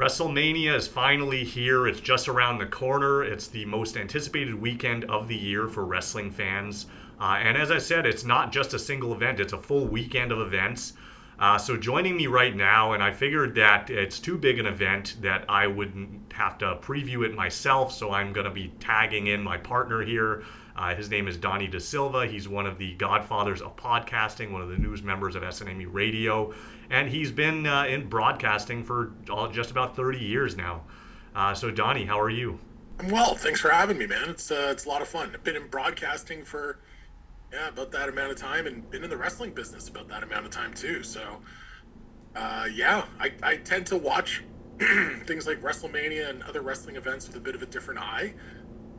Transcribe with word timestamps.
WrestleMania 0.00 0.74
is 0.74 0.88
finally 0.88 1.44
here. 1.44 1.86
It's 1.86 2.00
just 2.00 2.26
around 2.26 2.56
the 2.56 2.64
corner. 2.64 3.22
It's 3.22 3.48
the 3.48 3.66
most 3.66 3.98
anticipated 3.98 4.54
weekend 4.54 5.04
of 5.04 5.28
the 5.28 5.36
year 5.36 5.68
for 5.68 5.84
wrestling 5.84 6.30
fans. 6.30 6.86
Uh, 7.20 7.36
and 7.42 7.54
as 7.54 7.70
I 7.70 7.76
said, 7.76 8.06
it's 8.06 8.24
not 8.24 8.50
just 8.50 8.72
a 8.72 8.78
single 8.78 9.12
event, 9.12 9.40
it's 9.40 9.52
a 9.52 9.58
full 9.58 9.86
weekend 9.86 10.32
of 10.32 10.40
events. 10.40 10.94
Uh, 11.40 11.56
so 11.56 11.74
joining 11.74 12.18
me 12.18 12.26
right 12.26 12.54
now, 12.54 12.92
and 12.92 13.02
I 13.02 13.12
figured 13.12 13.54
that 13.54 13.88
it's 13.88 14.18
too 14.18 14.36
big 14.36 14.58
an 14.58 14.66
event 14.66 15.16
that 15.22 15.46
I 15.48 15.66
wouldn't 15.66 16.34
have 16.34 16.58
to 16.58 16.76
preview 16.82 17.24
it 17.24 17.34
myself. 17.34 17.92
So 17.92 18.12
I'm 18.12 18.34
going 18.34 18.44
to 18.44 18.52
be 18.52 18.74
tagging 18.78 19.26
in 19.28 19.42
my 19.42 19.56
partner 19.56 20.02
here. 20.02 20.44
Uh, 20.76 20.94
his 20.94 21.08
name 21.08 21.26
is 21.28 21.38
Donnie 21.38 21.66
Da 21.66 21.78
Silva. 21.78 22.26
He's 22.26 22.46
one 22.46 22.66
of 22.66 22.76
the 22.76 22.92
godfathers 22.94 23.62
of 23.62 23.74
podcasting, 23.76 24.52
one 24.52 24.60
of 24.60 24.68
the 24.68 24.76
news 24.76 25.02
members 25.02 25.34
of 25.34 25.42
SNME 25.42 25.86
Radio, 25.90 26.52
and 26.90 27.08
he's 27.08 27.32
been 27.32 27.66
uh, 27.66 27.84
in 27.84 28.10
broadcasting 28.10 28.84
for 28.84 29.12
all, 29.30 29.48
just 29.48 29.70
about 29.70 29.96
30 29.96 30.18
years 30.18 30.58
now. 30.58 30.82
Uh, 31.34 31.54
so, 31.54 31.70
Donnie, 31.70 32.04
how 32.04 32.20
are 32.20 32.30
you? 32.30 32.58
I'm 32.98 33.08
well. 33.08 33.34
Thanks 33.34 33.60
for 33.60 33.70
having 33.70 33.96
me, 33.96 34.06
man. 34.06 34.28
It's 34.28 34.50
uh, 34.50 34.68
it's 34.70 34.84
a 34.84 34.88
lot 34.90 35.00
of 35.00 35.08
fun. 35.08 35.30
I've 35.32 35.42
been 35.42 35.56
in 35.56 35.68
broadcasting 35.68 36.44
for 36.44 36.80
yeah 37.52 37.68
about 37.68 37.90
that 37.92 38.08
amount 38.08 38.30
of 38.30 38.36
time, 38.36 38.66
and 38.66 38.88
been 38.90 39.04
in 39.04 39.10
the 39.10 39.16
wrestling 39.16 39.52
business 39.52 39.88
about 39.88 40.08
that 40.08 40.22
amount 40.22 40.46
of 40.46 40.50
time 40.50 40.74
too. 40.74 41.02
So, 41.02 41.40
uh, 42.36 42.66
yeah, 42.72 43.04
I, 43.18 43.32
I 43.42 43.56
tend 43.56 43.86
to 43.86 43.96
watch 43.96 44.44
things 45.26 45.46
like 45.46 45.60
WrestleMania 45.60 46.30
and 46.30 46.42
other 46.44 46.62
wrestling 46.62 46.96
events 46.96 47.26
with 47.26 47.36
a 47.36 47.40
bit 47.40 47.54
of 47.54 47.62
a 47.62 47.66
different 47.66 48.00
eye. 48.00 48.34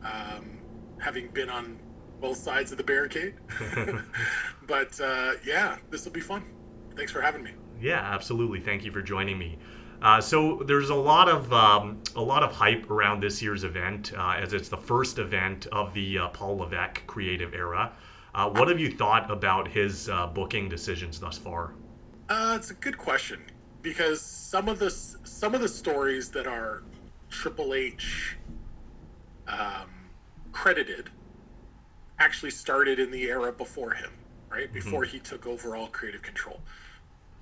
Um, 0.04 0.58
having 0.98 1.28
been 1.28 1.50
on 1.50 1.78
both 2.20 2.38
sides 2.38 2.70
of 2.70 2.78
the 2.78 2.84
barricade. 2.84 3.34
but 4.66 4.98
uh, 5.00 5.32
yeah, 5.44 5.76
this 5.90 6.04
will 6.04 6.12
be 6.12 6.20
fun. 6.20 6.44
Thanks 6.96 7.12
for 7.12 7.20
having 7.20 7.42
me. 7.42 7.50
Yeah, 7.80 8.00
absolutely. 8.00 8.60
Thank 8.60 8.84
you 8.84 8.92
for 8.92 9.02
joining 9.02 9.38
me. 9.38 9.58
Uh, 10.00 10.20
so 10.20 10.62
there's 10.66 10.90
a 10.90 10.94
lot 10.94 11.28
of 11.28 11.52
um, 11.52 12.02
a 12.16 12.22
lot 12.22 12.42
of 12.42 12.52
hype 12.52 12.90
around 12.90 13.22
this 13.22 13.42
year's 13.42 13.62
event, 13.64 14.12
uh, 14.16 14.36
as 14.38 14.52
it's 14.52 14.68
the 14.68 14.76
first 14.76 15.18
event 15.18 15.66
of 15.66 15.94
the 15.94 16.18
uh, 16.18 16.28
Paul 16.28 16.58
Levesque 16.58 17.06
creative 17.06 17.54
era. 17.54 17.92
Uh, 18.34 18.48
what 18.48 18.68
have 18.68 18.80
you 18.80 18.90
thought 18.90 19.30
about 19.30 19.68
his 19.68 20.08
uh, 20.08 20.26
booking 20.26 20.68
decisions 20.68 21.20
thus 21.20 21.36
far? 21.36 21.74
it's 22.30 22.70
a 22.70 22.74
good 22.74 22.96
question 22.96 23.42
because 23.82 24.22
some 24.22 24.68
of 24.68 24.78
the 24.78 24.90
some 24.90 25.54
of 25.54 25.60
the 25.60 25.68
stories 25.68 26.30
that 26.30 26.46
are 26.46 26.82
Triple 27.28 27.74
H 27.74 28.36
um, 29.46 29.90
credited 30.52 31.10
actually 32.18 32.50
started 32.50 32.98
in 32.98 33.10
the 33.10 33.24
era 33.24 33.52
before 33.52 33.92
him, 33.92 34.10
right? 34.50 34.64
Mm-hmm. 34.64 34.74
Before 34.74 35.04
he 35.04 35.18
took 35.18 35.46
overall 35.46 35.88
creative 35.88 36.22
control. 36.22 36.60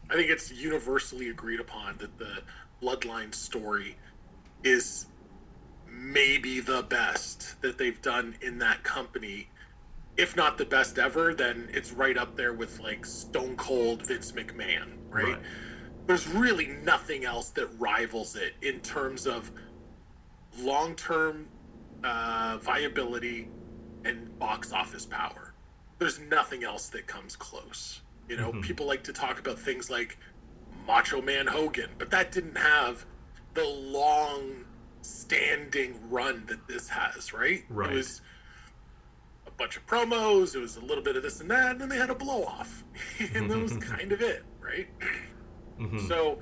I 0.08 0.14
think 0.14 0.28
it's 0.28 0.50
universally 0.50 1.28
agreed 1.28 1.60
upon 1.60 1.98
that 1.98 2.18
the 2.18 2.42
Bloodline 2.82 3.32
story 3.32 3.96
is 4.64 5.06
maybe 5.88 6.60
the 6.60 6.82
best 6.82 7.60
that 7.62 7.78
they've 7.78 8.00
done 8.02 8.34
in 8.40 8.58
that 8.58 8.82
company. 8.82 9.48
If 10.16 10.36
not 10.36 10.58
the 10.58 10.64
best 10.64 10.98
ever, 10.98 11.34
then 11.34 11.68
it's 11.72 11.92
right 11.92 12.16
up 12.16 12.36
there 12.36 12.52
with 12.52 12.80
like 12.80 13.06
Stone 13.06 13.56
Cold 13.56 14.06
Vince 14.06 14.32
McMahon, 14.32 14.88
right? 15.08 15.24
right. 15.24 15.38
There's 16.06 16.26
really 16.28 16.66
nothing 16.66 17.24
else 17.24 17.50
that 17.50 17.68
rivals 17.78 18.36
it 18.36 18.54
in 18.60 18.80
terms 18.80 19.26
of 19.26 19.50
long 20.58 20.94
term 20.94 21.48
uh, 22.02 22.58
viability 22.60 23.48
and 24.04 24.38
box 24.38 24.72
office 24.72 25.06
power. 25.06 25.54
There's 25.98 26.18
nothing 26.18 26.64
else 26.64 26.88
that 26.88 27.06
comes 27.06 27.36
close. 27.36 28.00
You 28.28 28.36
know, 28.36 28.50
mm-hmm. 28.50 28.60
people 28.60 28.86
like 28.86 29.04
to 29.04 29.12
talk 29.12 29.38
about 29.38 29.58
things 29.58 29.90
like 29.90 30.18
Macho 30.86 31.20
Man 31.20 31.46
Hogan, 31.46 31.90
but 31.98 32.10
that 32.10 32.32
didn't 32.32 32.56
have 32.56 33.04
the 33.54 33.64
long 33.64 34.64
standing 35.02 35.98
run 36.10 36.44
that 36.46 36.66
this 36.68 36.88
has, 36.88 37.32
right? 37.32 37.64
Right. 37.68 37.90
It 37.90 37.94
was 37.94 38.20
bunch 39.60 39.76
of 39.76 39.86
promos, 39.86 40.54
it 40.54 40.58
was 40.58 40.76
a 40.76 40.80
little 40.80 41.04
bit 41.04 41.16
of 41.16 41.22
this 41.22 41.40
and 41.40 41.50
that, 41.50 41.72
and 41.72 41.80
then 41.80 41.88
they 41.90 41.98
had 41.98 42.08
a 42.08 42.14
blow 42.14 42.44
off. 42.44 42.82
and 43.34 43.50
that 43.50 43.58
was 43.58 43.76
kind 43.80 44.10
of 44.10 44.22
it, 44.22 44.42
right? 44.58 44.88
Mm-hmm. 45.78 46.08
So 46.08 46.38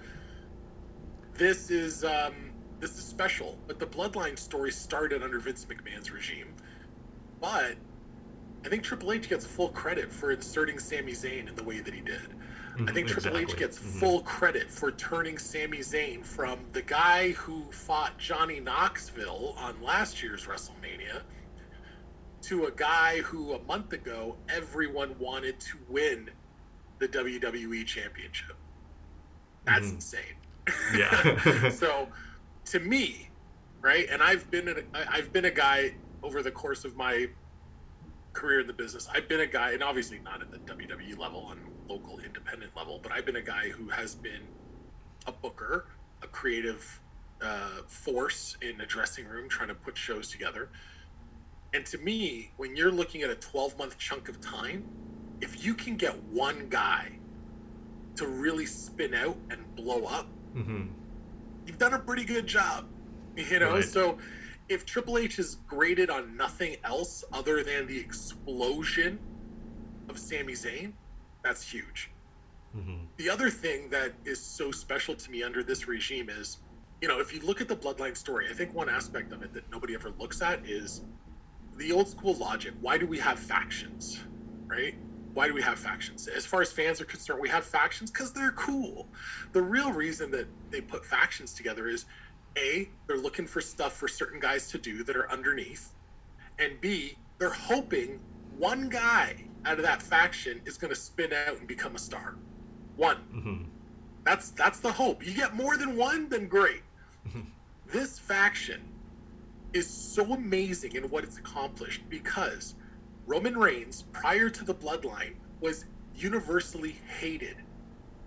this 1.35 1.71
is 1.71 2.05
um 2.05 2.53
this 2.79 2.97
is 2.97 3.05
special, 3.05 3.59
but 3.67 3.81
the 3.81 3.87
Bloodline 3.87 4.39
story 4.39 4.71
started 4.71 5.23
under 5.23 5.41
Vince 5.41 5.67
McMahon's 5.67 6.13
regime. 6.13 6.55
But 7.41 7.75
I 8.65 8.69
think 8.69 8.85
Triple 8.85 9.13
H 9.13 9.29
gets 9.29 9.45
full 9.45 9.71
credit 9.71 10.13
for 10.13 10.31
inserting 10.31 10.79
Sami 10.79 11.13
Zayn 11.13 11.49
in 11.49 11.55
the 11.57 11.65
way 11.65 11.81
that 11.81 11.93
he 11.93 12.01
did. 12.01 12.35
I 12.87 12.93
think 12.93 13.09
Triple. 13.09 13.37
H 13.37 13.57
gets 13.57 13.77
mm-hmm. 13.77 13.99
full 13.99 14.21
credit 14.21 14.71
for 14.71 14.93
turning 14.93 15.39
Sami 15.39 15.79
Zayn 15.79 16.25
from 16.25 16.61
the 16.73 16.83
guy 16.83 17.33
who 17.33 17.65
fought 17.73 18.17
Johnny 18.19 18.61
Knoxville 18.61 19.57
on 19.59 19.75
last 19.83 20.23
year's 20.23 20.47
WrestleMania 20.47 21.23
to 22.43 22.67
a 22.67 22.71
guy 22.71 23.19
who 23.19 23.53
a 23.53 23.63
month 23.65 23.93
ago 23.93 24.37
everyone 24.49 25.15
wanted 25.19 25.59
to 25.61 25.79
win 25.89 26.31
the 26.99 27.09
WWE 27.09 27.85
Championship. 27.87 28.57
That's 29.65 29.87
mm. 29.87 29.95
insane. 29.95 30.23
Yeah. 30.97 31.69
so 31.71 32.09
to 32.67 32.81
me, 32.81 33.31
right? 33.81 34.07
And 34.11 34.23
I've 34.23 34.51
been 34.51 34.69
a, 34.69 34.75
I've 34.95 35.33
been 35.33 35.45
a 35.45 35.51
guy 35.51 35.95
over 36.23 36.43
the 36.43 36.51
course 36.51 36.85
of 36.85 36.97
my 36.97 37.29
career 38.33 38.61
in 38.61 38.67
the 38.67 38.73
business. 38.73 39.09
I've 39.13 39.29
been 39.29 39.41
a 39.41 39.47
guy, 39.47 39.73
and 39.73 39.83
obviously 39.83 40.21
not 40.21 40.41
at 40.43 40.51
the 40.51 40.59
WWE 40.59 41.19
level 41.19 41.41
on 41.41 41.59
local 41.89 42.19
independent 42.21 42.77
level, 42.77 43.01
but 43.03 43.13
I've 43.13 43.27
been 43.27 43.37
a 43.37 43.43
guy 43.43 43.71
who 43.71 43.89
has 43.89 44.15
been 44.15 44.43
a 45.27 45.33
booker, 45.33 45.87
a 46.23 46.27
creative 46.27 47.01
uh, 47.43 47.83
force 47.87 48.57
in 48.63 48.81
a 48.81 48.87
dressing 48.87 49.27
room, 49.27 49.49
trying 49.49 49.69
to 49.69 49.75
put 49.75 49.97
shows 49.97 50.29
together. 50.29 50.71
And 51.75 51.85
to 51.87 51.99
me, 51.99 52.53
when 52.57 52.75
you're 52.77 52.93
looking 52.93 53.23
at 53.23 53.31
a 53.31 53.35
12 53.35 53.79
month 53.79 53.99
chunk 53.99 54.29
of 54.29 54.41
time, 54.41 54.85
if 55.41 55.65
you 55.65 55.75
can 55.75 55.97
get 55.97 56.17
one 56.25 56.69
guy 56.69 57.13
to 58.17 58.27
really 58.27 58.67
spin 58.67 59.15
out 59.15 59.37
and 59.51 59.75
blow 59.77 60.05
up, 60.05 60.27
mm-hmm 60.55 60.87
you've 61.69 61.79
done 61.79 61.93
a 61.93 61.99
pretty 61.99 62.25
good 62.25 62.47
job. 62.47 62.87
You 63.37 63.61
know, 63.61 63.75
right. 63.75 63.85
so 63.85 64.19
if 64.69 64.85
Triple 64.85 65.17
H 65.17 65.39
is 65.39 65.59
graded 65.69 66.11
on 66.11 66.37
nothing 66.37 66.75
else 66.83 67.23
other 67.33 67.63
than 67.63 67.87
the 67.87 67.97
explosion 67.97 69.21
of 70.09 70.19
Sami 70.19 70.55
Zayn, 70.55 70.93
that's 71.45 71.63
huge. 71.63 72.11
Mm-hmm. 72.77 73.05
The 73.17 73.31
other 73.31 73.49
thing 73.49 73.91
that 73.91 74.15
is 74.25 74.41
so 74.41 74.73
special 74.73 75.15
to 75.15 75.31
me 75.31 75.45
under 75.45 75.63
this 75.63 75.87
regime 75.87 76.29
is, 76.29 76.59
you 77.01 77.07
know, 77.07 77.21
if 77.21 77.33
you 77.33 77.41
look 77.43 77.61
at 77.61 77.69
the 77.69 77.77
Bloodline 77.77 78.17
story, 78.17 78.47
I 78.51 78.55
think 78.55 78.75
one 78.75 78.89
aspect 78.89 79.33
of 79.33 79.45
it 79.45 79.53
that 79.55 79.71
nobody 79.71 79.95
ever 79.95 80.11
looks 80.19 80.43
at 80.43 80.67
is 80.67 81.03
the 81.79 81.93
old 81.93 82.09
school 82.09 82.35
logic. 82.35 82.75
Why 82.81 82.99
do 82.99 83.07
we 83.07 83.19
have 83.19 83.39
factions, 83.39 84.21
right? 84.67 84.95
why 85.39 85.47
do 85.47 85.55
we 85.55 85.63
have 85.63 85.79
factions? 85.79 86.27
As 86.27 86.45
far 86.45 86.63
as 86.63 86.73
fans 86.73 87.01
are 87.01 87.05
concerned, 87.05 87.41
we 87.41 87.49
have 87.49 87.65
factions 87.65 88.11
because 88.11 88.33
they're 88.33 88.51
cool. 88.51 89.07
The 89.53 89.63
real 89.63 89.93
reason 89.93 90.33
that 90.33 90.49
they 90.73 90.81
put 90.81 91.05
factions 91.05 91.55
together 91.55 91.87
is 91.87 92.07
A, 92.57 92.89
they're 93.07 93.19
looking 93.19 93.47
for 93.47 93.61
stuff 93.61 93.93
for 93.93 94.09
certain 94.09 94.41
guys 94.41 94.69
to 94.73 94.79
do 94.79 95.05
that 95.05 95.15
are 95.15 95.31
underneath. 95.31 95.93
And 96.59 96.81
B, 96.81 97.19
they're 97.39 97.51
hoping 97.51 98.19
one 98.57 98.89
guy 98.89 99.45
out 99.65 99.77
of 99.77 99.85
that 99.85 100.03
faction 100.03 100.61
is 100.65 100.77
going 100.77 100.93
to 100.93 100.99
spin 101.01 101.33
out 101.33 101.59
and 101.59 101.69
become 101.69 101.95
a 101.95 102.01
star. 102.01 102.35
One. 102.97 103.19
Mm-hmm. 103.33 103.63
That's 104.25 104.51
that's 104.51 104.81
the 104.81 104.91
hope. 104.91 105.25
You 105.25 105.35
get 105.35 105.55
more 105.55 105.77
than 105.77 105.97
one, 105.97 106.29
then 106.29 106.49
great. 106.49 106.83
this 107.93 108.19
faction 108.19 108.83
is 109.73 109.89
so 109.89 110.33
amazing 110.33 110.97
in 110.97 111.05
what 111.05 111.25
it's 111.25 111.39
accomplished 111.39 112.03
because 112.09 112.75
Roman 113.27 113.57
Reigns, 113.57 114.05
prior 114.13 114.49
to 114.49 114.65
the 114.65 114.75
bloodline, 114.75 115.35
was 115.61 115.85
universally 116.15 116.97
hated 117.21 117.57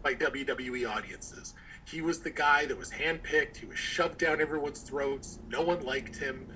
by 0.03 0.13
WWE 0.13 0.89
audiences. 0.89 1.53
He 1.85 2.01
was 2.01 2.19
the 2.19 2.29
guy 2.29 2.65
that 2.65 2.77
was 2.77 2.91
handpicked, 2.91 3.57
he 3.57 3.65
was 3.65 3.77
shoved 3.77 4.19
down 4.19 4.39
everyone's 4.39 4.81
throats, 4.81 5.39
no 5.49 5.61
one 5.61 5.81
liked 5.81 6.17
him. 6.17 6.47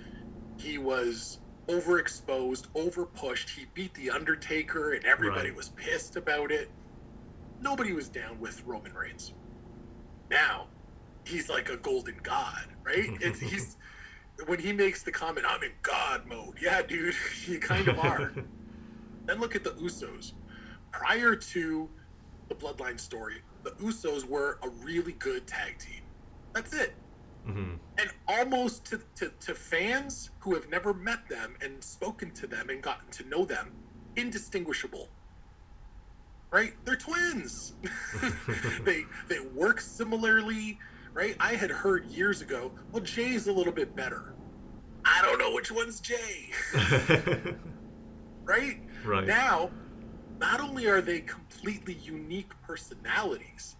He 0.57 0.77
was 0.77 1.39
overexposed, 1.67 2.67
overpushed. 2.75 3.49
He 3.49 3.65
beat 3.73 3.93
The 3.95 4.11
Undertaker, 4.11 4.93
and 4.93 5.03
everybody 5.05 5.49
right. 5.49 5.57
was 5.57 5.69
pissed 5.69 6.15
about 6.15 6.51
it. 6.51 6.69
Nobody 7.59 7.93
was 7.93 8.09
down 8.09 8.39
with 8.39 8.63
Roman 8.65 8.93
Reigns. 8.93 9.33
Now, 10.29 10.67
he's 11.25 11.49
like 11.49 11.69
a 11.69 11.77
golden 11.77 12.19
god, 12.23 12.67
right? 12.83 13.09
It's, 13.21 13.39
he's 13.39 13.77
when 14.45 14.59
he 14.59 14.73
makes 14.73 15.03
the 15.03 15.11
comment, 15.11 15.45
I'm 15.47 15.63
in 15.63 15.71
God 15.81 16.25
mode. 16.27 16.55
Yeah, 16.61 16.81
dude, 16.81 17.15
you 17.47 17.59
kind 17.59 17.87
of 17.87 17.99
are. 17.99 18.33
then 19.25 19.39
look 19.39 19.55
at 19.55 19.63
the 19.63 19.71
Usos. 19.71 20.33
Prior 20.91 21.35
to 21.35 21.89
the 22.47 22.55
Bloodline 22.55 22.99
story, 22.99 23.41
the 23.63 23.71
Usos 23.71 24.25
were 24.25 24.59
a 24.63 24.69
really 24.69 25.13
good 25.13 25.47
tag 25.47 25.77
team. 25.79 26.01
That's 26.53 26.73
it. 26.73 26.93
Mm-hmm. 27.47 27.75
And 27.97 28.09
almost 28.27 28.85
to, 28.85 29.01
to, 29.15 29.31
to 29.41 29.53
fans 29.53 30.31
who 30.39 30.53
have 30.53 30.69
never 30.69 30.93
met 30.93 31.27
them 31.29 31.55
and 31.61 31.83
spoken 31.83 32.31
to 32.31 32.47
them 32.47 32.69
and 32.69 32.81
gotten 32.81 33.09
to 33.11 33.27
know 33.27 33.45
them, 33.45 33.71
indistinguishable. 34.15 35.09
Right? 36.51 36.73
They're 36.85 36.95
twins. 36.95 37.73
they 38.83 39.03
they 39.27 39.39
work 39.39 39.81
similarly 39.81 40.79
right? 41.15 41.35
I 41.39 41.55
had 41.55 41.71
heard 41.71 42.05
years 42.05 42.41
ago, 42.41 42.73
well, 42.91 43.03
Jay's 43.03 43.47
a 43.47 43.53
little 43.53 43.73
bit 43.73 43.95
better. 43.95 44.21
I 45.05 45.21
don't 45.21 45.39
know 45.39 45.53
which 45.53 45.71
one's 45.71 45.99
Jay. 46.01 46.49
right? 48.47 48.77
Right. 49.05 49.25
Now, 49.25 49.71
not 50.41 50.59
only 50.59 50.87
are 50.87 51.01
they 51.01 51.21
completely 51.21 51.93
unique 51.93 52.51
personalities, 52.61 53.75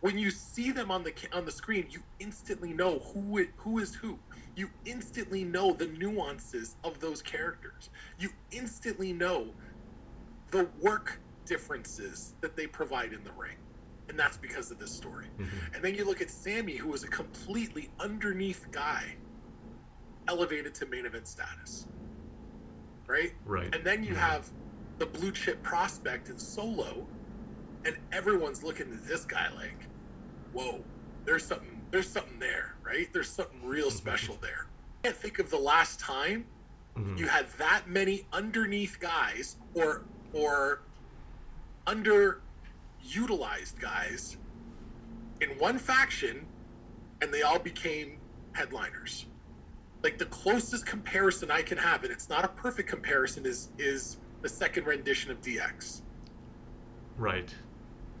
when 0.00 0.18
you 0.18 0.30
see 0.30 0.70
them 0.70 0.90
on 0.90 1.02
the 1.02 1.14
on 1.32 1.46
the 1.46 1.50
screen, 1.50 1.86
you 1.90 2.00
instantly 2.18 2.74
know 2.74 2.98
who 2.98 3.38
it, 3.38 3.50
who 3.56 3.78
is 3.78 3.94
who. 3.94 4.18
You 4.54 4.68
instantly 4.84 5.44
know 5.44 5.72
the 5.72 5.86
nuances 5.86 6.76
of 6.84 7.00
those 7.00 7.22
characters. 7.22 7.88
You 8.18 8.28
instantly 8.50 9.14
know 9.14 9.54
the 10.50 10.68
work 10.82 11.20
differences 11.46 12.34
that 12.42 12.56
they 12.56 12.66
provide 12.66 13.12
in 13.12 13.24
the 13.24 13.32
ring. 13.32 13.56
And 14.08 14.18
that's 14.18 14.36
because 14.36 14.70
of 14.70 14.78
this 14.78 14.90
story. 14.92 15.26
Mm-hmm. 15.38 15.74
And 15.74 15.84
then 15.84 15.94
you 15.94 16.04
look 16.04 16.20
at 16.20 16.30
Sami, 16.30 16.76
who 16.76 16.88
was 16.88 17.04
a 17.04 17.08
completely 17.08 17.88
underneath 17.98 18.66
guy, 18.70 19.02
elevated 20.28 20.74
to 20.76 20.86
main 20.86 21.06
event 21.06 21.26
status. 21.26 21.86
Right? 23.08 23.32
Right. 23.44 23.74
And 23.74 23.84
then 23.84 24.02
you 24.02 24.14
Mhm. 24.14 24.18
have 24.18 24.50
the 24.98 25.06
blue 25.06 25.32
chip 25.32 25.62
prospect 25.62 26.28
in 26.28 26.38
solo, 26.38 27.08
and 27.84 27.98
everyone's 28.12 28.62
looking 28.62 28.92
at 28.92 29.06
this 29.06 29.24
guy 29.24 29.50
like, 29.54 29.90
whoa, 30.52 30.86
there's 31.26 31.46
something 31.46 31.82
there's 31.90 32.10
something 32.10 32.38
there, 32.38 32.76
right? 32.84 33.12
There's 33.12 33.30
something 33.30 33.64
real 33.64 33.90
special 33.90 34.36
there. 34.36 34.66
I 35.04 35.08
can't 35.08 35.16
think 35.16 35.38
of 35.38 35.50
the 35.50 35.58
last 35.58 36.00
time 36.00 36.50
Mhm. 36.96 37.18
you 37.18 37.28
had 37.28 37.48
that 37.58 37.88
many 37.88 38.28
underneath 38.32 38.98
guys 39.00 39.56
or 39.74 40.06
or 40.32 40.84
underutilized 43.04 43.78
guys 43.80 44.36
in 45.40 45.50
one 45.58 45.78
faction 45.78 46.46
and 47.20 47.32
they 47.32 47.42
all 47.42 47.58
became 47.58 48.18
headliners. 48.52 49.26
Like 50.02 50.18
the 50.18 50.26
closest 50.26 50.84
comparison 50.86 51.50
i 51.50 51.62
can 51.62 51.78
have 51.78 52.02
and 52.04 52.12
it's 52.12 52.28
not 52.28 52.44
a 52.44 52.48
perfect 52.48 52.88
comparison 52.88 53.46
is 53.46 53.68
is 53.78 54.18
the 54.42 54.48
second 54.48 54.86
rendition 54.86 55.30
of 55.30 55.40
dx 55.40 56.02
Right. 57.16 57.54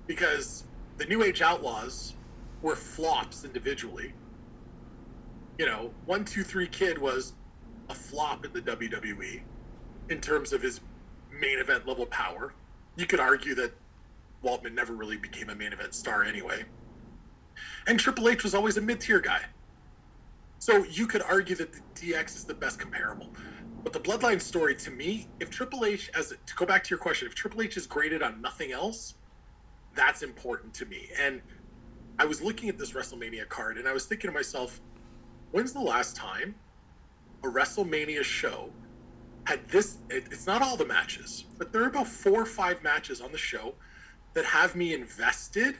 because 0.06 0.64
the 0.96 1.04
new 1.04 1.22
age 1.22 1.42
outlaws 1.42 2.14
were 2.62 2.76
flops 2.76 3.44
individually. 3.44 4.14
You 5.58 5.66
know 5.66 5.90
one 6.06 6.24
two 6.24 6.42
three 6.42 6.68
kid 6.68 6.96
was 6.98 7.34
a 7.90 7.94
flop 7.94 8.44
in 8.46 8.52
the 8.54 8.62
wwe 8.62 9.42
in 10.08 10.20
terms 10.20 10.52
of 10.52 10.62
his 10.62 10.80
main 11.30 11.58
event 11.58 11.86
level 11.86 12.06
power. 12.06 12.54
You 12.96 13.06
could 13.06 13.20
argue 13.20 13.54
that 13.56 13.74
waltman 14.44 14.74
never 14.74 14.94
really 14.94 15.16
became 15.16 15.50
a 15.50 15.54
main 15.54 15.72
event 15.72 15.94
star 15.94 16.24
anyway 16.24 16.64
and 17.86 18.00
triple 18.00 18.28
h 18.28 18.42
was 18.44 18.54
always 18.54 18.76
a 18.76 18.80
mid-tier 18.80 19.20
guy 19.20 19.40
so 20.58 20.84
you 20.84 21.06
could 21.06 21.22
argue 21.22 21.56
that 21.56 21.72
the 21.72 21.80
dx 21.96 22.36
is 22.36 22.44
the 22.46 22.54
best 22.54 22.78
comparable 22.78 23.28
but 23.84 23.92
the 23.92 24.00
bloodline 24.00 24.40
story 24.40 24.74
to 24.76 24.90
me 24.90 25.30
if 25.40 25.50
triple 25.50 25.84
h 25.84 26.10
as 26.16 26.30
to 26.30 26.54
go 26.56 26.66
back 26.66 26.84
to 26.84 26.90
your 26.90 26.98
question 26.98 27.28
if 27.28 27.34
triple 27.34 27.62
h 27.62 27.76
is 27.76 27.86
graded 27.86 28.22
on 28.22 28.40
nothing 28.42 28.72
else 28.72 29.14
that's 29.94 30.22
important 30.22 30.74
to 30.74 30.86
me. 30.86 31.08
And 31.20 31.42
I 32.18 32.26
was 32.26 32.42
looking 32.42 32.68
at 32.68 32.78
this 32.78 32.92
WrestleMania 32.92 33.48
card 33.48 33.78
and 33.78 33.88
I 33.88 33.92
was 33.92 34.06
thinking 34.06 34.28
to 34.30 34.34
myself, 34.34 34.80
when's 35.52 35.72
the 35.72 35.80
last 35.80 36.16
time 36.16 36.56
a 37.44 37.48
WrestleMania 37.48 38.24
show 38.24 38.74
had 39.46 39.68
this? 39.70 39.98
It, 40.10 40.28
it's 40.32 40.46
not 40.46 40.62
all 40.62 40.76
the 40.76 40.86
matches, 40.86 41.46
but 41.58 41.72
there 41.72 41.84
are 41.84 41.88
about 41.88 42.08
four 42.08 42.42
or 42.42 42.46
five 42.46 42.82
matches 42.82 43.20
on 43.20 43.32
the 43.32 43.38
show 43.38 43.76
that 44.34 44.44
have 44.44 44.74
me 44.76 44.94
invested 44.94 45.76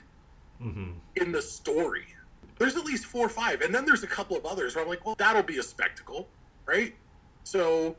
Mm-hmm. 0.63 0.91
in 1.17 1.33
the 1.33 1.41
story. 1.41 2.05
There's 2.59 2.77
at 2.77 2.85
least 2.85 3.07
four 3.07 3.25
or 3.25 3.29
five. 3.29 3.59
And 3.59 3.75
then 3.75 3.83
there's 3.85 4.03
a 4.03 4.07
couple 4.07 4.37
of 4.37 4.45
others 4.45 4.73
where 4.73 4.85
I'm 4.85 4.89
like, 4.89 5.05
well, 5.05 5.15
that'll 5.17 5.43
be 5.43 5.57
a 5.57 5.63
spectacle, 5.63 6.29
right? 6.65 6.95
So 7.43 7.97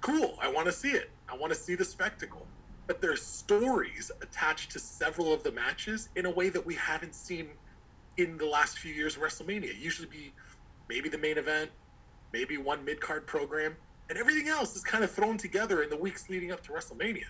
cool. 0.00 0.38
I 0.40 0.48
want 0.48 0.66
to 0.66 0.72
see 0.72 0.90
it. 0.92 1.10
I 1.28 1.36
want 1.36 1.52
to 1.52 1.58
see 1.58 1.74
the 1.74 1.84
spectacle. 1.84 2.46
But 2.86 3.00
there's 3.00 3.20
stories 3.22 4.12
attached 4.22 4.70
to 4.70 4.78
several 4.78 5.32
of 5.34 5.42
the 5.42 5.50
matches 5.50 6.10
in 6.14 6.26
a 6.26 6.30
way 6.30 6.48
that 6.48 6.64
we 6.64 6.76
haven't 6.76 7.16
seen 7.16 7.48
in 8.18 8.38
the 8.38 8.46
last 8.46 8.78
few 8.78 8.94
years 8.94 9.16
of 9.16 9.22
WrestleMania. 9.22 9.76
Usually 9.80 10.06
be 10.08 10.32
maybe 10.88 11.08
the 11.08 11.18
main 11.18 11.38
event, 11.38 11.72
maybe 12.32 12.56
one 12.56 12.84
mid 12.84 13.00
card 13.00 13.26
program, 13.26 13.74
and 14.08 14.16
everything 14.16 14.46
else 14.46 14.76
is 14.76 14.84
kind 14.84 15.02
of 15.02 15.10
thrown 15.10 15.36
together 15.36 15.82
in 15.82 15.90
the 15.90 15.96
weeks 15.96 16.30
leading 16.30 16.52
up 16.52 16.62
to 16.62 16.70
WrestleMania. 16.70 17.24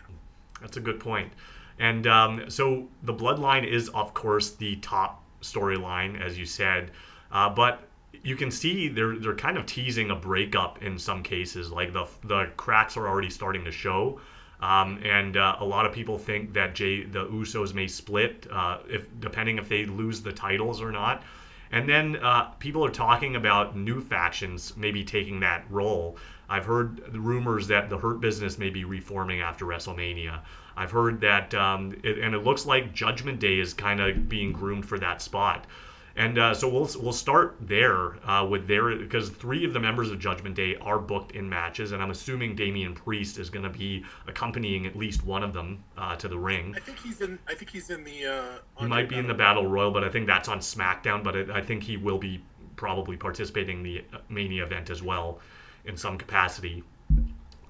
That's 0.60 0.76
a 0.76 0.80
good 0.80 1.00
point. 1.00 1.32
And 1.78 2.06
um, 2.06 2.50
so 2.50 2.88
the 3.02 3.14
bloodline 3.14 3.66
is, 3.66 3.88
of 3.90 4.14
course, 4.14 4.50
the 4.50 4.76
top 4.76 5.22
storyline, 5.42 6.20
as 6.20 6.38
you 6.38 6.46
said. 6.46 6.90
Uh, 7.30 7.48
but 7.48 7.88
you 8.22 8.36
can 8.36 8.50
see 8.50 8.88
they're 8.88 9.16
they're 9.16 9.34
kind 9.34 9.56
of 9.56 9.66
teasing 9.66 10.10
a 10.10 10.16
breakup 10.16 10.82
in 10.82 10.98
some 10.98 11.22
cases. 11.22 11.70
Like 11.70 11.92
the 11.92 12.06
the 12.24 12.50
cracks 12.56 12.96
are 12.96 13.06
already 13.08 13.30
starting 13.30 13.64
to 13.64 13.72
show. 13.72 14.20
Um, 14.60 15.00
and 15.04 15.36
uh, 15.36 15.56
a 15.60 15.64
lot 15.64 15.86
of 15.86 15.92
people 15.92 16.18
think 16.18 16.54
that 16.54 16.74
Jay, 16.74 17.04
the 17.04 17.26
Usos 17.26 17.74
may 17.74 17.86
split 17.86 18.46
uh, 18.50 18.78
if 18.88 19.06
depending 19.20 19.58
if 19.58 19.68
they 19.68 19.84
lose 19.84 20.22
the 20.22 20.32
titles 20.32 20.82
or 20.82 20.90
not. 20.90 21.22
And 21.70 21.88
then 21.88 22.16
uh, 22.16 22.44
people 22.58 22.84
are 22.84 22.90
talking 22.90 23.36
about 23.36 23.76
new 23.76 24.00
factions 24.00 24.76
maybe 24.76 25.04
taking 25.04 25.40
that 25.40 25.64
role. 25.70 26.16
I've 26.48 26.64
heard 26.64 27.14
rumors 27.14 27.68
that 27.68 27.90
the 27.90 27.98
Hurt 27.98 28.20
Business 28.20 28.58
may 28.58 28.70
be 28.70 28.84
reforming 28.84 29.40
after 29.40 29.66
WrestleMania. 29.66 30.40
I've 30.78 30.92
heard 30.92 31.20
that, 31.22 31.52
um, 31.54 31.98
it, 32.04 32.18
and 32.18 32.36
it 32.36 32.44
looks 32.44 32.64
like 32.64 32.94
Judgment 32.94 33.40
Day 33.40 33.58
is 33.58 33.74
kind 33.74 34.00
of 34.00 34.28
being 34.28 34.52
groomed 34.52 34.86
for 34.86 34.96
that 35.00 35.20
spot. 35.20 35.66
And 36.14 36.38
uh, 36.38 36.52
so 36.52 36.68
we'll 36.68 36.88
we'll 37.00 37.12
start 37.12 37.56
there 37.60 38.16
uh, 38.28 38.44
with 38.44 38.66
their 38.66 38.96
because 38.96 39.30
three 39.30 39.64
of 39.64 39.72
the 39.72 39.78
members 39.78 40.10
of 40.10 40.18
Judgment 40.18 40.56
Day 40.56 40.74
are 40.80 40.98
booked 40.98 41.32
in 41.32 41.48
matches, 41.48 41.92
and 41.92 42.02
I'm 42.02 42.10
assuming 42.10 42.56
Damian 42.56 42.94
Priest 42.94 43.38
is 43.38 43.50
going 43.50 43.62
to 43.62 43.70
be 43.70 44.04
accompanying 44.26 44.84
at 44.86 44.96
least 44.96 45.24
one 45.24 45.44
of 45.44 45.52
them 45.52 45.84
uh, 45.96 46.16
to 46.16 46.26
the 46.26 46.38
ring. 46.38 46.74
I 46.76 46.80
think 46.80 46.98
he's 46.98 47.20
in. 47.20 47.38
I 47.48 47.54
think 47.54 47.70
he's 47.70 47.90
in 47.90 48.02
the. 48.02 48.26
Uh, 48.26 48.58
He 48.80 48.86
might 48.86 49.08
be 49.08 49.16
in 49.16 49.28
the 49.28 49.34
Battle 49.34 49.66
Royal, 49.66 49.92
but 49.92 50.02
I 50.02 50.08
think 50.08 50.26
that's 50.26 50.48
on 50.48 50.58
SmackDown. 50.58 51.22
But 51.22 51.36
it, 51.36 51.50
I 51.50 51.60
think 51.60 51.84
he 51.84 51.96
will 51.96 52.18
be 52.18 52.42
probably 52.74 53.16
participating 53.16 53.78
in 53.78 53.82
the 53.84 54.04
Mania 54.28 54.64
event 54.64 54.90
as 54.90 55.02
well, 55.02 55.38
in 55.84 55.96
some 55.96 56.18
capacity. 56.18 56.82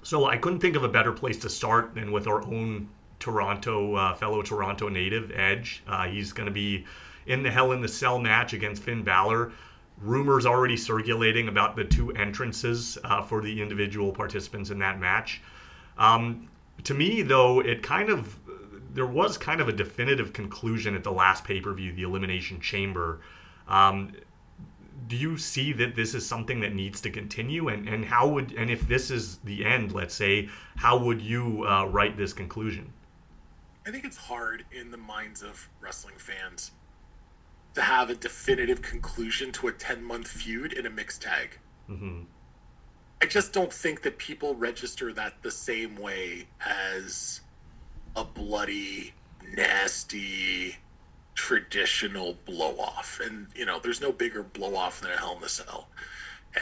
So 0.01 0.25
I 0.25 0.37
couldn't 0.37 0.59
think 0.59 0.75
of 0.75 0.83
a 0.83 0.89
better 0.89 1.11
place 1.11 1.37
to 1.39 1.49
start 1.49 1.93
than 1.93 2.11
with 2.11 2.25
our 2.25 2.41
own 2.43 2.89
Toronto 3.19 3.95
uh, 3.95 4.13
fellow 4.15 4.41
Toronto 4.41 4.89
native 4.89 5.31
Edge. 5.35 5.83
Uh, 5.87 6.07
he's 6.07 6.33
going 6.33 6.47
to 6.47 6.53
be 6.53 6.85
in 7.25 7.43
the 7.43 7.51
Hell 7.51 7.71
in 7.71 7.81
the 7.81 7.87
Cell 7.87 8.19
match 8.19 8.53
against 8.53 8.81
Finn 8.81 9.03
Balor. 9.03 9.51
Rumors 10.01 10.45
already 10.45 10.77
circulating 10.77 11.47
about 11.47 11.75
the 11.75 11.83
two 11.83 12.11
entrances 12.11 12.97
uh, 13.03 13.21
for 13.21 13.41
the 13.41 13.61
individual 13.61 14.11
participants 14.13 14.69
in 14.69 14.79
that 14.79 14.99
match. 14.99 15.41
Um, 15.97 16.47
to 16.85 16.93
me, 16.93 17.21
though, 17.21 17.59
it 17.59 17.83
kind 17.83 18.09
of 18.09 18.39
there 18.91 19.05
was 19.05 19.37
kind 19.37 19.61
of 19.61 19.69
a 19.69 19.73
definitive 19.73 20.33
conclusion 20.33 20.95
at 20.95 21.03
the 21.03 21.11
last 21.11 21.43
pay 21.43 21.59
per 21.59 21.73
view, 21.73 21.91
the 21.91 22.03
Elimination 22.03 22.59
Chamber. 22.59 23.19
Um, 23.67 24.13
do 25.07 25.15
you 25.15 25.37
see 25.37 25.73
that 25.73 25.95
this 25.95 26.13
is 26.13 26.25
something 26.25 26.59
that 26.61 26.73
needs 26.73 27.01
to 27.01 27.09
continue, 27.09 27.67
and 27.67 27.87
and 27.87 28.05
how 28.05 28.27
would 28.29 28.53
and 28.53 28.69
if 28.69 28.87
this 28.87 29.11
is 29.11 29.37
the 29.39 29.65
end, 29.65 29.91
let's 29.91 30.15
say, 30.15 30.49
how 30.77 30.97
would 30.97 31.21
you 31.21 31.65
uh, 31.67 31.85
write 31.85 32.15
this 32.15 32.31
conclusion? 32.31 32.93
I 33.89 33.91
think 33.91 34.05
it's 34.05 34.17
hard 34.17 34.65
in 34.71 34.91
the 34.91 34.97
minds 34.97 35.41
of 35.41 35.67
wrestling 35.81 36.13
fans 36.19 36.73
to 37.73 37.81
have 37.81 38.11
a 38.11 38.15
definitive 38.15 38.83
conclusion 38.83 39.51
to 39.53 39.67
a 39.67 39.71
10 39.71 40.03
month 40.03 40.27
feud 40.27 40.73
in 40.73 40.85
a 40.85 40.91
mixed 40.91 41.23
tag. 41.23 41.57
hmm 41.87 42.21
I 43.19 43.25
just 43.25 43.51
don't 43.51 43.73
think 43.73 44.03
that 44.03 44.19
people 44.19 44.53
register 44.53 45.11
that 45.13 45.41
the 45.41 45.49
same 45.49 45.97
way 45.97 46.45
as 46.63 47.41
a 48.15 48.23
bloody, 48.23 49.13
nasty, 49.55 50.77
traditional 51.33 52.37
blow 52.45 52.77
off. 52.77 53.19
And, 53.21 53.47
you 53.55 53.65
know, 53.65 53.79
there's 53.79 54.01
no 54.01 54.11
bigger 54.11 54.43
blow 54.43 54.75
off 54.75 55.01
than 55.01 55.11
a 55.11 55.17
Hell 55.17 55.35
in 55.35 55.41
the 55.41 55.49
Cell. 55.49 55.89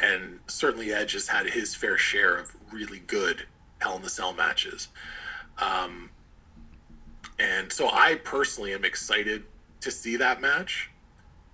And 0.01 0.39
certainly 0.47 0.93
Edge 0.93 1.11
has 1.11 1.27
had 1.27 1.47
his 1.47 1.75
fair 1.75 1.97
share 1.97 2.37
of 2.37 2.55
really 2.71 2.99
good 2.99 3.43
Hell 3.81 3.97
in 3.97 4.01
the 4.01 4.09
Cell 4.09 4.33
matches. 4.33 4.87
Um, 5.59 6.09
and 7.39 7.71
so 7.71 7.89
I 7.89 8.15
personally 8.15 8.73
am 8.73 8.85
excited 8.85 9.43
to 9.81 9.91
see 9.91 10.15
that 10.17 10.41
match. 10.41 10.89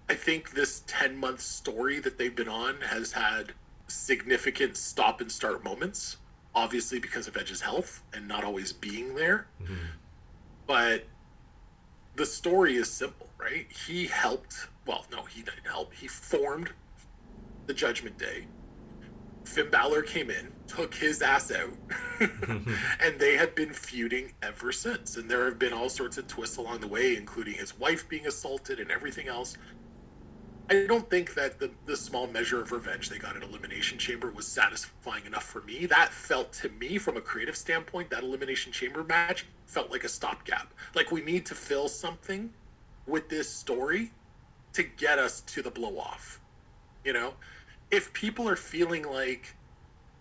I 0.09 0.15
think 0.15 0.51
this 0.51 0.83
10 0.87 1.17
month 1.17 1.41
story 1.41 1.99
that 1.99 2.17
they've 2.17 2.35
been 2.35 2.49
on 2.49 2.81
has 2.81 3.11
had 3.13 3.53
significant 3.87 4.77
stop 4.77 5.21
and 5.21 5.31
start 5.31 5.63
moments, 5.63 6.17
obviously 6.55 6.99
because 6.99 7.27
of 7.27 7.37
Edge's 7.37 7.61
health 7.61 8.03
and 8.13 8.27
not 8.27 8.43
always 8.43 8.71
being 8.73 9.15
there. 9.15 9.47
Mm-hmm. 9.61 9.75
But 10.67 11.05
the 12.15 12.25
story 12.25 12.75
is 12.75 12.89
simple, 12.89 13.29
right? 13.37 13.67
He 13.71 14.07
helped, 14.07 14.67
well, 14.85 15.05
no, 15.11 15.23
he 15.23 15.41
didn't 15.41 15.67
help. 15.67 15.93
He 15.93 16.07
formed 16.07 16.71
the 17.65 17.73
Judgment 17.73 18.17
Day. 18.17 18.45
Finn 19.43 19.69
Balor 19.69 20.03
came 20.03 20.29
in, 20.29 20.51
took 20.67 20.95
his 20.95 21.21
ass 21.21 21.51
out, 21.51 21.73
and 22.99 23.19
they 23.19 23.35
have 23.35 23.55
been 23.55 23.73
feuding 23.73 24.33
ever 24.41 24.71
since. 24.71 25.17
And 25.17 25.29
there 25.29 25.45
have 25.45 25.59
been 25.59 25.73
all 25.73 25.89
sorts 25.89 26.17
of 26.17 26.27
twists 26.27 26.57
along 26.57 26.79
the 26.79 26.87
way, 26.87 27.15
including 27.15 27.55
his 27.55 27.77
wife 27.77 28.07
being 28.07 28.25
assaulted 28.25 28.79
and 28.79 28.89
everything 28.89 29.27
else. 29.27 29.57
I 30.69 30.85
don't 30.87 31.09
think 31.09 31.33
that 31.33 31.59
the, 31.59 31.71
the 31.85 31.97
small 31.97 32.25
measure 32.25 32.61
of 32.61 32.71
revenge 32.71 33.09
they 33.09 33.17
got 33.17 33.35
at 33.35 33.43
Elimination 33.43 33.97
Chamber 33.97 34.31
was 34.31 34.47
satisfying 34.47 35.25
enough 35.25 35.43
for 35.43 35.61
me. 35.61 35.85
That 35.85 36.13
felt 36.13 36.53
to 36.53 36.69
me, 36.69 36.97
from 36.97 37.17
a 37.17 37.21
creative 37.21 37.57
standpoint, 37.57 38.09
that 38.11 38.23
Elimination 38.23 38.71
Chamber 38.71 39.03
match 39.03 39.45
felt 39.65 39.91
like 39.91 40.05
a 40.05 40.09
stopgap. 40.09 40.73
Like 40.95 41.11
we 41.11 41.21
need 41.21 41.45
to 41.47 41.55
fill 41.55 41.89
something 41.89 42.51
with 43.05 43.27
this 43.29 43.49
story 43.49 44.11
to 44.71 44.83
get 44.83 45.19
us 45.19 45.41
to 45.41 45.61
the 45.61 45.69
blow 45.69 45.99
off. 45.99 46.39
You 47.03 47.11
know, 47.11 47.33
if 47.93 48.11
people 48.11 48.49
are 48.49 48.55
feeling 48.55 49.03
like, 49.03 49.55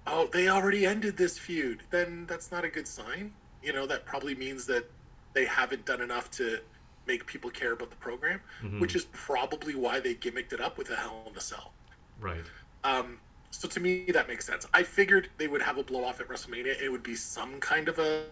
oh, 0.06 0.28
they 0.30 0.48
already 0.48 0.84
ended 0.84 1.16
this 1.16 1.38
feud, 1.38 1.82
then 1.90 2.26
that's 2.26 2.52
not 2.52 2.64
a 2.64 2.68
good 2.68 2.86
sign. 2.86 3.32
You 3.62 3.72
know, 3.72 3.86
that 3.86 4.04
probably 4.04 4.34
means 4.34 4.66
that 4.66 4.84
they 5.32 5.46
haven't 5.46 5.86
done 5.86 6.02
enough 6.02 6.30
to 6.32 6.58
make 7.06 7.24
people 7.26 7.48
care 7.48 7.72
about 7.72 7.88
the 7.88 7.96
program, 7.96 8.42
mm-hmm. 8.62 8.78
which 8.78 8.94
is 8.94 9.06
probably 9.12 9.74
why 9.74 10.00
they 10.00 10.14
gimmicked 10.14 10.52
it 10.52 10.60
up 10.60 10.76
with 10.76 10.90
a 10.90 10.96
Hell 10.96 11.24
in 11.30 11.34
a 11.34 11.40
Cell. 11.40 11.72
Right. 12.20 12.44
Um, 12.84 13.18
so 13.50 13.66
to 13.68 13.80
me, 13.80 14.04
that 14.12 14.28
makes 14.28 14.46
sense. 14.46 14.66
I 14.74 14.82
figured 14.82 15.30
they 15.38 15.48
would 15.48 15.62
have 15.62 15.78
a 15.78 15.82
blow 15.82 16.04
off 16.04 16.20
at 16.20 16.28
WrestleMania. 16.28 16.80
It 16.80 16.90
would 16.90 17.02
be 17.02 17.14
some 17.16 17.58
kind 17.58 17.88
of 17.88 17.98
a 17.98 18.24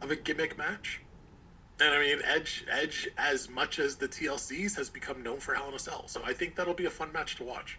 of 0.00 0.10
a 0.10 0.16
gimmick 0.16 0.56
match. 0.56 1.02
And 1.80 1.94
I 1.94 2.00
mean, 2.00 2.18
Edge, 2.24 2.64
Edge, 2.70 3.10
as 3.18 3.50
much 3.50 3.78
as 3.78 3.96
the 3.96 4.08
TLCs, 4.08 4.74
has 4.76 4.88
become 4.88 5.22
known 5.22 5.38
for 5.38 5.54
Hell 5.54 5.68
in 5.68 5.74
a 5.74 5.78
Cell. 5.78 6.08
So 6.08 6.22
I 6.24 6.32
think 6.32 6.56
that'll 6.56 6.74
be 6.74 6.86
a 6.86 6.90
fun 6.90 7.12
match 7.12 7.36
to 7.36 7.44
watch. 7.44 7.78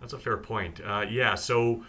That's 0.00 0.12
a 0.12 0.18
fair 0.18 0.36
point. 0.36 0.80
Uh, 0.84 1.06
yeah. 1.08 1.34
So 1.34 1.84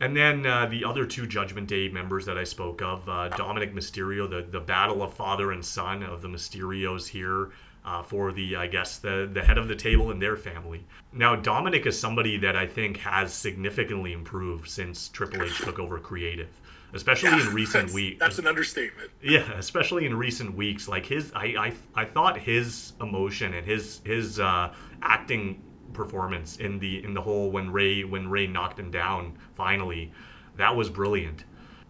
and 0.00 0.16
then 0.16 0.46
uh, 0.46 0.66
the 0.66 0.84
other 0.84 1.04
two 1.06 1.26
Judgment 1.26 1.66
Day 1.66 1.88
members 1.88 2.24
that 2.26 2.38
I 2.38 2.44
spoke 2.44 2.82
of, 2.82 3.08
uh, 3.08 3.28
Dominic 3.30 3.74
Mysterio, 3.74 4.30
the, 4.30 4.46
the 4.48 4.60
battle 4.60 5.02
of 5.02 5.12
father 5.12 5.50
and 5.50 5.64
son 5.64 6.02
of 6.02 6.22
the 6.22 6.28
Mysterios 6.28 7.08
here 7.08 7.50
uh, 7.84 8.02
for 8.02 8.32
the, 8.32 8.54
I 8.54 8.68
guess, 8.68 8.98
the, 8.98 9.28
the 9.32 9.42
head 9.42 9.58
of 9.58 9.66
the 9.66 9.74
table 9.74 10.10
in 10.10 10.20
their 10.20 10.36
family. 10.36 10.84
Now, 11.12 11.34
Dominic 11.34 11.86
is 11.86 11.98
somebody 11.98 12.36
that 12.38 12.54
I 12.54 12.66
think 12.66 12.98
has 12.98 13.34
significantly 13.34 14.12
improved 14.12 14.68
since 14.68 15.08
Triple 15.08 15.42
H 15.42 15.58
took 15.58 15.78
over 15.78 15.98
creative. 15.98 16.48
Especially 16.94 17.30
yeah, 17.30 17.48
in 17.48 17.54
recent 17.54 17.92
weeks. 17.92 18.18
That's 18.18 18.38
an 18.38 18.46
understatement. 18.46 19.10
Yeah, 19.22 19.52
especially 19.58 20.06
in 20.06 20.16
recent 20.16 20.54
weeks. 20.54 20.88
Like 20.88 21.04
his, 21.04 21.30
I, 21.34 21.44
I, 21.44 21.72
I 21.94 22.04
thought 22.06 22.38
his 22.38 22.94
emotion 22.98 23.52
and 23.52 23.66
his 23.66 24.00
his 24.04 24.40
uh, 24.40 24.72
acting 25.02 25.62
performance 25.92 26.56
in 26.56 26.78
the 26.78 27.02
in 27.04 27.14
the 27.14 27.22
whole 27.22 27.50
when 27.50 27.70
Rey 27.70 28.04
when 28.04 28.28
Rey 28.28 28.46
knocked 28.46 28.78
him 28.78 28.90
down 28.90 29.38
finally. 29.54 30.12
That 30.56 30.76
was 30.76 30.90
brilliant. 30.90 31.44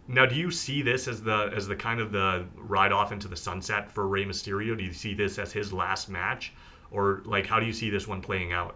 Now, 0.07 0.25
do 0.25 0.35
you 0.35 0.51
see 0.51 0.81
this 0.83 1.07
as 1.07 1.23
the 1.23 1.53
as 1.55 1.69
the 1.69 1.77
kind 1.77 2.01
of 2.01 2.13
the 2.13 2.47
ride 2.57 2.93
off 2.93 3.13
into 3.13 3.29
the 3.29 3.37
sunset 3.37 3.93
for 3.93 4.07
Rey 4.09 4.25
Mysterio? 4.25 4.77
Do 4.77 4.85
you 4.85 4.93
see 4.93 5.15
this 5.15 5.39
as 5.39 5.53
his 5.53 5.73
last 5.73 6.09
match, 6.09 6.53
or 6.91 7.23
like 7.25 7.47
how 7.47 7.61
do 7.61 7.67
you 7.67 7.73
see 7.73 7.91
this 7.91 8.09
one 8.09 8.23
playing 8.23 8.53
out? 8.53 8.75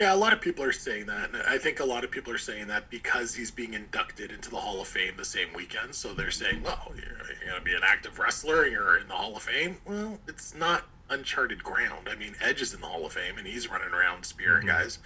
Yeah, 0.00 0.14
a 0.14 0.16
lot 0.16 0.32
of 0.32 0.40
people 0.40 0.62
are 0.62 0.70
saying 0.70 1.06
that. 1.06 1.30
I 1.48 1.58
think 1.58 1.80
a 1.80 1.84
lot 1.84 2.04
of 2.04 2.12
people 2.12 2.32
are 2.32 2.38
saying 2.38 2.68
that 2.68 2.88
because 2.88 3.34
he's 3.34 3.50
being 3.50 3.74
inducted 3.74 4.30
into 4.30 4.48
the 4.48 4.56
Hall 4.56 4.80
of 4.80 4.86
Fame 4.86 5.14
the 5.16 5.24
same 5.24 5.48
weekend. 5.52 5.92
So 5.92 6.14
they're 6.14 6.30
saying, 6.30 6.62
well, 6.62 6.92
you're, 6.94 7.18
you're 7.40 7.48
going 7.48 7.58
to 7.58 7.64
be 7.64 7.74
an 7.74 7.82
active 7.84 8.20
wrestler 8.20 8.64
you're 8.66 8.98
in 8.98 9.08
the 9.08 9.14
Hall 9.14 9.36
of 9.36 9.42
Fame. 9.42 9.78
Well, 9.84 10.20
it's 10.28 10.54
not 10.54 10.84
uncharted 11.10 11.62
ground. 11.62 12.08
I 12.10 12.16
mean, 12.16 12.34
Edge 12.40 12.62
is 12.62 12.74
in 12.74 12.80
the 12.80 12.86
Hall 12.86 13.06
of 13.06 13.12
Fame 13.12 13.38
and 13.38 13.46
he's 13.46 13.70
running 13.70 13.90
around 13.90 14.24
spearing 14.24 14.66
mm-hmm. 14.66 14.76
guys. 14.76 14.98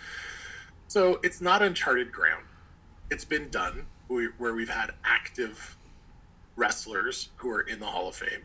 So 0.88 1.20
it's 1.22 1.40
not 1.40 1.62
uncharted 1.62 2.12
ground. 2.12 2.44
It's 3.10 3.24
been 3.24 3.48
done 3.48 3.86
where 4.08 4.54
we've 4.54 4.68
had 4.68 4.92
active 5.04 5.76
wrestlers 6.56 7.30
who 7.36 7.50
are 7.50 7.62
in 7.62 7.80
the 7.80 7.86
Hall 7.86 8.08
of 8.08 8.14
Fame. 8.14 8.42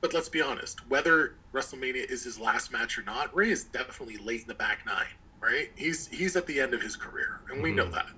But 0.00 0.14
let's 0.14 0.28
be 0.28 0.42
honest, 0.42 0.88
whether 0.88 1.34
WrestleMania 1.52 2.10
is 2.10 2.24
his 2.24 2.38
last 2.38 2.70
match 2.70 2.98
or 2.98 3.02
not, 3.02 3.34
Rey 3.34 3.50
is 3.50 3.64
definitely 3.64 4.18
late 4.18 4.42
in 4.42 4.46
the 4.46 4.54
back 4.54 4.84
nine, 4.84 5.06
right? 5.40 5.70
He's 5.76 6.06
he's 6.08 6.36
at 6.36 6.46
the 6.46 6.60
end 6.60 6.74
of 6.74 6.82
his 6.82 6.94
career, 6.94 7.40
and 7.50 7.62
we 7.62 7.70
mm-hmm. 7.70 7.78
know 7.78 7.90
that. 7.90 8.10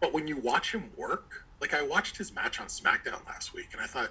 But 0.00 0.12
when 0.12 0.26
you 0.26 0.38
watch 0.38 0.72
him 0.72 0.90
work, 0.96 1.44
like 1.60 1.74
I 1.74 1.82
watched 1.82 2.16
his 2.16 2.34
match 2.34 2.60
on 2.60 2.66
SmackDown 2.68 3.26
last 3.26 3.52
week, 3.52 3.68
and 3.72 3.80
I 3.80 3.86
thought, 3.86 4.10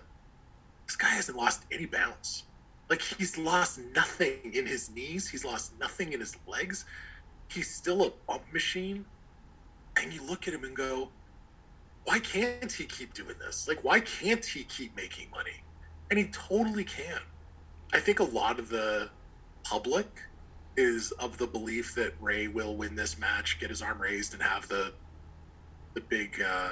this 0.85 0.95
guy 0.95 1.09
hasn't 1.09 1.37
lost 1.37 1.65
any 1.71 1.85
bounce. 1.85 2.43
Like 2.89 3.01
he's 3.01 3.37
lost 3.37 3.79
nothing 3.93 4.53
in 4.53 4.65
his 4.65 4.89
knees. 4.89 5.27
He's 5.29 5.43
lost 5.43 5.77
nothing 5.79 6.13
in 6.13 6.19
his 6.19 6.37
legs. 6.47 6.85
He's 7.49 7.73
still 7.73 8.03
a 8.05 8.11
bump 8.27 8.43
machine. 8.53 9.05
And 10.01 10.13
you 10.13 10.23
look 10.23 10.47
at 10.47 10.53
him 10.53 10.63
and 10.63 10.75
go, 10.75 11.09
why 12.05 12.19
can't 12.19 12.71
he 12.71 12.85
keep 12.85 13.13
doing 13.13 13.35
this? 13.39 13.67
Like, 13.67 13.83
why 13.83 13.99
can't 13.99 14.45
he 14.45 14.63
keep 14.63 14.95
making 14.95 15.29
money? 15.29 15.63
And 16.09 16.17
he 16.17 16.27
totally 16.27 16.85
can. 16.85 17.19
I 17.93 17.99
think 17.99 18.19
a 18.19 18.23
lot 18.23 18.59
of 18.59 18.69
the 18.69 19.09
public 19.63 20.07
is 20.77 21.11
of 21.13 21.37
the 21.37 21.47
belief 21.47 21.95
that 21.95 22.13
Rey 22.21 22.47
will 22.47 22.77
win 22.77 22.95
this 22.95 23.17
match, 23.17 23.59
get 23.59 23.69
his 23.69 23.81
arm 23.81 24.01
raised, 24.01 24.33
and 24.33 24.41
have 24.41 24.67
the 24.69 24.93
the 25.95 26.01
big, 26.01 26.39
uh, 26.41 26.69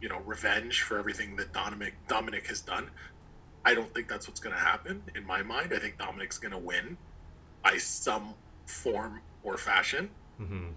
you 0.00 0.08
know, 0.08 0.20
revenge 0.20 0.82
for 0.82 0.96
everything 0.96 1.36
that 1.36 1.52
Dominic 1.52 1.94
Dominic 2.08 2.46
has 2.46 2.60
done. 2.60 2.88
I 3.64 3.74
don't 3.74 3.92
think 3.94 4.08
that's 4.08 4.26
what's 4.26 4.40
going 4.40 4.54
to 4.54 4.60
happen 4.60 5.02
in 5.14 5.26
my 5.26 5.42
mind. 5.42 5.72
I 5.74 5.78
think 5.78 5.98
Dominic's 5.98 6.38
going 6.38 6.52
to 6.52 6.58
win 6.58 6.96
by 7.62 7.76
some 7.76 8.34
form 8.66 9.20
or 9.42 9.56
fashion. 9.56 10.10
Mm-hmm. 10.40 10.68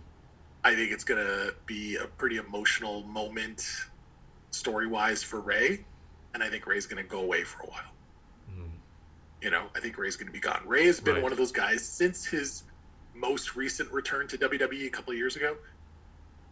I 0.63 0.75
think 0.75 0.91
it's 0.91 1.03
going 1.03 1.25
to 1.25 1.55
be 1.65 1.95
a 1.95 2.07
pretty 2.07 2.37
emotional 2.37 3.03
moment 3.03 3.65
story 4.51 4.87
wise 4.87 5.23
for 5.23 5.39
Rey. 5.39 5.85
And 6.33 6.43
I 6.43 6.49
think 6.49 6.65
Rey's 6.65 6.85
going 6.85 7.01
to 7.01 7.09
go 7.09 7.19
away 7.21 7.43
for 7.43 7.63
a 7.63 7.67
while. 7.67 7.93
Mm-hmm. 8.51 8.69
You 9.41 9.49
know, 9.51 9.65
I 9.75 9.79
think 9.79 9.97
Rey's 9.97 10.15
going 10.15 10.27
to 10.27 10.33
be 10.33 10.39
gone. 10.39 10.61
Rey 10.65 10.85
has 10.85 10.99
been 10.99 11.15
right. 11.15 11.23
one 11.23 11.31
of 11.31 11.37
those 11.37 11.51
guys 11.51 11.85
since 11.85 12.25
his 12.25 12.63
most 13.13 13.55
recent 13.55 13.91
return 13.91 14.27
to 14.27 14.37
WWE 14.37 14.87
a 14.87 14.89
couple 14.89 15.11
of 15.11 15.17
years 15.17 15.35
ago. 15.35 15.55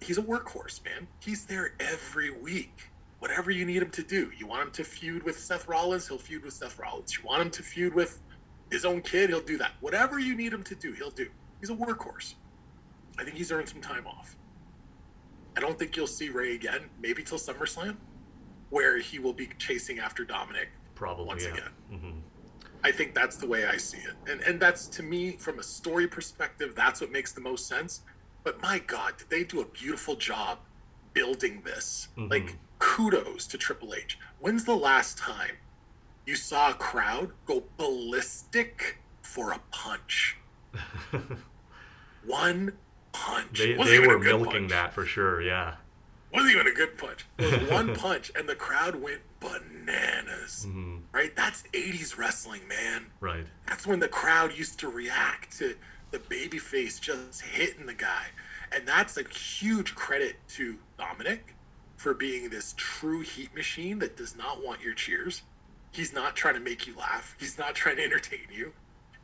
He's 0.01 0.17
a 0.17 0.21
workhorse, 0.23 0.83
man. 0.83 1.07
He's 1.19 1.45
there 1.45 1.73
every 1.79 2.31
week 2.31 2.90
whatever 3.21 3.51
you 3.51 3.65
need 3.65 3.83
him 3.83 3.91
to 3.91 4.01
do. 4.01 4.31
You 4.35 4.47
want 4.47 4.63
him 4.63 4.71
to 4.71 4.83
feud 4.83 5.21
with 5.21 5.37
Seth 5.37 5.67
Rollins, 5.67 6.07
he'll 6.07 6.17
feud 6.17 6.43
with 6.43 6.55
Seth 6.55 6.79
Rollins. 6.79 7.15
You 7.15 7.23
want 7.23 7.43
him 7.43 7.51
to 7.51 7.61
feud 7.61 7.93
with 7.93 8.19
his 8.71 8.83
own 8.83 9.01
kid, 9.01 9.29
he'll 9.29 9.41
do 9.41 9.59
that. 9.59 9.73
Whatever 9.79 10.17
you 10.17 10.33
need 10.35 10.51
him 10.51 10.63
to 10.63 10.73
do, 10.73 10.91
he'll 10.93 11.11
do. 11.11 11.29
He's 11.59 11.69
a 11.69 11.75
workhorse. 11.75 12.33
I 13.19 13.23
think 13.23 13.37
he's 13.37 13.51
earned 13.51 13.69
some 13.69 13.79
time 13.79 14.07
off. 14.07 14.35
I 15.55 15.59
don't 15.59 15.77
think 15.77 15.95
you'll 15.95 16.07
see 16.07 16.29
Rey 16.29 16.55
again, 16.55 16.81
maybe 16.99 17.21
till 17.21 17.37
SummerSlam, 17.37 17.95
where 18.71 18.97
he 18.97 19.19
will 19.19 19.33
be 19.33 19.49
chasing 19.59 19.99
after 19.99 20.25
Dominic 20.25 20.69
probably 20.95 21.25
once 21.25 21.43
yeah. 21.43 21.51
again. 21.51 21.71
Mm-hmm. 21.93 22.11
I 22.83 22.91
think 22.91 23.13
that's 23.13 23.37
the 23.37 23.47
way 23.47 23.67
I 23.67 23.77
see 23.77 23.99
it, 23.99 24.15
and 24.27 24.41
and 24.41 24.59
that's 24.59 24.87
to 24.87 25.03
me 25.03 25.33
from 25.33 25.59
a 25.59 25.63
story 25.63 26.07
perspective, 26.07 26.73
that's 26.75 26.99
what 26.99 27.11
makes 27.11 27.33
the 27.33 27.41
most 27.41 27.67
sense. 27.67 28.01
But 28.43 28.59
my 28.63 28.79
God, 28.79 29.17
did 29.17 29.29
they 29.29 29.43
do 29.43 29.61
a 29.61 29.65
beautiful 29.65 30.15
job 30.15 30.57
building 31.13 31.61
this? 31.63 32.07
Mm-hmm. 32.17 32.31
Like 32.31 32.57
kudos 32.81 33.47
to 33.47 33.57
Triple 33.57 33.93
H. 33.93 34.19
When's 34.39 34.65
the 34.65 34.75
last 34.75 35.17
time 35.17 35.57
you 36.25 36.35
saw 36.35 36.71
a 36.71 36.73
crowd 36.73 37.31
go 37.45 37.63
ballistic 37.77 38.97
for 39.21 39.51
a 39.51 39.59
punch? 39.71 40.37
One 42.25 42.73
punch. 43.13 43.59
They, 43.59 43.73
they 43.73 43.99
were 43.99 44.19
milking 44.19 44.51
punch. 44.51 44.71
that 44.71 44.93
for 44.93 45.05
sure, 45.05 45.41
yeah. 45.41 45.75
Wasn't 46.33 46.51
even 46.51 46.67
a 46.67 46.71
good 46.71 46.97
punch. 46.97 47.25
It 47.37 47.61
was 47.61 47.69
one 47.69 47.93
punch, 47.97 48.31
and 48.35 48.47
the 48.47 48.55
crowd 48.55 48.95
went 48.95 49.19
bananas. 49.41 50.65
Mm-hmm. 50.65 50.99
Right? 51.11 51.35
That's 51.35 51.63
80s 51.73 52.17
wrestling, 52.17 52.61
man. 52.69 53.07
Right. 53.19 53.45
That's 53.67 53.85
when 53.85 53.99
the 53.99 54.07
crowd 54.07 54.57
used 54.57 54.79
to 54.79 54.87
react 54.87 55.57
to 55.57 55.75
the 56.11 56.19
babyface 56.19 57.01
just 57.01 57.41
hitting 57.41 57.85
the 57.85 57.93
guy. 57.93 58.27
And 58.71 58.87
that's 58.87 59.17
a 59.17 59.23
huge 59.27 59.93
credit 59.93 60.37
to 60.49 60.77
Dominic 60.97 61.53
for 62.01 62.15
being 62.15 62.49
this 62.49 62.73
true 62.77 63.21
heat 63.21 63.53
machine 63.53 63.99
that 63.99 64.17
does 64.17 64.35
not 64.35 64.65
want 64.65 64.81
your 64.81 64.95
cheers. 64.95 65.43
He's 65.91 66.11
not 66.11 66.35
trying 66.35 66.55
to 66.55 66.59
make 66.59 66.87
you 66.87 66.97
laugh. 66.97 67.35
He's 67.39 67.59
not 67.59 67.75
trying 67.75 67.97
to 67.97 68.03
entertain 68.03 68.47
you. 68.51 68.73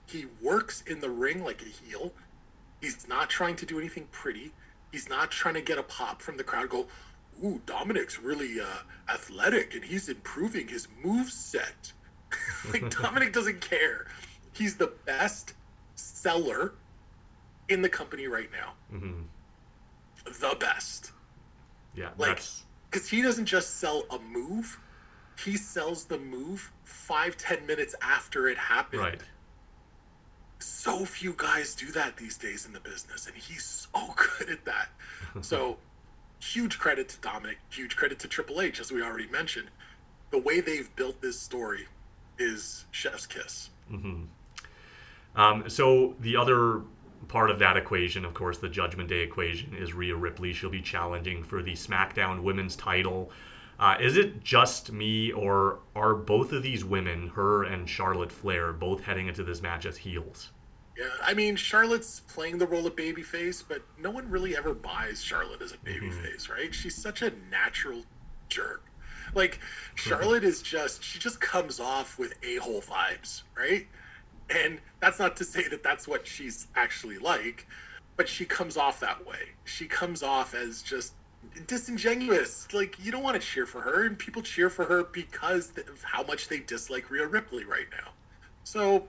He 0.05 0.27
works 0.43 0.83
in 0.85 1.01
the 1.01 1.09
ring 1.09 1.43
like 1.43 1.63
a 1.63 1.65
heel. 1.65 2.13
He's 2.79 3.07
not 3.07 3.31
trying 3.31 3.55
to 3.55 3.65
do 3.65 3.79
anything 3.79 4.07
pretty. 4.11 4.51
He's 4.91 5.09
not 5.09 5.31
trying 5.31 5.55
to 5.55 5.61
get 5.61 5.79
a 5.79 5.83
pop 5.83 6.21
from 6.21 6.37
the 6.37 6.43
crowd. 6.43 6.69
Go, 6.69 6.85
ooh, 7.43 7.59
Dominic's 7.65 8.19
really 8.19 8.61
uh, 8.61 8.83
athletic 9.11 9.73
and 9.73 9.83
he's 9.83 10.07
improving 10.07 10.67
his 10.67 10.87
move 11.03 11.29
set. 11.29 11.93
like 12.71 12.95
Dominic 13.01 13.33
doesn't 13.33 13.59
care. 13.59 14.05
He's 14.53 14.75
the 14.75 14.93
best 15.05 15.55
seller 15.95 16.75
in 17.69 17.81
the 17.81 17.89
company 17.89 18.27
right 18.27 18.51
now. 18.51 18.73
Mm-hmm. 18.95 19.21
The 20.25 20.55
best. 20.59 21.11
Yeah, 21.95 22.09
like 22.19 22.35
that's 22.35 22.65
because 22.89 23.09
he 23.09 23.21
doesn't 23.21 23.45
just 23.45 23.77
sell 23.77 24.03
a 24.09 24.19
move 24.19 24.79
he 25.43 25.55
sells 25.57 26.05
the 26.05 26.17
move 26.17 26.71
five 26.83 27.37
ten 27.37 27.65
minutes 27.65 27.95
after 28.01 28.47
it 28.47 28.57
happened. 28.57 29.01
Right. 29.01 29.21
So 30.59 31.05
few 31.05 31.33
guys 31.37 31.75
do 31.75 31.91
that 31.91 32.17
these 32.17 32.37
days 32.37 32.65
in 32.65 32.73
the 32.73 32.79
business 32.79 33.27
and 33.27 33.35
he's 33.35 33.87
so 33.93 34.15
good 34.39 34.49
at 34.49 34.65
that. 34.65 34.89
So 35.41 35.77
huge 36.39 36.79
credit 36.79 37.09
to 37.09 37.19
dominic 37.19 37.57
huge 37.69 37.95
credit 37.95 38.17
to 38.19 38.27
triple 38.27 38.59
h 38.61 38.79
as 38.79 38.91
we 38.91 39.03
already 39.03 39.27
mentioned. 39.27 39.67
The 40.31 40.39
way 40.39 40.61
they've 40.61 40.93
built 40.95 41.21
this 41.21 41.39
story 41.39 41.87
is 42.39 42.85
chef's 42.91 43.27
kiss. 43.27 43.69
Mm-hmm. 43.91 44.23
um, 45.39 45.69
so 45.69 46.15
the 46.19 46.35
other 46.35 46.81
part 47.27 47.49
of 47.49 47.59
that 47.59 47.77
equation, 47.77 48.25
of 48.25 48.33
course, 48.33 48.57
the 48.57 48.69
Judgment 48.69 49.09
Day 49.09 49.21
equation, 49.21 49.75
is 49.75 49.93
Rhea 49.93 50.15
Ripley. 50.15 50.53
She'll 50.53 50.69
be 50.69 50.81
challenging 50.81 51.43
for 51.43 51.61
the 51.61 51.73
SmackDown 51.73 52.43
Women's 52.43 52.75
title. 52.75 53.31
Uh, 53.79 53.95
is 53.99 54.17
it 54.17 54.43
just 54.43 54.91
me, 54.91 55.31
or 55.31 55.79
are 55.95 56.15
both 56.15 56.51
of 56.51 56.63
these 56.63 56.83
women, 56.83 57.29
her 57.29 57.63
and 57.63 57.87
Charlotte 57.87 58.31
Flair, 58.31 58.73
both 58.73 59.01
heading 59.01 59.27
into 59.27 59.43
this 59.43 59.61
match 59.61 59.85
as 59.85 59.97
heels? 59.97 60.49
Yeah, 60.97 61.05
I 61.21 61.35
mean 61.35 61.55
Charlotte's 61.55 62.21
playing 62.21 62.57
the 62.57 62.65
role 62.65 62.87
of 62.87 62.95
babyface, 62.95 63.63
but 63.67 63.83
no 63.99 64.09
one 64.09 64.29
really 64.31 64.57
ever 64.57 64.73
buys 64.73 65.21
Charlotte 65.21 65.61
as 65.61 65.71
a 65.71 65.77
babyface, 65.77 66.43
mm-hmm. 66.43 66.53
right? 66.53 66.73
She's 66.73 66.95
such 66.95 67.21
a 67.21 67.31
natural 67.51 68.03
jerk. 68.49 68.83
Like 69.35 69.59
Charlotte 69.93 70.43
is 70.43 70.61
just 70.63 71.03
she 71.03 71.19
just 71.19 71.39
comes 71.39 71.79
off 71.79 72.17
with 72.17 72.33
a-hole 72.41 72.81
vibes, 72.81 73.43
right? 73.55 73.85
And 74.49 74.79
that's 74.99 75.19
not 75.19 75.35
to 75.37 75.43
say 75.43 75.67
that 75.67 75.83
that's 75.83 76.07
what 76.07 76.25
she's 76.25 76.67
actually 76.75 77.17
like, 77.17 77.67
but 78.15 78.29
she 78.29 78.45
comes 78.45 78.77
off 78.77 78.99
that 79.01 79.25
way. 79.25 79.49
She 79.65 79.87
comes 79.87 80.23
off 80.23 80.53
as 80.53 80.81
just 80.81 81.13
disingenuous. 81.67 82.67
Like 82.73 83.03
you 83.03 83.11
don't 83.11 83.23
want 83.23 83.39
to 83.39 83.45
cheer 83.45 83.65
for 83.65 83.81
her, 83.81 84.05
and 84.05 84.17
people 84.17 84.41
cheer 84.41 84.69
for 84.69 84.85
her 84.85 85.03
because 85.03 85.71
of 85.77 86.03
how 86.03 86.23
much 86.23 86.47
they 86.47 86.59
dislike 86.59 87.09
Rhea 87.09 87.27
Ripley 87.27 87.65
right 87.65 87.87
now. 87.91 88.11
So, 88.63 89.07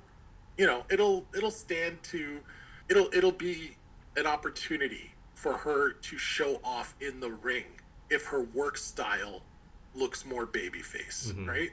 you 0.57 0.67
know, 0.67 0.85
it'll 0.91 1.27
it'll 1.37 1.51
stand 1.51 2.03
to 2.05 2.41
it'll 2.89 3.09
it'll 3.13 3.33
be 3.33 3.77
an 4.17 4.27
opportunity 4.27 5.13
for 5.35 5.53
her 5.53 5.93
to 5.93 6.19
show 6.19 6.61
off 6.65 6.95
in 7.01 7.21
the 7.21 7.31
ring 7.31 7.65
if 8.11 8.27
her 8.27 8.43
work 8.43 8.77
style 8.77 9.43
looks 9.95 10.25
more 10.25 10.47
babyface, 10.47 11.29
mm-hmm. 11.29 11.49
right? 11.49 11.71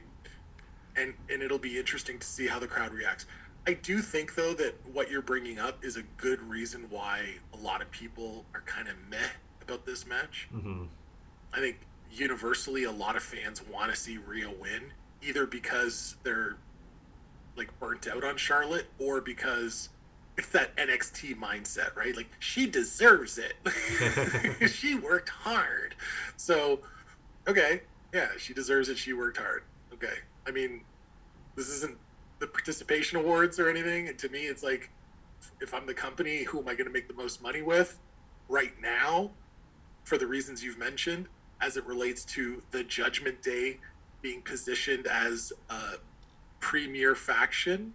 And 0.96 1.14
and 1.30 1.42
it'll 1.42 1.58
be 1.58 1.78
interesting 1.78 2.18
to 2.18 2.26
see 2.26 2.46
how 2.46 2.58
the 2.58 2.66
crowd 2.66 2.92
reacts. 2.92 3.26
I 3.66 3.74
do 3.74 4.00
think 4.00 4.34
though 4.34 4.54
that 4.54 4.74
what 4.92 5.10
you're 5.10 5.22
bringing 5.22 5.58
up 5.58 5.84
is 5.84 5.96
a 5.96 6.02
good 6.16 6.40
reason 6.42 6.86
why 6.88 7.34
a 7.52 7.56
lot 7.56 7.82
of 7.82 7.90
people 7.90 8.44
are 8.54 8.62
kind 8.62 8.88
of 8.88 8.94
meh 9.10 9.18
about 9.62 9.84
this 9.84 10.06
match. 10.06 10.48
Mm-hmm. 10.54 10.84
I 11.52 11.58
think 11.58 11.78
universally, 12.12 12.84
a 12.84 12.92
lot 12.92 13.16
of 13.16 13.22
fans 13.22 13.62
want 13.66 13.90
to 13.90 13.96
see 13.96 14.18
Rhea 14.18 14.50
win, 14.50 14.92
either 15.22 15.46
because 15.46 16.16
they're 16.22 16.56
like 17.56 17.76
burnt 17.80 18.06
out 18.06 18.22
on 18.22 18.36
Charlotte 18.36 18.86
or 18.98 19.20
because 19.20 19.88
it's 20.36 20.48
that 20.48 20.76
NXT 20.76 21.36
mindset, 21.36 21.96
right? 21.96 22.14
Like 22.14 22.28
she 22.38 22.66
deserves 22.66 23.38
it. 23.38 23.54
she 24.70 24.94
worked 24.94 25.30
hard. 25.30 25.94
So, 26.36 26.80
okay, 27.48 27.82
yeah, 28.12 28.28
she 28.38 28.54
deserves 28.54 28.88
it. 28.88 28.98
She 28.98 29.12
worked 29.12 29.38
hard. 29.38 29.62
Okay. 29.94 30.14
I 30.46 30.50
mean, 30.50 30.82
this 31.56 31.68
isn't 31.68 31.96
the 32.38 32.46
participation 32.46 33.18
awards 33.18 33.58
or 33.58 33.68
anything. 33.68 34.08
And 34.08 34.18
to 34.18 34.28
me, 34.28 34.46
it's 34.46 34.62
like, 34.62 34.90
if 35.60 35.72
I'm 35.72 35.86
the 35.86 35.94
company, 35.94 36.42
who 36.42 36.58
am 36.60 36.68
I 36.68 36.74
going 36.74 36.86
to 36.86 36.92
make 36.92 37.08
the 37.08 37.14
most 37.14 37.42
money 37.42 37.62
with 37.62 37.98
right 38.48 38.72
now? 38.80 39.30
for 40.06 40.16
the 40.16 40.26
reasons 40.26 40.62
you've 40.62 40.78
mentioned 40.78 41.26
as 41.60 41.76
it 41.76 41.84
relates 41.84 42.24
to 42.24 42.62
the 42.70 42.84
Judgment 42.84 43.42
Day 43.42 43.78
being 44.22 44.40
positioned 44.40 45.06
as 45.08 45.52
a 45.68 45.96
premier 46.60 47.14
faction, 47.14 47.92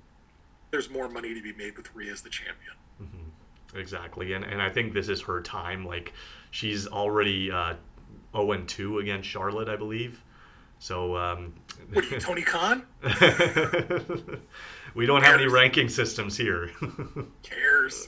there's 0.72 0.90
more 0.90 1.08
money 1.08 1.34
to 1.34 1.42
be 1.42 1.54
made 1.54 1.78
with 1.78 1.94
Rhea 1.96 2.12
as 2.12 2.22
the 2.22 2.30
champion. 2.30 2.74
Mm-hmm. 3.02 3.78
Exactly, 3.80 4.34
and 4.34 4.44
and 4.44 4.62
I 4.62 4.70
think 4.70 4.94
this 4.94 5.08
is 5.08 5.22
her 5.22 5.42
time. 5.42 5.86
Like 5.86 6.12
she's 6.52 6.86
already 6.86 7.50
uh, 7.50 7.76
0 8.36 8.52
and 8.52 8.68
2 8.68 9.00
against 9.00 9.30
Charlotte, 9.30 9.70
I 9.70 9.78
believe. 9.78 10.22
So, 10.80 11.16
um, 11.16 11.54
what 11.94 12.06
are 12.06 12.08
you, 12.08 12.20
Tony 12.20 12.42
Khan? 12.42 12.84
we 14.94 15.06
don't 15.06 15.24
have 15.24 15.36
any 15.36 15.48
ranking 15.48 15.90
systems 15.90 16.38
here. 16.38 16.72
Cares 17.44 18.08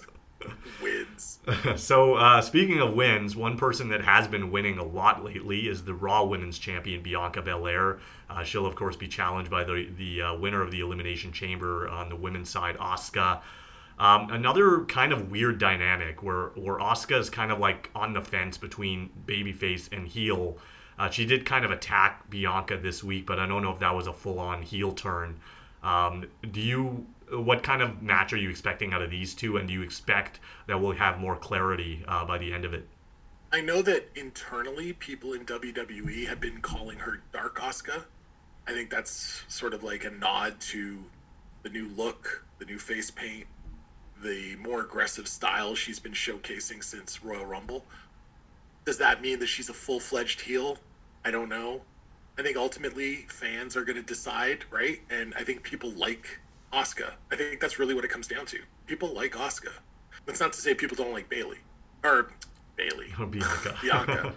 wins. 0.81 1.39
so, 1.75 2.15
uh, 2.15 2.41
speaking 2.41 2.79
of 2.79 2.93
wins, 2.93 3.35
one 3.35 3.57
person 3.57 3.89
that 3.89 4.03
has 4.03 4.27
been 4.27 4.51
winning 4.51 4.77
a 4.77 4.83
lot 4.83 5.23
lately 5.23 5.61
is 5.61 5.83
the 5.83 5.93
Raw 5.93 6.23
Women's 6.25 6.57
Champion 6.57 7.01
Bianca 7.01 7.41
Belair. 7.41 7.99
Uh, 8.29 8.43
she'll, 8.43 8.65
of 8.65 8.75
course, 8.75 8.95
be 8.95 9.07
challenged 9.07 9.51
by 9.51 9.63
the 9.63 9.89
the 9.97 10.21
uh, 10.21 10.35
winner 10.35 10.61
of 10.61 10.71
the 10.71 10.81
Elimination 10.81 11.31
Chamber 11.31 11.87
on 11.87 12.09
the 12.09 12.15
women's 12.15 12.49
side, 12.49 12.77
Asuka. 12.77 13.41
Um, 13.99 14.31
another 14.31 14.85
kind 14.85 15.13
of 15.13 15.29
weird 15.29 15.59
dynamic 15.59 16.23
where 16.23 16.47
where 16.55 16.77
Asuka 16.77 17.19
is 17.19 17.29
kind 17.29 17.51
of 17.51 17.59
like 17.59 17.89
on 17.95 18.13
the 18.13 18.21
fence 18.21 18.57
between 18.57 19.09
babyface 19.25 19.91
and 19.91 20.07
heel. 20.07 20.57
Uh, 20.97 21.09
she 21.09 21.25
did 21.25 21.45
kind 21.45 21.65
of 21.65 21.71
attack 21.71 22.29
Bianca 22.29 22.77
this 22.77 23.03
week, 23.03 23.25
but 23.25 23.39
I 23.39 23.47
don't 23.47 23.63
know 23.63 23.71
if 23.71 23.79
that 23.79 23.95
was 23.95 24.07
a 24.07 24.13
full 24.13 24.39
on 24.39 24.61
heel 24.61 24.91
turn. 24.91 25.39
Um, 25.81 26.25
do 26.49 26.61
you 26.61 27.05
what 27.31 27.63
kind 27.63 27.81
of 27.81 28.01
match 28.01 28.31
are 28.33 28.37
you 28.37 28.49
expecting 28.49 28.93
out 28.93 29.01
of 29.01 29.09
these 29.09 29.33
two, 29.33 29.57
and 29.57 29.67
do 29.67 29.73
you 29.73 29.81
expect 29.81 30.39
that 30.67 30.79
we'll 30.79 30.93
have 30.93 31.19
more 31.19 31.35
clarity 31.35 32.03
uh, 32.07 32.25
by 32.25 32.37
the 32.37 32.53
end 32.53 32.65
of 32.65 32.73
it? 32.73 32.87
I 33.51 33.61
know 33.61 33.81
that 33.81 34.09
internally, 34.15 34.93
people 34.93 35.33
in 35.33 35.45
WWE 35.45 36.27
have 36.27 36.39
been 36.39 36.61
calling 36.61 36.99
her 36.99 37.21
Dark 37.31 37.59
Asuka. 37.59 38.05
I 38.67 38.71
think 38.71 38.89
that's 38.89 39.43
sort 39.47 39.73
of 39.73 39.83
like 39.83 40.05
a 40.05 40.09
nod 40.09 40.59
to 40.61 41.03
the 41.63 41.69
new 41.69 41.89
look, 41.95 42.45
the 42.59 42.65
new 42.65 42.79
face 42.79 43.11
paint, 43.11 43.45
the 44.23 44.55
more 44.55 44.81
aggressive 44.81 45.27
style 45.27 45.75
she's 45.75 45.99
been 45.99 46.13
showcasing 46.13 46.83
since 46.83 47.23
Royal 47.23 47.45
Rumble. 47.45 47.85
Does 48.85 48.97
that 48.97 49.21
mean 49.21 49.39
that 49.39 49.47
she's 49.47 49.69
a 49.69 49.73
full 49.73 49.99
fledged 49.99 50.41
heel? 50.41 50.77
I 51.23 51.31
don't 51.31 51.49
know. 51.49 51.81
I 52.37 52.41
think 52.41 52.57
ultimately 52.57 53.25
fans 53.29 53.77
are 53.77 53.85
going 53.85 53.95
to 53.95 54.03
decide, 54.03 54.65
right? 54.71 54.99
And 55.09 55.33
I 55.35 55.43
think 55.43 55.63
people 55.63 55.91
like 55.91 56.39
Asuka. 56.73 57.11
I 57.31 57.35
think 57.35 57.59
that's 57.59 57.79
really 57.79 57.93
what 57.93 58.03
it 58.03 58.09
comes 58.09 58.27
down 58.27 58.45
to. 58.47 58.59
People 58.87 59.13
like 59.13 59.33
Asuka. 59.33 59.71
That's 60.25 60.39
not 60.39 60.53
to 60.53 60.61
say 60.61 60.73
people 60.73 60.95
don't 60.95 61.13
like 61.13 61.29
Bailey 61.29 61.57
or 62.03 62.31
Bayley. 62.75 63.13
Bianca. 63.29 63.77
Bianca. 63.81 64.33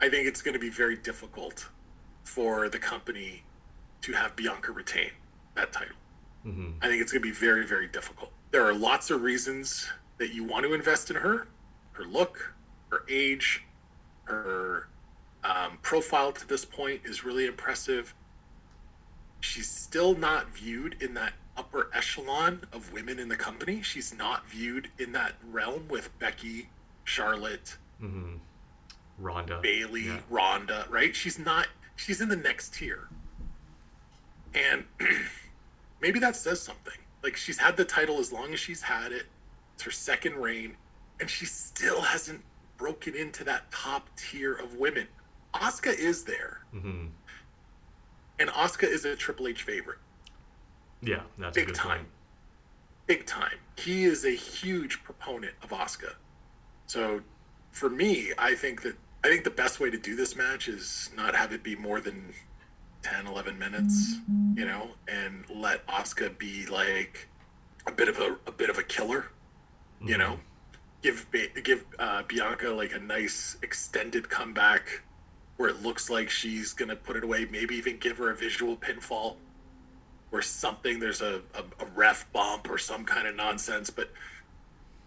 I 0.00 0.08
think 0.08 0.26
it's 0.26 0.42
going 0.42 0.54
to 0.54 0.60
be 0.60 0.70
very 0.70 0.96
difficult 0.96 1.68
for 2.24 2.68
the 2.68 2.78
company 2.78 3.42
to 4.02 4.12
have 4.12 4.34
Bianca 4.34 4.72
retain 4.72 5.10
that 5.54 5.72
title. 5.72 5.96
Mm-hmm. 6.46 6.78
I 6.82 6.88
think 6.88 7.02
it's 7.02 7.12
going 7.12 7.22
to 7.22 7.28
be 7.28 7.34
very, 7.34 7.66
very 7.66 7.88
difficult. 7.88 8.30
There 8.50 8.64
are 8.64 8.74
lots 8.74 9.10
of 9.10 9.22
reasons 9.22 9.88
that 10.18 10.32
you 10.32 10.44
want 10.44 10.64
to 10.64 10.74
invest 10.74 11.10
in 11.10 11.16
her 11.16 11.48
her 11.92 12.04
look, 12.04 12.54
her 12.90 13.04
age, 13.08 13.64
her 14.26 14.88
um, 15.42 15.78
profile 15.82 16.32
to 16.32 16.46
this 16.46 16.64
point 16.64 17.00
is 17.04 17.24
really 17.24 17.46
impressive. 17.46 18.14
She's 19.40 19.68
still 19.68 20.14
not 20.14 20.50
viewed 20.50 20.96
in 21.00 21.14
that 21.14 21.32
upper 21.56 21.88
echelon 21.94 22.62
of 22.72 22.92
women 22.92 23.18
in 23.18 23.28
the 23.28 23.36
company. 23.36 23.82
She's 23.82 24.14
not 24.14 24.48
viewed 24.48 24.88
in 24.98 25.12
that 25.12 25.32
realm 25.50 25.88
with 25.88 26.16
Becky, 26.18 26.68
Charlotte, 27.04 27.76
mm-hmm. 28.02 28.36
Ronda, 29.18 29.60
Bayley, 29.62 30.06
yeah. 30.06 30.20
Ronda, 30.28 30.86
right? 30.90 31.14
She's 31.14 31.38
not, 31.38 31.68
she's 31.94 32.20
in 32.20 32.28
the 32.28 32.36
next 32.36 32.74
tier. 32.74 33.08
And 34.54 34.84
maybe 36.00 36.18
that 36.18 36.36
says 36.36 36.60
something. 36.60 36.98
Like 37.22 37.36
she's 37.36 37.58
had 37.58 37.76
the 37.76 37.84
title 37.84 38.18
as 38.18 38.32
long 38.32 38.52
as 38.52 38.60
she's 38.60 38.82
had 38.82 39.12
it, 39.12 39.26
it's 39.74 39.82
her 39.82 39.90
second 39.90 40.36
reign, 40.36 40.76
and 41.20 41.28
she 41.28 41.46
still 41.46 42.00
hasn't 42.00 42.42
broken 42.76 43.14
into 43.14 43.44
that 43.44 43.70
top 43.70 44.08
tier 44.16 44.54
of 44.54 44.74
women. 44.74 45.08
Asuka 45.54 45.96
is 45.96 46.24
there. 46.24 46.60
Mm-hmm. 46.74 47.06
And 48.38 48.50
Asuka 48.50 48.84
is 48.84 49.04
a 49.04 49.16
Triple 49.16 49.48
H 49.48 49.62
favorite. 49.62 49.98
Yeah, 51.02 51.20
that's 51.38 51.54
big 51.54 51.74
time. 51.74 51.98
Point. 51.98 52.08
Big 53.06 53.26
time. 53.26 53.58
He 53.76 54.04
is 54.04 54.24
a 54.24 54.30
huge 54.30 55.02
proponent 55.04 55.54
of 55.62 55.70
Asuka. 55.70 56.14
So 56.86 57.20
for 57.70 57.88
me, 57.88 58.32
I 58.38 58.54
think 58.54 58.82
that 58.82 58.96
I 59.24 59.28
think 59.28 59.44
the 59.44 59.50
best 59.50 59.80
way 59.80 59.90
to 59.90 59.98
do 59.98 60.14
this 60.14 60.36
match 60.36 60.68
is 60.68 61.10
not 61.16 61.34
have 61.34 61.52
it 61.52 61.62
be 61.62 61.74
more 61.74 62.00
than 62.00 62.32
10, 63.02 63.26
11 63.26 63.58
minutes, 63.58 64.16
you 64.54 64.64
know, 64.64 64.90
and 65.08 65.44
let 65.50 65.86
Asuka 65.86 66.36
be 66.38 66.66
like 66.66 67.28
a 67.86 67.92
bit 67.92 68.08
of 68.08 68.18
a, 68.18 68.36
a 68.46 68.52
bit 68.52 68.70
of 68.70 68.78
a 68.78 68.82
killer, 68.82 69.26
you 70.00 70.08
mm-hmm. 70.08 70.18
know, 70.18 70.40
give 71.02 71.26
give 71.62 71.84
uh, 71.98 72.22
Bianca 72.22 72.70
like 72.70 72.94
a 72.94 72.98
nice 72.98 73.56
extended 73.62 74.28
comeback 74.28 75.02
where 75.56 75.68
it 75.68 75.82
looks 75.82 76.10
like 76.10 76.28
she's 76.28 76.72
gonna 76.72 76.96
put 76.96 77.16
it 77.16 77.24
away. 77.24 77.46
Maybe 77.50 77.76
even 77.76 77.98
give 77.98 78.18
her 78.18 78.30
a 78.30 78.34
visual 78.34 78.76
pinfall 78.76 79.36
or 80.32 80.42
something. 80.42 80.98
There's 81.00 81.20
a, 81.20 81.40
a, 81.54 81.82
a 81.82 81.86
ref 81.94 82.30
bump 82.32 82.68
or 82.70 82.78
some 82.78 83.04
kind 83.04 83.26
of 83.26 83.34
nonsense. 83.34 83.90
But 83.90 84.10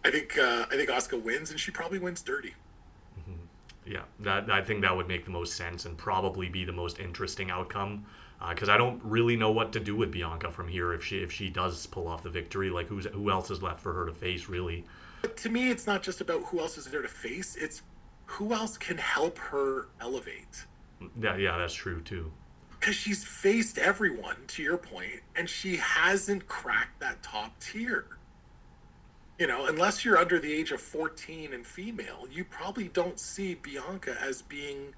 I 0.03 0.11
think 0.11 0.37
uh, 0.37 0.65
I 0.71 0.75
think 0.75 0.89
Asuka 0.89 1.21
wins, 1.21 1.51
and 1.51 1.59
she 1.59 1.71
probably 1.71 1.99
wins 1.99 2.21
dirty. 2.21 2.55
Mm-hmm. 3.19 3.91
Yeah, 3.91 4.03
that 4.21 4.49
I 4.49 4.61
think 4.61 4.81
that 4.81 4.95
would 4.95 5.07
make 5.07 5.25
the 5.25 5.31
most 5.31 5.55
sense 5.55 5.85
and 5.85 5.97
probably 5.97 6.49
be 6.49 6.65
the 6.65 6.73
most 6.73 6.99
interesting 6.99 7.51
outcome. 7.51 8.05
Because 8.49 8.69
uh, 8.69 8.73
I 8.73 8.77
don't 8.77 9.01
really 9.03 9.35
know 9.35 9.51
what 9.51 9.73
to 9.73 9.81
do 9.81 9.97
with 9.97 10.11
Bianca 10.11 10.49
from 10.49 10.69
here 10.69 10.93
if 10.93 11.03
she 11.03 11.17
if 11.17 11.31
she 11.31 11.49
does 11.49 11.85
pull 11.87 12.07
off 12.07 12.23
the 12.23 12.29
victory. 12.29 12.69
Like 12.69 12.87
who's 12.87 13.05
who 13.05 13.29
else 13.29 13.51
is 13.51 13.61
left 13.61 13.81
for 13.81 13.93
her 13.93 14.05
to 14.05 14.13
face 14.13 14.47
really? 14.47 14.85
But 15.21 15.37
to 15.37 15.49
me, 15.49 15.69
it's 15.69 15.87
not 15.87 16.03
just 16.03 16.21
about 16.21 16.43
who 16.45 16.59
else 16.59 16.77
is 16.77 16.85
there 16.85 17.01
to 17.01 17.07
face. 17.07 17.55
It's 17.55 17.81
who 18.25 18.53
else 18.53 18.77
can 18.77 18.97
help 18.97 19.37
her 19.37 19.87
elevate. 19.99 20.65
Yeah, 21.19 21.35
yeah, 21.37 21.57
that's 21.57 21.73
true 21.73 22.01
too 22.01 22.31
because 22.79 22.95
she's 22.95 23.25
faced 23.25 23.77
everyone 23.77 24.37
to 24.47 24.63
your 24.63 24.77
point 24.77 25.19
and 25.35 25.49
she 25.49 25.75
hasn't 25.75 26.47
cracked 26.47 26.97
that 27.01 27.21
top 27.21 27.59
tier 27.59 28.05
you 29.39 29.47
know, 29.47 29.67
unless 29.67 30.03
you're 30.03 30.17
under 30.17 30.37
the 30.37 30.51
age 30.51 30.73
of 30.73 30.81
14 30.81 31.53
and 31.53 31.65
female, 31.65 32.27
you 32.29 32.43
probably 32.43 32.89
don't 32.89 33.17
see 33.17 33.55
Bianca 33.55 34.17
as 34.21 34.41
being 34.41 34.93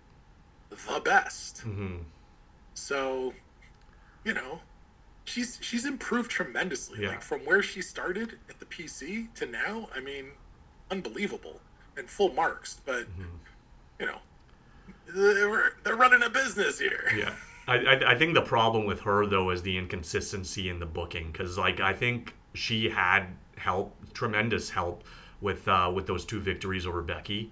the 0.69 0.99
best. 1.05 1.59
hmm 1.59 1.97
So, 2.73 3.33
you 4.25 4.33
know, 4.33 4.59
she's 5.31 5.57
she's 5.61 5.85
improved 5.85 6.29
tremendously. 6.31 7.01
Yeah. 7.01 7.09
Like 7.09 7.21
from 7.21 7.39
where 7.41 7.63
she 7.63 7.81
started 7.81 8.37
at 8.49 8.59
the 8.59 8.65
PC 8.65 9.33
to 9.35 9.45
now, 9.45 9.89
I 9.95 9.99
mean, 9.99 10.25
unbelievable 10.89 11.59
and 11.97 12.09
full 12.09 12.33
marks. 12.33 12.81
But 12.85 13.03
Mm-hmm. 13.03 13.37
you 13.99 14.05
know, 14.07 14.19
they're 15.15 15.73
they're 15.83 15.95
running 15.95 16.23
a 16.23 16.29
business 16.29 16.79
here. 16.79 17.03
Yeah. 17.15 17.33
I, 17.67 17.75
I, 17.77 18.11
I 18.11 18.15
think 18.15 18.33
the 18.33 18.41
problem 18.41 18.85
with 18.85 19.01
her 19.01 19.25
though 19.25 19.49
is 19.51 19.61
the 19.61 19.77
inconsistency 19.77 20.67
in 20.69 20.79
the 20.79 20.85
booking 20.85 21.31
because 21.31 21.57
like 21.57 21.79
I 21.79 21.93
think 21.93 22.33
she 22.53 22.89
had 22.89 23.27
help 23.57 23.95
tremendous 24.13 24.71
help 24.71 25.03
with 25.39 25.67
uh, 25.67 25.91
with 25.93 26.07
those 26.07 26.25
two 26.25 26.39
victories 26.39 26.85
over 26.87 27.01
Becky, 27.01 27.51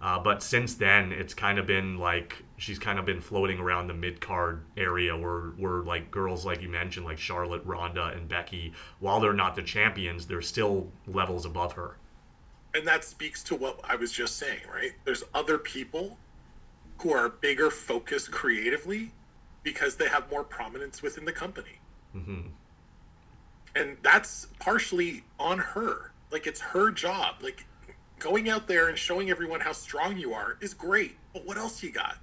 uh, 0.00 0.18
but 0.18 0.42
since 0.42 0.74
then 0.74 1.10
it's 1.12 1.34
kind 1.34 1.58
of 1.58 1.66
been 1.66 1.98
like 1.98 2.44
she's 2.56 2.78
kind 2.78 2.98
of 2.98 3.04
been 3.04 3.20
floating 3.20 3.58
around 3.58 3.86
the 3.86 3.94
mid 3.94 4.20
card 4.20 4.64
area 4.76 5.16
where 5.16 5.52
where 5.58 5.82
like 5.82 6.10
girls 6.10 6.44
like 6.46 6.62
you 6.62 6.68
mentioned 6.68 7.06
like 7.06 7.18
Charlotte, 7.18 7.62
Ronda, 7.64 8.06
and 8.06 8.28
Becky 8.28 8.72
while 8.98 9.20
they're 9.20 9.32
not 9.32 9.54
the 9.56 9.62
champions 9.62 10.26
they're 10.26 10.42
still 10.42 10.90
levels 11.06 11.44
above 11.44 11.72
her. 11.74 11.96
And 12.74 12.86
that 12.86 13.04
speaks 13.04 13.42
to 13.44 13.56
what 13.56 13.80
I 13.84 13.96
was 13.96 14.12
just 14.12 14.36
saying, 14.36 14.60
right? 14.72 14.92
There's 15.04 15.24
other 15.34 15.56
people 15.58 16.18
who 17.02 17.12
are 17.12 17.28
bigger 17.28 17.70
focused 17.70 18.30
creatively 18.30 19.12
because 19.62 19.96
they 19.96 20.08
have 20.08 20.30
more 20.30 20.44
prominence 20.44 21.02
within 21.02 21.24
the 21.24 21.32
company. 21.32 21.80
hmm 22.12 22.40
and 23.74 23.96
that's 24.02 24.46
partially 24.58 25.22
on 25.38 25.58
her 25.58 26.12
like 26.30 26.46
it's 26.46 26.60
her 26.60 26.90
job 26.90 27.36
like 27.42 27.66
going 28.18 28.48
out 28.48 28.66
there 28.66 28.88
and 28.88 28.96
showing 28.98 29.30
everyone 29.30 29.60
how 29.60 29.72
strong 29.72 30.16
you 30.16 30.32
are 30.32 30.56
is 30.60 30.72
great 30.72 31.16
but 31.32 31.44
what 31.46 31.56
else 31.58 31.82
you 31.82 31.90
got 31.90 32.16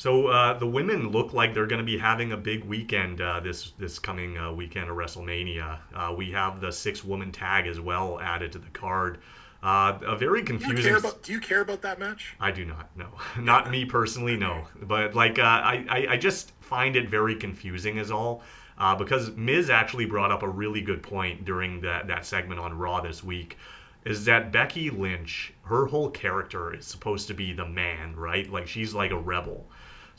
So 0.00 0.28
uh, 0.28 0.58
the 0.58 0.66
women 0.66 1.10
look 1.10 1.34
like 1.34 1.52
they're 1.52 1.66
going 1.66 1.84
to 1.84 1.84
be 1.84 1.98
having 1.98 2.32
a 2.32 2.36
big 2.38 2.64
weekend 2.64 3.20
uh, 3.20 3.40
this 3.40 3.72
this 3.72 3.98
coming 3.98 4.38
uh, 4.38 4.50
weekend 4.50 4.88
of 4.88 4.96
WrestleMania. 4.96 5.78
Uh, 5.94 6.14
we 6.16 6.30
have 6.30 6.62
the 6.62 6.72
six 6.72 7.04
woman 7.04 7.30
tag 7.32 7.66
as 7.66 7.78
well 7.78 8.18
added 8.18 8.50
to 8.52 8.58
the 8.58 8.70
card. 8.70 9.18
Uh, 9.62 9.98
a 10.06 10.16
very 10.16 10.40
do 10.42 10.54
you 10.54 10.58
confusing. 10.58 10.90
care 10.90 10.96
about 10.96 11.22
do 11.22 11.32
you 11.32 11.38
care 11.38 11.60
about 11.60 11.82
that 11.82 11.98
match 11.98 12.34
I 12.40 12.50
do 12.50 12.64
not 12.64 12.88
know, 12.96 13.10
not 13.38 13.70
me 13.70 13.84
personally, 13.84 14.38
no. 14.38 14.68
But 14.80 15.14
like, 15.14 15.38
uh, 15.38 15.42
I, 15.42 15.84
I 15.90 16.06
I 16.12 16.16
just 16.16 16.52
find 16.60 16.96
it 16.96 17.10
very 17.10 17.36
confusing, 17.36 17.98
is 17.98 18.10
all. 18.10 18.42
Uh, 18.78 18.94
because 18.94 19.36
Miz 19.36 19.68
actually 19.68 20.06
brought 20.06 20.32
up 20.32 20.42
a 20.42 20.48
really 20.48 20.80
good 20.80 21.02
point 21.02 21.44
during 21.44 21.82
that 21.82 22.06
that 22.06 22.24
segment 22.24 22.58
on 22.58 22.72
Raw 22.72 23.02
this 23.02 23.22
week, 23.22 23.58
is 24.06 24.24
that 24.24 24.50
Becky 24.50 24.88
Lynch, 24.88 25.52
her 25.64 25.88
whole 25.88 26.08
character 26.08 26.74
is 26.74 26.86
supposed 26.86 27.28
to 27.28 27.34
be 27.34 27.52
the 27.52 27.66
man, 27.66 28.16
right? 28.16 28.50
Like 28.50 28.66
she's 28.66 28.94
like 28.94 29.10
a 29.10 29.18
rebel. 29.18 29.66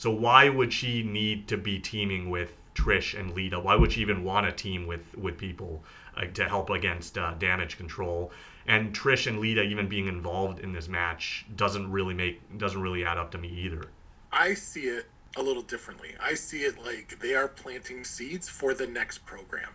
So 0.01 0.09
why 0.09 0.49
would 0.49 0.73
she 0.73 1.03
need 1.03 1.47
to 1.49 1.57
be 1.57 1.77
teaming 1.77 2.31
with 2.31 2.55
Trish 2.73 3.13
and 3.19 3.35
Lita? 3.35 3.59
Why 3.59 3.75
would 3.75 3.91
she 3.91 4.01
even 4.01 4.23
want 4.23 4.47
to 4.47 4.51
team 4.51 4.87
with 4.87 5.15
with 5.15 5.37
people 5.37 5.83
uh, 6.17 6.25
to 6.33 6.49
help 6.49 6.71
against 6.71 7.19
uh, 7.19 7.35
Damage 7.35 7.77
Control? 7.77 8.31
And 8.65 8.95
Trish 8.95 9.27
and 9.27 9.37
Lita 9.39 9.61
even 9.61 9.87
being 9.87 10.07
involved 10.07 10.57
in 10.59 10.73
this 10.73 10.87
match 10.87 11.45
doesn't 11.55 11.91
really 11.91 12.15
make 12.15 12.57
doesn't 12.57 12.81
really 12.81 13.05
add 13.05 13.19
up 13.19 13.29
to 13.33 13.37
me 13.37 13.49
either. 13.49 13.83
i 14.31 14.53
see 14.53 14.85
it 14.97 15.05
a 15.37 15.41
little 15.41 15.61
differently 15.61 16.15
i 16.19 16.33
see 16.33 16.61
it 16.63 16.83
like 16.83 17.19
they 17.19 17.35
are 17.35 17.47
planting 17.47 18.03
seeds 18.03 18.47
for 18.49 18.73
the 18.73 18.87
next 18.87 19.19
program 19.25 19.69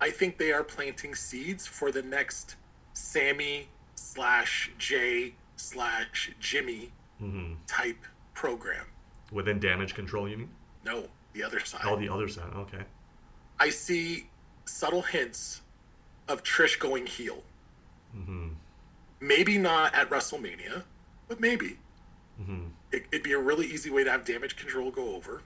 i 0.00 0.10
think 0.10 0.38
they 0.38 0.52
are 0.52 0.64
planting 0.64 1.14
seeds 1.14 1.66
for 1.66 1.92
the 1.92 2.02
next 2.02 2.56
sami 2.94 3.68
slash 3.94 4.70
jay 4.78 5.34
slash 5.56 6.30
jimmy 6.40 6.90
hmm 7.18 7.52
type 7.66 8.02
program 8.34 8.86
Within 9.32 9.58
Damage 9.60 9.94
Control, 9.94 10.28
you 10.28 10.38
mean? 10.38 10.50
no 10.84 11.04
the 11.34 11.42
other 11.42 11.60
side 11.60 11.82
Oh, 11.84 11.96
the 11.96 12.08
other 12.08 12.28
side. 12.28 12.50
Okay. 12.54 12.82
I 13.60 13.68
see 13.70 14.28
subtle 14.64 15.02
hints 15.02 15.60
of 16.28 16.42
Trish 16.42 16.78
going 16.78 17.06
heel. 17.06 17.42
hmm 18.12 18.48
Maybe 19.20 19.58
not 19.58 19.94
at 19.94 20.08
WrestleMania, 20.10 20.84
but 21.28 21.40
maybe. 21.40 21.76
hmm 22.42 22.68
It, 22.92 23.04
it'd 23.12 23.22
be 23.24 23.32
a 23.32 23.38
really 23.38 23.66
easy 23.66 23.90
way 23.90 24.04
to 24.04 24.10
have 24.10 24.24
damage 24.24 24.56
control 24.56 24.90
go 24.90 25.14
over. 25.14 25.42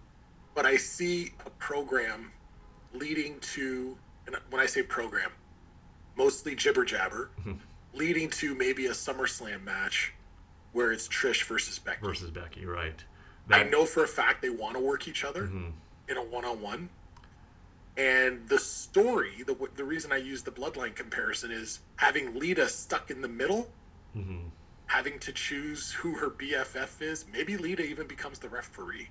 But 0.55 0.67
I 0.67 0.77
see 0.77 1.33
a 1.47 1.51
program 1.51 2.31
leading 2.93 3.41
to, 3.55 3.97
and 4.27 4.37
when 4.51 4.61
I 4.61 4.67
say 4.67 4.83
program, 4.83 5.31
mostly 6.15 6.55
jibber 6.55 6.85
jabber, 6.85 7.31
leading 7.95 8.29
to 8.31 8.55
maybe 8.55 8.87
a 8.87 8.91
SummerSlam 8.91 9.65
match 9.65 10.13
where 10.73 10.93
it's 10.93 11.09
Trish 11.09 11.45
versus 11.45 11.79
Becky. 11.79 12.01
Versus 12.05 12.31
Becky, 12.31 12.67
right? 12.67 13.03
I 13.51 13.65
know 13.65 13.85
for 13.85 14.03
a 14.05 14.09
fact 14.09 14.41
they 14.43 14.51
want 14.51 14.75
to 14.75 14.81
work 14.81 15.07
each 15.09 15.25
other 15.25 15.47
Mhm. 15.49 15.73
in 16.09 16.17
a 16.17 16.23
one-on-one. 16.23 16.89
And 17.97 18.49
the 18.49 18.59
story, 18.59 19.43
the 19.47 19.55
the 19.75 19.85
reason 19.85 20.13
I 20.13 20.17
use 20.17 20.43
the 20.43 20.51
bloodline 20.53 20.95
comparison 20.95 21.51
is 21.51 21.81
having 21.97 22.39
Lita 22.39 22.69
stuck 22.69 23.11
in 23.11 23.21
the 23.21 23.29
middle, 23.29 23.71
Mhm. 24.17 24.51
having 24.87 25.19
to 25.21 25.33
choose 25.33 25.93
who 25.93 26.15
her 26.17 26.31
BFF 26.31 27.03
is. 27.03 27.27
Maybe 27.27 27.57
Lita 27.59 27.83
even 27.85 28.07
becomes 28.07 28.39
the 28.39 28.49
referee. 28.49 29.11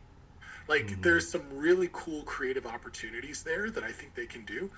Like 0.67 1.01
there's 1.01 1.29
some 1.29 1.43
really 1.55 1.89
cool 1.91 2.23
creative 2.23 2.65
opportunities 2.65 3.43
there 3.43 3.69
that 3.69 3.83
I 3.83 3.91
think 3.91 4.15
they 4.15 4.25
can 4.27 4.45
do. 4.45 4.71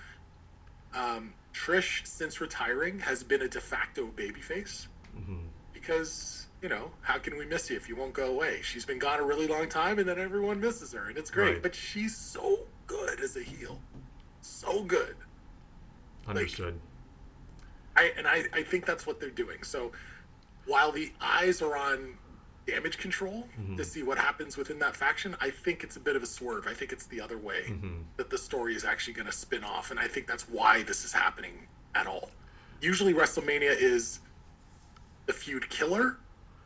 Um, 0.92 1.34
Trish, 1.52 2.06
since 2.06 2.40
retiring, 2.40 3.00
has 3.00 3.22
been 3.24 3.40
a 3.42 3.48
de 3.48 3.60
facto 3.60 4.08
babyface 4.08 4.86
Mhm. 5.16 5.48
because 5.72 6.46
you 6.64 6.70
know 6.70 6.90
how 7.02 7.18
can 7.18 7.36
we 7.36 7.44
miss 7.44 7.68
you 7.68 7.76
if 7.76 7.90
you 7.90 7.94
won't 7.94 8.14
go 8.14 8.28
away? 8.30 8.60
She's 8.62 8.86
been 8.86 8.98
gone 8.98 9.20
a 9.20 9.22
really 9.22 9.46
long 9.46 9.68
time 9.68 9.98
and 9.98 10.08
then 10.08 10.18
everyone 10.18 10.58
misses 10.60 10.94
her 10.94 11.08
and 11.10 11.18
it's 11.18 11.30
great. 11.30 11.52
Right. 11.52 11.62
but 11.62 11.74
she's 11.74 12.16
so 12.16 12.60
good 12.86 13.20
as 13.20 13.36
a 13.36 13.42
heel. 13.42 13.78
So 14.40 14.82
good. 14.82 15.14
Understood. 16.26 16.80
I 17.96 18.12
and 18.16 18.26
I, 18.26 18.44
I 18.54 18.62
think 18.62 18.86
that's 18.86 19.06
what 19.06 19.20
they're 19.20 19.28
doing. 19.28 19.62
So 19.62 19.92
while 20.64 20.90
the 20.90 21.12
eyes 21.20 21.60
are 21.60 21.76
on 21.76 22.14
damage 22.66 22.96
control 22.96 23.46
to 23.76 23.84
see 23.84 24.02
what 24.02 24.16
happens 24.16 24.56
within 24.56 24.78
that 24.78 24.96
faction 24.96 25.36
i 25.38 25.50
think 25.50 25.84
it's 25.84 25.96
a 25.96 26.00
bit 26.00 26.16
of 26.16 26.22
a 26.22 26.26
swerve. 26.26 26.66
I 26.66 26.72
think 26.72 26.92
it's 26.92 27.04
the 27.04 27.20
other 27.20 27.36
way 27.36 27.64
Mhm. 27.68 28.04
that 28.16 28.30
the 28.30 28.38
story 28.38 28.74
is 28.74 28.86
actually 28.86 29.12
going 29.12 29.26
to 29.26 29.32
spin 29.32 29.62
off 29.62 29.90
and 29.90 30.00
i 30.00 30.08
think 30.08 30.26
that's 30.26 30.48
why 30.48 30.82
this 30.82 31.04
is 31.04 31.12
happening 31.12 31.68
at 31.94 32.06
all. 32.06 32.30
Usually 32.80 33.12
wrestlemania 33.12 33.76
is 33.78 34.20
the 35.26 35.34
feud 35.34 35.68
killer 35.68 36.16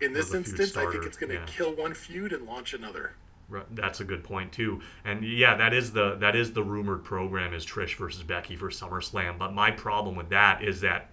in 0.00 0.12
this 0.12 0.34
instance 0.34 0.76
i 0.76 0.90
think 0.90 1.04
it's 1.04 1.16
going 1.16 1.30
to 1.30 1.36
yeah. 1.36 1.46
kill 1.46 1.74
one 1.74 1.94
feud 1.94 2.32
and 2.32 2.46
launch 2.46 2.74
another 2.74 3.12
Right, 3.50 3.64
That's 3.74 4.00
a 4.00 4.04
good 4.04 4.24
point 4.24 4.52
too, 4.52 4.82
and 5.06 5.24
yeah, 5.24 5.56
that 5.56 5.72
is 5.72 5.92
the 5.94 6.16
that 6.16 6.36
is 6.36 6.52
the 6.52 6.62
rumored 6.62 7.02
program 7.02 7.54
is 7.54 7.64
Trish 7.64 7.96
versus 7.96 8.22
Becky 8.22 8.56
for 8.56 8.68
SummerSlam. 8.68 9.38
But 9.38 9.54
my 9.54 9.70
problem 9.70 10.16
with 10.16 10.28
that 10.28 10.62
is 10.62 10.82
that 10.82 11.12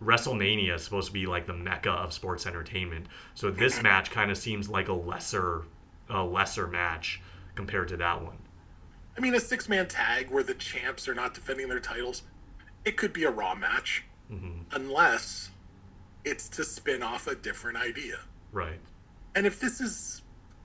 WrestleMania 0.00 0.76
is 0.76 0.84
supposed 0.84 1.08
to 1.08 1.12
be 1.12 1.26
like 1.26 1.48
the 1.48 1.54
mecca 1.54 1.90
of 1.90 2.12
sports 2.12 2.46
entertainment, 2.46 3.06
so 3.34 3.50
this 3.50 3.82
match 3.82 4.12
kind 4.12 4.30
of 4.30 4.38
seems 4.38 4.68
like 4.68 4.86
a 4.86 4.92
lesser 4.92 5.64
a 6.08 6.22
lesser 6.22 6.68
match 6.68 7.20
compared 7.56 7.88
to 7.88 7.96
that 7.96 8.22
one. 8.22 8.36
i 9.16 9.20
mean 9.20 9.34
a 9.34 9.40
six-man 9.40 9.88
tag 9.88 10.30
where 10.30 10.42
the 10.42 10.54
champs 10.54 11.08
are 11.08 11.14
not 11.14 11.34
defending 11.34 11.68
their 11.68 11.80
titles 11.80 12.22
it 12.84 12.96
could 12.96 13.12
be 13.12 13.24
a 13.24 13.30
raw 13.30 13.54
match 13.54 14.04
hmm 14.28 14.60
unless 14.72 15.50
it's 16.26 16.48
to 16.50 16.64
spin 16.64 17.02
off 17.02 17.26
a 17.26 17.34
different 17.34 17.78
idea 17.78 18.18
Right. 18.52 18.80
And 19.34 19.44
if 19.46 19.60
this 19.60 19.80
is 19.82 20.22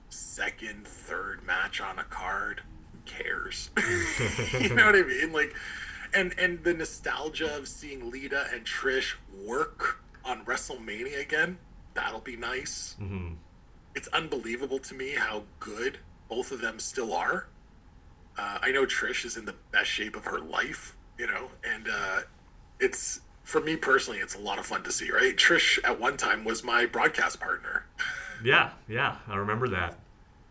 second, 0.08 0.86
third 0.86 1.44
match 1.44 1.80
on 1.80 1.98
a 1.98 2.04
card, 2.04 2.62
who 2.92 2.98
cares? 3.04 3.68
you 4.58 4.70
know 4.74 4.86
what 4.86 4.96
I 4.96 5.02
mean? 5.02 5.30
Like, 5.32 5.54
and 6.14 6.34
and 6.38 6.62
the 6.64 6.72
nostalgia 6.72 7.54
of 7.54 7.68
seeing 7.68 8.10
Lita 8.10 8.46
and 8.54 8.64
Trish 8.64 9.14
work 9.46 10.00
on 10.24 10.42
WrestleMania 10.46 11.20
again, 11.20 11.58
that'll 11.92 12.20
be 12.20 12.36
nice. 12.36 12.96
hmm 12.98 13.34
It's 13.94 14.08
unbelievable 14.08 14.78
to 14.78 14.94
me 14.94 15.10
how 15.10 15.44
good 15.60 15.98
both 16.30 16.50
of 16.50 16.62
them 16.62 16.78
still 16.78 17.12
are. 17.12 17.48
Uh, 18.38 18.58
I 18.62 18.72
know 18.72 18.86
Trish 18.86 19.26
is 19.26 19.36
in 19.36 19.44
the 19.44 19.54
best 19.70 19.90
shape 19.90 20.16
of 20.16 20.24
her 20.24 20.40
life, 20.40 20.96
you 21.18 21.26
know, 21.26 21.50
and 21.62 21.88
uh, 21.88 22.20
it's 22.80 23.20
for 23.44 23.60
me 23.60 23.76
personally, 23.76 24.18
it's 24.20 24.34
a 24.34 24.40
lot 24.40 24.58
of 24.58 24.66
fun 24.66 24.82
to 24.84 24.92
see. 24.92 25.10
Right? 25.10 25.36
Trish 25.36 25.78
at 25.84 25.98
one 26.00 26.16
time 26.16 26.44
was 26.44 26.62
my 26.64 26.86
broadcast 26.86 27.40
partner. 27.40 27.84
Yeah, 28.44 28.70
yeah, 28.88 29.16
I 29.28 29.36
remember 29.36 29.68
that. 29.68 29.98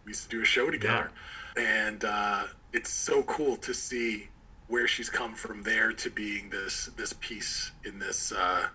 we 0.05 0.11
used 0.11 0.23
to 0.23 0.29
do 0.29 0.41
a 0.41 0.45
show 0.45 0.69
together 0.69 1.11
and 1.57 2.05
uh, 2.05 2.43
it's 2.73 2.89
so 2.89 3.23
cool 3.23 3.57
to 3.57 3.73
see 3.73 4.29
where 4.67 4.87
she's 4.87 5.09
come 5.09 5.35
from 5.35 5.63
there 5.63 5.91
to 5.91 6.09
being 6.09 6.49
this 6.49 6.89
this 6.95 7.11
piece 7.19 7.71
in 7.83 7.99
this 7.99 8.31
uh, 8.31 8.67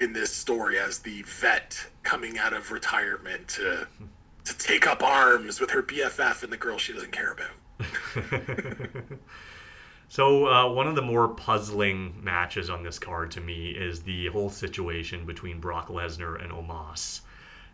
in 0.00 0.12
this 0.12 0.32
story 0.32 0.78
as 0.78 1.00
the 1.00 1.22
vet 1.22 1.86
coming 2.04 2.38
out 2.38 2.52
of 2.52 2.70
retirement 2.70 3.48
to 3.48 3.88
to 4.44 4.58
take 4.58 4.86
up 4.86 5.02
arms 5.02 5.60
with 5.60 5.70
her 5.70 5.82
BFF 5.82 6.42
and 6.44 6.52
the 6.52 6.56
girl 6.56 6.78
she 6.78 6.92
doesn't 6.92 7.12
care 7.12 7.32
about. 7.32 7.50
So 10.12 10.46
uh, 10.46 10.70
one 10.70 10.86
of 10.88 10.94
the 10.94 11.00
more 11.00 11.26
puzzling 11.26 12.22
matches 12.22 12.68
on 12.68 12.82
this 12.82 12.98
card 12.98 13.30
to 13.30 13.40
me 13.40 13.70
is 13.70 14.02
the 14.02 14.26
whole 14.26 14.50
situation 14.50 15.24
between 15.24 15.58
Brock 15.58 15.88
Lesnar 15.88 16.38
and 16.38 16.52
Omos. 16.52 17.22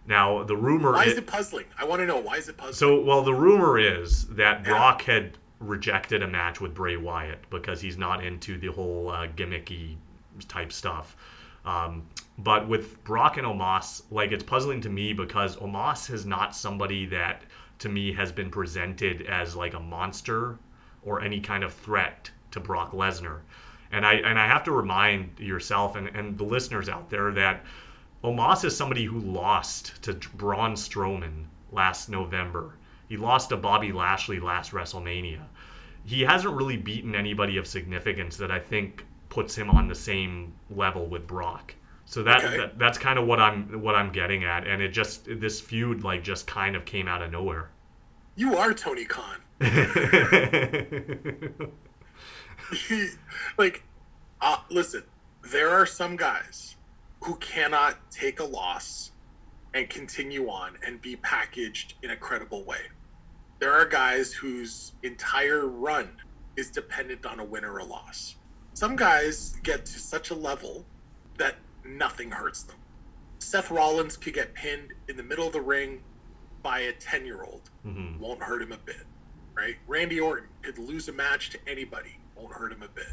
Now 0.06 0.44
the 0.44 0.56
rumor 0.56 0.92
Why 0.92 1.06
is 1.06 1.18
it 1.18 1.26
puzzling? 1.26 1.64
I 1.76 1.84
want 1.84 1.98
to 2.00 2.06
know 2.06 2.18
why 2.18 2.36
is 2.36 2.48
it 2.48 2.56
puzzling? 2.56 2.74
So 2.74 3.00
well 3.00 3.24
the 3.24 3.34
rumor 3.34 3.76
is 3.76 4.28
that 4.28 4.60
Yeah. 4.60 4.68
Brock 4.68 5.02
had 5.02 5.36
rejected 5.58 6.22
a 6.22 6.28
match 6.28 6.60
with 6.60 6.74
Bray 6.74 6.96
Wyatt 6.96 7.50
because 7.50 7.80
he's 7.80 7.98
not 7.98 8.24
into 8.24 8.56
the 8.56 8.68
whole 8.68 9.10
uh, 9.10 9.26
gimmicky 9.26 9.96
type 10.46 10.70
stuff. 10.70 11.16
Um, 11.64 12.06
but 12.38 12.68
with 12.68 13.02
Brock 13.02 13.36
and 13.36 13.48
Omos, 13.48 14.02
like 14.12 14.30
it's 14.30 14.44
puzzling 14.44 14.80
to 14.82 14.88
me 14.88 15.12
because 15.12 15.56
Omos 15.56 16.08
is 16.08 16.24
not 16.24 16.54
somebody 16.54 17.04
that 17.06 17.42
to 17.80 17.88
me 17.88 18.12
has 18.12 18.30
been 18.30 18.52
presented 18.52 19.22
as 19.22 19.56
like 19.56 19.74
a 19.74 19.80
monster 19.80 20.60
or 21.02 21.20
any 21.20 21.40
kind 21.40 21.62
of 21.64 21.72
threat 21.72 22.30
to 22.50 22.60
Brock 22.60 22.92
Lesnar. 22.92 23.40
And 23.90 24.04
I 24.06 24.14
and 24.14 24.38
I 24.38 24.46
have 24.46 24.64
to 24.64 24.72
remind 24.72 25.38
yourself 25.38 25.96
and, 25.96 26.08
and 26.08 26.36
the 26.38 26.44
listeners 26.44 26.88
out 26.88 27.10
there 27.10 27.32
that 27.32 27.64
Omos 28.22 28.64
is 28.64 28.76
somebody 28.76 29.04
who 29.04 29.18
lost 29.18 30.02
to 30.02 30.14
Braun 30.34 30.72
Strowman 30.74 31.44
last 31.72 32.08
November. 32.08 32.74
He 33.08 33.16
lost 33.16 33.48
to 33.50 33.56
Bobby 33.56 33.92
Lashley 33.92 34.40
last 34.40 34.72
WrestleMania. 34.72 35.44
He 36.04 36.22
hasn't 36.22 36.54
really 36.54 36.76
beaten 36.76 37.14
anybody 37.14 37.56
of 37.56 37.66
significance 37.66 38.36
that 38.38 38.50
I 38.50 38.58
think 38.58 39.04
puts 39.28 39.56
him 39.56 39.70
on 39.70 39.88
the 39.88 39.94
same 39.94 40.54
level 40.70 41.06
with 41.06 41.26
Brock. 41.26 41.74
So 42.06 42.22
that, 42.22 42.42
Okay. 42.44 42.56
that 42.56 42.78
that's 42.78 42.96
kind 42.98 43.18
of 43.18 43.26
what 43.26 43.38
I'm 43.40 43.82
what 43.82 43.94
I'm 43.94 44.10
getting 44.12 44.42
at, 44.44 44.66
and 44.66 44.82
it 44.82 44.88
just 44.88 45.26
this 45.40 45.60
feud 45.60 46.02
like 46.02 46.22
just 46.24 46.46
kind 46.46 46.74
of 46.76 46.84
came 46.84 47.06
out 47.08 47.22
of 47.22 47.30
nowhere. 47.30 47.70
you 48.36 48.56
are 48.56 48.72
Tony 48.74 49.04
Khan. 49.04 49.36
like, 53.58 53.82
uh, 54.40 54.58
listen, 54.70 55.02
there 55.50 55.70
are 55.70 55.86
some 55.86 56.16
guys 56.16 56.76
who 57.24 57.34
cannot 57.36 57.96
take 58.10 58.40
a 58.40 58.44
loss 58.44 59.12
and 59.74 59.88
continue 59.90 60.48
on 60.48 60.76
and 60.86 61.00
be 61.02 61.16
packaged 61.16 61.94
in 62.02 62.10
a 62.10 62.16
credible 62.16 62.64
way. 62.64 62.80
There 63.58 63.72
are 63.72 63.86
guys 63.86 64.32
whose 64.32 64.92
entire 65.02 65.66
run 65.66 66.08
is 66.56 66.70
dependent 66.70 67.26
on 67.26 67.40
a 67.40 67.44
win 67.44 67.64
or 67.64 67.78
a 67.78 67.84
loss. 67.84 68.36
Some 68.74 68.96
guys 68.96 69.56
get 69.62 69.84
to 69.86 69.98
such 69.98 70.30
a 70.30 70.34
level 70.34 70.86
that 71.38 71.56
nothing 71.84 72.30
hurts 72.30 72.62
them. 72.62 72.76
Seth 73.40 73.70
Rollins 73.70 74.16
could 74.16 74.34
get 74.34 74.54
pinned 74.54 74.92
in 75.08 75.16
the 75.16 75.22
middle 75.22 75.46
of 75.46 75.52
the 75.52 75.60
ring 75.60 76.02
by 76.62 76.80
a 76.80 76.92
10 76.92 77.24
year 77.24 77.42
old, 77.42 77.70
Mhm. 77.84 78.18
won't 78.18 78.42
hurt 78.42 78.62
him 78.62 78.72
a 78.72 78.76
bit, 78.78 79.06
right? 79.58 79.76
Randy 79.88 80.20
Orton 80.20 80.48
could 80.62 80.78
lose 80.78 81.08
a 81.08 81.12
match 81.12 81.50
to 81.50 81.58
anybody, 81.66 82.16
won't 82.36 82.52
hurt 82.52 82.72
him 82.72 82.82
a 82.84 82.88
bit. 82.88 83.12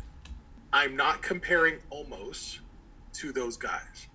I'm 0.71 0.95
not 0.95 1.23
comparing 1.23 1.79
Omos 1.91 2.59
to 3.13 3.31
those 3.31 3.57
guys, 3.57 4.07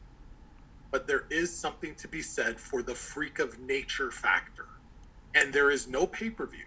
but 0.93 1.09
there 1.09 1.25
is 1.29 1.53
something 1.53 1.97
to 1.97 2.07
be 2.07 2.23
said 2.23 2.61
for 2.61 2.83
the 2.83 2.95
freak 2.95 3.41
of 3.41 3.59
nature 3.59 4.13
factor. 4.13 4.67
And 5.35 5.53
there 5.53 5.73
is 5.73 5.89
no 5.89 6.07
pay 6.07 6.31
per 6.31 6.47
view 6.47 6.67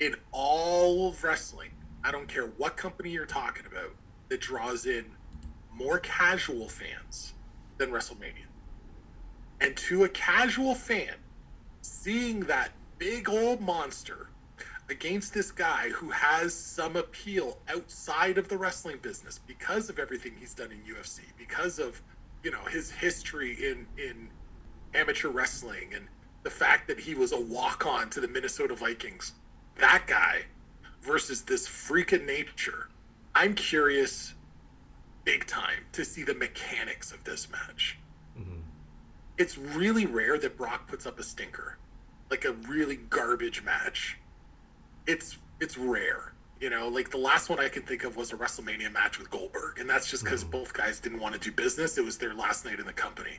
in 0.00 0.16
all 0.32 1.08
of 1.08 1.22
wrestling, 1.22 1.70
I 2.02 2.10
don't 2.10 2.26
care 2.26 2.46
what 2.56 2.76
company 2.76 3.10
you're 3.10 3.26
talking 3.26 3.66
about, 3.66 3.94
that 4.30 4.40
draws 4.40 4.86
in 4.86 5.04
more 5.72 6.00
casual 6.00 6.68
fans 6.68 7.34
than 7.78 7.90
WrestleMania. 7.90 8.48
And 9.60 9.76
to 9.76 10.04
a 10.04 10.08
casual 10.08 10.74
fan, 10.74 11.14
seeing 11.82 12.40
that 12.40 12.72
big 12.98 13.28
old 13.28 13.60
monster 13.60 14.30
against 14.90 15.34
this 15.34 15.50
guy 15.50 15.88
who 15.90 16.10
has 16.10 16.54
some 16.54 16.96
appeal 16.96 17.58
outside 17.68 18.38
of 18.38 18.48
the 18.48 18.56
wrestling 18.56 18.98
business 19.00 19.38
because 19.38 19.88
of 19.88 19.98
everything 19.98 20.34
he's 20.38 20.54
done 20.54 20.70
in 20.72 20.78
UFC, 20.78 21.20
because 21.38 21.78
of 21.78 22.02
you 22.42 22.50
know 22.50 22.64
his 22.70 22.90
history 22.90 23.52
in 23.52 23.86
in 23.98 24.28
amateur 24.94 25.28
wrestling 25.28 25.94
and 25.94 26.06
the 26.42 26.50
fact 26.50 26.88
that 26.88 26.98
he 26.98 27.14
was 27.14 27.32
a 27.32 27.40
walk-on 27.40 28.10
to 28.10 28.20
the 28.20 28.28
Minnesota 28.28 28.74
Vikings. 28.74 29.32
That 29.76 30.04
guy 30.06 30.44
versus 31.02 31.42
this 31.42 31.66
freak 31.66 32.12
of 32.12 32.22
nature. 32.22 32.88
I'm 33.34 33.54
curious 33.54 34.34
big 35.24 35.46
time 35.46 35.84
to 35.92 36.04
see 36.04 36.22
the 36.22 36.34
mechanics 36.34 37.12
of 37.12 37.24
this 37.24 37.50
match. 37.50 37.98
Mm-hmm. 38.38 38.60
It's 39.38 39.56
really 39.56 40.06
rare 40.06 40.38
that 40.38 40.56
Brock 40.56 40.88
puts 40.88 41.06
up 41.06 41.18
a 41.18 41.22
stinker, 41.22 41.78
like 42.30 42.44
a 42.44 42.52
really 42.52 42.96
garbage 42.96 43.62
match. 43.62 44.18
It's 45.06 45.38
it's 45.60 45.76
rare, 45.76 46.32
you 46.60 46.70
know. 46.70 46.88
Like 46.88 47.10
the 47.10 47.18
last 47.18 47.48
one 47.48 47.58
I 47.58 47.68
can 47.68 47.82
think 47.82 48.04
of 48.04 48.16
was 48.16 48.32
a 48.32 48.36
WrestleMania 48.36 48.92
match 48.92 49.18
with 49.18 49.30
Goldberg, 49.30 49.78
and 49.78 49.88
that's 49.88 50.08
just 50.10 50.24
because 50.24 50.44
mm. 50.44 50.50
both 50.50 50.72
guys 50.72 51.00
didn't 51.00 51.20
want 51.20 51.34
to 51.34 51.40
do 51.40 51.52
business. 51.52 51.98
It 51.98 52.04
was 52.04 52.18
their 52.18 52.34
last 52.34 52.64
night 52.64 52.80
in 52.80 52.86
the 52.86 52.92
company. 52.92 53.38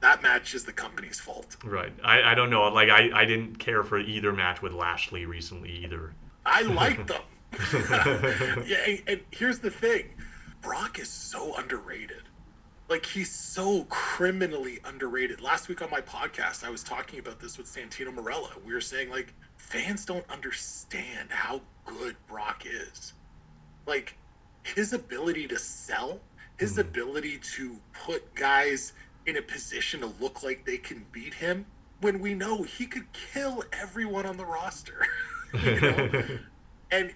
That 0.00 0.22
match 0.22 0.54
is 0.54 0.64
the 0.64 0.72
company's 0.72 1.20
fault. 1.20 1.56
Right. 1.62 1.92
I, 2.02 2.32
I 2.32 2.34
don't 2.34 2.48
know. 2.48 2.62
Like 2.68 2.88
I, 2.88 3.10
I 3.14 3.24
didn't 3.24 3.58
care 3.58 3.82
for 3.82 3.98
either 3.98 4.32
match 4.32 4.62
with 4.62 4.72
Lashley 4.72 5.26
recently 5.26 5.70
either. 5.84 6.14
I 6.46 6.62
like 6.62 7.06
them. 7.06 7.22
yeah, 8.66 8.78
and, 8.86 9.02
and 9.06 9.20
here's 9.30 9.58
the 9.58 9.70
thing 9.70 10.10
Brock 10.62 10.98
is 10.98 11.08
so 11.08 11.56
underrated. 11.56 12.22
Like, 12.88 13.06
he's 13.06 13.30
so 13.30 13.84
criminally 13.84 14.80
underrated. 14.84 15.40
Last 15.40 15.68
week 15.68 15.80
on 15.80 15.90
my 15.90 16.00
podcast, 16.00 16.64
I 16.64 16.70
was 16.70 16.82
talking 16.82 17.20
about 17.20 17.38
this 17.38 17.56
with 17.56 17.68
Santino 17.68 18.12
Marella. 18.12 18.50
We 18.66 18.72
were 18.72 18.80
saying, 18.80 19.10
like, 19.10 19.32
fans 19.70 20.04
don't 20.04 20.28
understand 20.28 21.30
how 21.30 21.62
good 21.86 22.16
Brock 22.28 22.64
is. 22.66 23.14
Like, 23.86 24.16
his 24.62 24.92
ability 24.92 25.46
to 25.48 25.58
sell, 25.58 26.20
his 26.58 26.74
hmm. 26.74 26.80
ability 26.80 27.38
to 27.54 27.76
put 27.92 28.34
guys 28.34 28.92
in 29.26 29.36
a 29.36 29.42
position 29.42 30.00
to 30.00 30.12
look 30.20 30.42
like 30.42 30.66
they 30.66 30.76
can 30.76 31.06
beat 31.12 31.34
him 31.34 31.64
when 32.00 32.18
we 32.18 32.34
know 32.34 32.62
he 32.62 32.86
could 32.86 33.06
kill 33.12 33.62
everyone 33.72 34.26
on 34.26 34.36
the 34.36 34.44
roster. 34.44 35.06
you 35.64 35.80
know? 35.80 36.10
and 36.90 37.12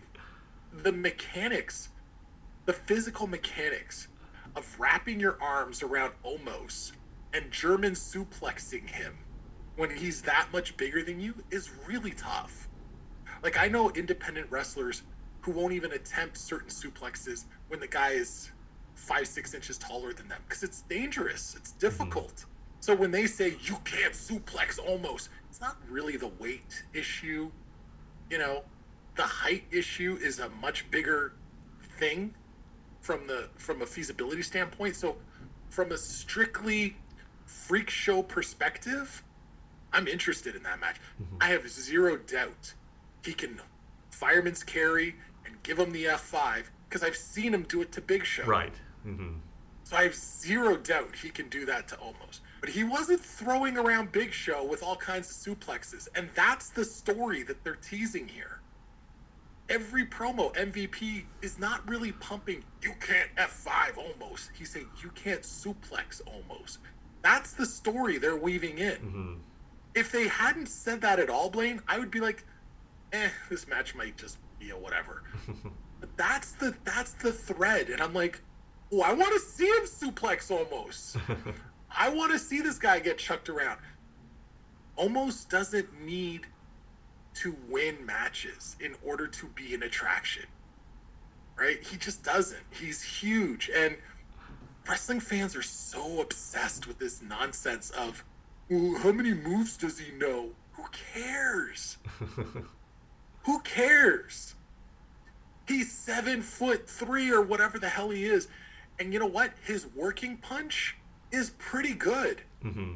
the 0.73 0.93
mechanics, 0.93 1.89
the 2.67 2.73
physical 2.73 3.27
mechanics 3.27 4.09
of 4.55 4.77
wrapping 4.79 5.19
your 5.19 5.37
arms 5.43 5.83
around 5.83 6.13
Omos 6.25 6.93
and 7.33 7.51
German 7.51 7.93
suplexing 7.93 8.89
him 8.89 9.24
when 9.77 9.91
he's 9.91 10.23
that 10.23 10.49
much 10.53 10.77
bigger 10.77 11.03
than 11.03 11.21
you 11.21 11.35
is 11.51 11.71
really 11.87 12.13
tough. 12.13 12.69
Like 13.43 13.59
I 13.59 13.69
know 13.69 13.91
independent 13.91 14.51
wrestlers 14.51 15.03
who 15.41 15.53
won't 15.53 15.73
even 15.73 15.93
attempt 15.93 16.39
certain 16.39 16.69
suplexes 16.69 17.45
when 17.69 17.81
the 17.81 17.87
guy 17.87 18.11
is 18.11 18.51
five 18.95 19.27
six 19.27 19.53
inches 19.53 19.77
taller 19.77 20.13
than 20.13 20.29
them 20.29 20.41
because 20.49 20.63
it's 20.63 20.83
dangerous. 20.83 21.55
It's 21.57 21.71
mm-hmm. 21.71 21.81
difficult. 21.81 22.47
So 22.81 22.95
when 22.95 23.11
they 23.11 23.27
say 23.27 23.57
you 23.63 23.77
can't 23.85 24.13
suplex 24.13 24.79
Omos, 24.79 25.29
it's 25.49 25.61
not 25.61 25.77
really 25.89 26.17
the 26.17 26.29
weight 26.39 26.85
issue. 26.93 27.51
You 28.31 28.39
know, 28.39 28.63
the 29.17 29.23
height 29.23 29.65
issue 29.71 30.19
is 30.21 30.39
a 30.39 30.49
much 30.51 30.91
bigger 30.91 31.33
thing 31.99 32.35
from 33.01 33.27
the 33.27 33.49
from 33.57 33.83
a 33.83 33.87
feasibility 33.87 34.43
standpoint. 34.43 34.97
So 34.97 35.17
from 35.69 35.93
a 35.93 35.97
strictly 35.97 36.97
freak 37.47 37.91
show 37.91 38.23
perspective, 38.23 39.23
I'm 39.95 40.09
interested 40.09 40.57
in 40.57 40.63
that 40.65 40.81
match. 40.81 40.97
I 41.41 41.47
have 41.49 41.69
zero 41.69 42.17
doubt 42.17 42.75
he 43.25 43.33
can 43.33 43.61
fireman's 44.11 44.63
carry 44.63 45.15
and 45.47 45.63
give 45.63 45.79
him 45.79 45.93
the 45.93 46.05
F5 46.07 46.65
because 46.89 47.03
I've 47.03 47.17
seen 47.17 47.55
him 47.55 47.63
do 47.63 47.81
it 47.81 47.93
to 47.93 48.01
Big 48.01 48.25
Show. 48.25 48.45
Right. 48.45 48.75
hmm 49.05 49.35
So 49.85 49.97
I 49.97 50.03
have 50.03 50.15
zero 50.15 50.77
doubt 50.77 51.15
he 51.23 51.31
can 51.31 51.49
do 51.49 51.65
that 51.67 51.89
to 51.89 51.97
Omos. 51.97 52.41
But 52.61 52.71
he 52.71 52.83
wasn't 52.83 53.21
throwing 53.21 53.77
around 53.77 54.11
Big 54.11 54.33
Show 54.33 54.65
with 54.65 54.83
all 54.83 54.97
kinds 54.97 55.31
of 55.31 55.37
suplexes. 55.59 56.09
And 56.17 56.29
that's 56.35 56.71
the 56.71 56.85
story 56.85 57.43
that 57.45 57.63
they're 57.63 57.77
teasing 57.77 58.27
here. 58.27 58.61
Every 59.69 60.05
promo, 60.05 60.55
MVP 60.57 61.25
is 61.41 61.59
not 61.59 61.89
really 61.89 62.13
pumping, 62.13 62.65
you 62.83 62.93
can't 63.01 63.31
F5 63.37 63.95
Omos. 63.97 64.51
He's 64.55 64.71
saying, 64.71 64.89
you 65.03 65.11
can't 65.15 65.43
suplex 65.43 66.21
Omos. 66.25 66.79
That's 67.23 67.53
the 67.53 67.65
story 67.65 68.19
they're 68.19 68.37
weaving 68.37 68.79
in. 68.79 69.41
If 69.95 70.11
they 70.11 70.29
hadn't 70.29 70.67
said 70.69 71.01
that 71.03 71.19
at 71.19 71.31
all, 71.31 71.51
Blaine, 71.51 71.81
I 71.87 71.99
would 71.99 72.11
be 72.11 72.21
like, 72.21 72.45
eh, 73.13 73.29
this 73.49 73.69
match 73.69 73.95
might 73.95 74.17
just 74.17 74.39
be 74.59 74.71
a 74.71 74.77
whatever. 74.77 75.23
but 76.01 76.17
that's 76.17 76.53
the 76.53 76.75
that's 76.85 77.13
the 77.13 77.33
thread. 77.33 77.91
And 77.91 78.01
I'm 78.01 78.13
like, 78.15 78.41
oh, 78.93 79.03
I 79.03 79.13
want 79.13 79.33
to 79.33 79.41
see 79.41 79.67
him 79.67 79.85
suplex 79.85 80.51
Omos. 80.51 81.19
I 81.97 82.09
want 82.09 82.33
to 82.33 82.39
see 82.39 82.61
this 82.61 82.79
guy 82.79 82.99
get 82.99 83.19
chucked 83.19 83.49
around. 83.49 83.79
Omos 84.99 85.49
doesn't 85.49 86.03
need 86.03 86.47
to 87.35 87.57
win 87.69 88.05
matches 88.05 88.77
in 88.81 88.95
order 89.05 89.27
to 89.27 89.47
be 89.49 89.75
an 89.75 89.83
attraction. 89.83 90.45
Right? 91.57 91.83
He 91.83 91.97
just 91.97 92.25
doesn't. 92.25 92.63
He's 92.71 93.03
huge. 93.03 93.71
And 93.75 93.97
wrestling 94.89 95.21
fans 95.21 95.55
are 95.55 95.63
so 95.63 96.21
obsessed 96.21 96.87
with 96.87 96.99
this 96.99 97.23
nonsense 97.23 97.91
of, 97.91 98.25
"Ooh, 98.71 98.97
how 98.97 99.13
many 99.13 99.35
moves 99.35 99.77
does 99.77 99.99
he 99.99 100.13
know? 100.13 100.51
Who 100.73 100.85
cares? 101.13 101.99
Who 103.45 103.61
cares? 103.61 104.55
He's 105.67 105.91
seven 105.91 106.43
foot 106.43 106.89
three 106.89 107.31
or 107.31 107.43
whatever 107.43 107.79
the 107.79 107.89
hell 107.89 108.11
he 108.11 108.25
is. 108.25 108.49
And 108.99 109.13
you 109.13 109.19
know 109.19 109.27
what? 109.27 109.53
His 109.65 109.87
working 109.95 110.37
punch 110.37 110.97
is 111.33 111.51
pretty 111.59 111.95
good. 111.95 112.43
Mm-hmm. 112.65 112.95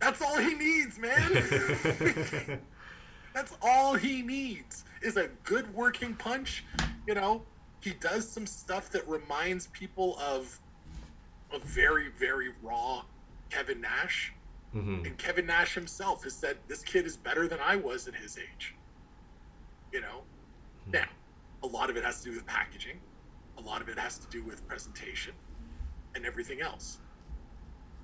That's 0.00 0.20
all 0.22 0.38
he 0.38 0.54
needs, 0.54 0.98
man. 0.98 1.32
That's 3.34 3.52
all 3.62 3.94
he 3.94 4.22
needs 4.22 4.84
is 5.02 5.16
a 5.16 5.28
good 5.44 5.72
working 5.74 6.14
punch. 6.14 6.64
You 7.06 7.14
know, 7.14 7.42
he 7.80 7.90
does 7.90 8.28
some 8.28 8.46
stuff 8.46 8.90
that 8.90 9.06
reminds 9.08 9.68
people 9.68 10.18
of 10.18 10.58
a 11.52 11.58
very, 11.58 12.08
very 12.18 12.50
raw 12.62 13.02
Kevin 13.50 13.80
Nash. 13.80 14.32
Mm-hmm. 14.76 15.06
And 15.06 15.18
Kevin 15.18 15.46
Nash 15.46 15.74
himself 15.74 16.24
has 16.24 16.34
said, 16.34 16.58
This 16.68 16.82
kid 16.82 17.06
is 17.06 17.16
better 17.16 17.48
than 17.48 17.58
I 17.64 17.76
was 17.76 18.06
at 18.08 18.14
his 18.14 18.38
age. 18.38 18.74
You 19.92 20.02
know? 20.02 20.22
Now, 20.86 21.06
a 21.62 21.66
lot 21.66 21.88
of 21.88 21.96
it 21.96 22.04
has 22.04 22.20
to 22.22 22.30
do 22.30 22.34
with 22.34 22.46
packaging, 22.46 23.00
a 23.56 23.62
lot 23.62 23.80
of 23.80 23.88
it 23.88 23.98
has 23.98 24.18
to 24.18 24.28
do 24.28 24.42
with 24.42 24.66
presentation 24.68 25.32
and 26.14 26.26
everything 26.26 26.60
else. 26.60 26.98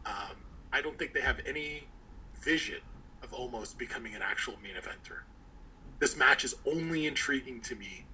Um, 0.07 0.37
I 0.73 0.81
don't 0.81 0.99
think 0.99 1.13
they 1.13 1.21
have 1.21 1.41
any 1.47 1.87
vision 2.41 2.81
of 3.23 3.33
almost 3.33 3.79
becoming 3.79 4.15
an 4.15 4.23
actual 4.23 4.55
main 4.63 4.75
eventer. 4.75 5.21
This 5.99 6.17
match 6.17 6.45
is 6.45 6.55
only 6.67 7.07
intriguing 7.07 7.61
to 7.63 7.77
me 7.77 8.07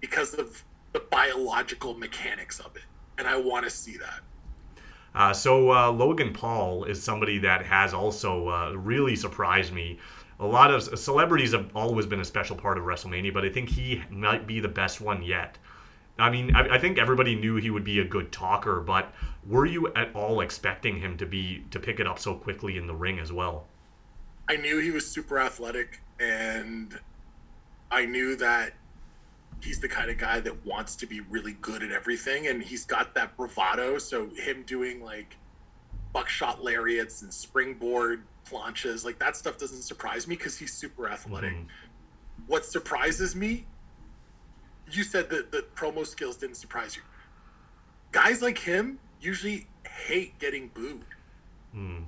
because 0.00 0.32
of 0.32 0.64
the 0.92 1.00
biological 1.00 1.94
mechanics 1.94 2.60
of 2.60 2.76
it. 2.76 2.84
And 3.18 3.26
I 3.26 3.36
want 3.36 3.64
to 3.64 3.70
see 3.70 3.96
that. 3.98 4.20
Uh, 5.14 5.32
so 5.32 5.72
uh, 5.72 5.90
Logan 5.90 6.32
Paul 6.32 6.84
is 6.84 7.02
somebody 7.02 7.38
that 7.38 7.66
has 7.66 7.92
also 7.94 8.48
uh, 8.48 8.72
really 8.72 9.16
surprised 9.16 9.72
me. 9.72 9.98
A 10.40 10.46
lot 10.46 10.72
of 10.72 10.98
celebrities 10.98 11.52
have 11.52 11.70
always 11.74 12.06
been 12.06 12.20
a 12.20 12.24
special 12.24 12.56
part 12.56 12.78
of 12.78 12.84
WrestleMania, 12.84 13.34
but 13.34 13.44
I 13.44 13.48
think 13.48 13.70
he 13.70 14.02
might 14.10 14.46
be 14.46 14.60
the 14.60 14.68
best 14.68 15.00
one 15.00 15.22
yet. 15.22 15.58
I 16.18 16.30
mean, 16.30 16.54
I, 16.54 16.74
I, 16.74 16.78
think 16.78 16.98
everybody 16.98 17.36
knew 17.36 17.56
he 17.56 17.70
would 17.70 17.84
be 17.84 18.00
a 18.00 18.04
good 18.04 18.32
talker, 18.32 18.80
but 18.80 19.12
were 19.46 19.66
you 19.66 19.92
at 19.94 20.14
all 20.14 20.40
expecting 20.40 21.00
him 21.00 21.16
to 21.18 21.26
be 21.26 21.64
to 21.70 21.78
pick 21.78 22.00
it 22.00 22.06
up 22.08 22.18
so 22.18 22.34
quickly 22.34 22.76
in 22.76 22.86
the 22.86 22.94
ring 22.94 23.18
as 23.18 23.32
well? 23.32 23.66
I 24.48 24.56
knew 24.56 24.78
he 24.78 24.90
was 24.90 25.08
super 25.08 25.38
athletic, 25.38 26.00
and 26.18 26.98
I 27.90 28.06
knew 28.06 28.34
that 28.36 28.72
he's 29.62 29.80
the 29.80 29.88
kind 29.88 30.10
of 30.10 30.18
guy 30.18 30.40
that 30.40 30.64
wants 30.64 30.96
to 30.96 31.06
be 31.06 31.20
really 31.20 31.54
good 31.60 31.82
at 31.82 31.90
everything, 31.90 32.46
and 32.46 32.62
he's 32.62 32.84
got 32.84 33.14
that 33.14 33.36
bravado. 33.36 33.98
So 33.98 34.28
him 34.34 34.62
doing 34.66 35.02
like 35.02 35.36
buckshot 36.12 36.62
lariats 36.62 37.22
and 37.22 37.32
springboard 37.32 38.22
planches, 38.48 39.04
like 39.04 39.18
that 39.18 39.36
stuff 39.36 39.58
doesn't 39.58 39.82
surprise 39.82 40.26
me 40.26 40.36
because 40.36 40.56
he's 40.56 40.72
super 40.72 41.08
athletic. 41.08 41.52
Mm-hmm. 41.52 41.66
What 42.46 42.64
surprises 42.64 43.34
me 43.34 43.66
you 44.92 45.02
said 45.02 45.28
that 45.30 45.52
the 45.52 45.64
promo 45.74 46.06
skills 46.06 46.36
didn't 46.36 46.56
surprise 46.56 46.96
you. 46.96 47.02
Guys 48.12 48.42
like 48.42 48.58
him 48.58 48.98
usually 49.20 49.66
hate 50.06 50.38
getting 50.38 50.68
booed. 50.68 51.04
Mm. 51.74 52.04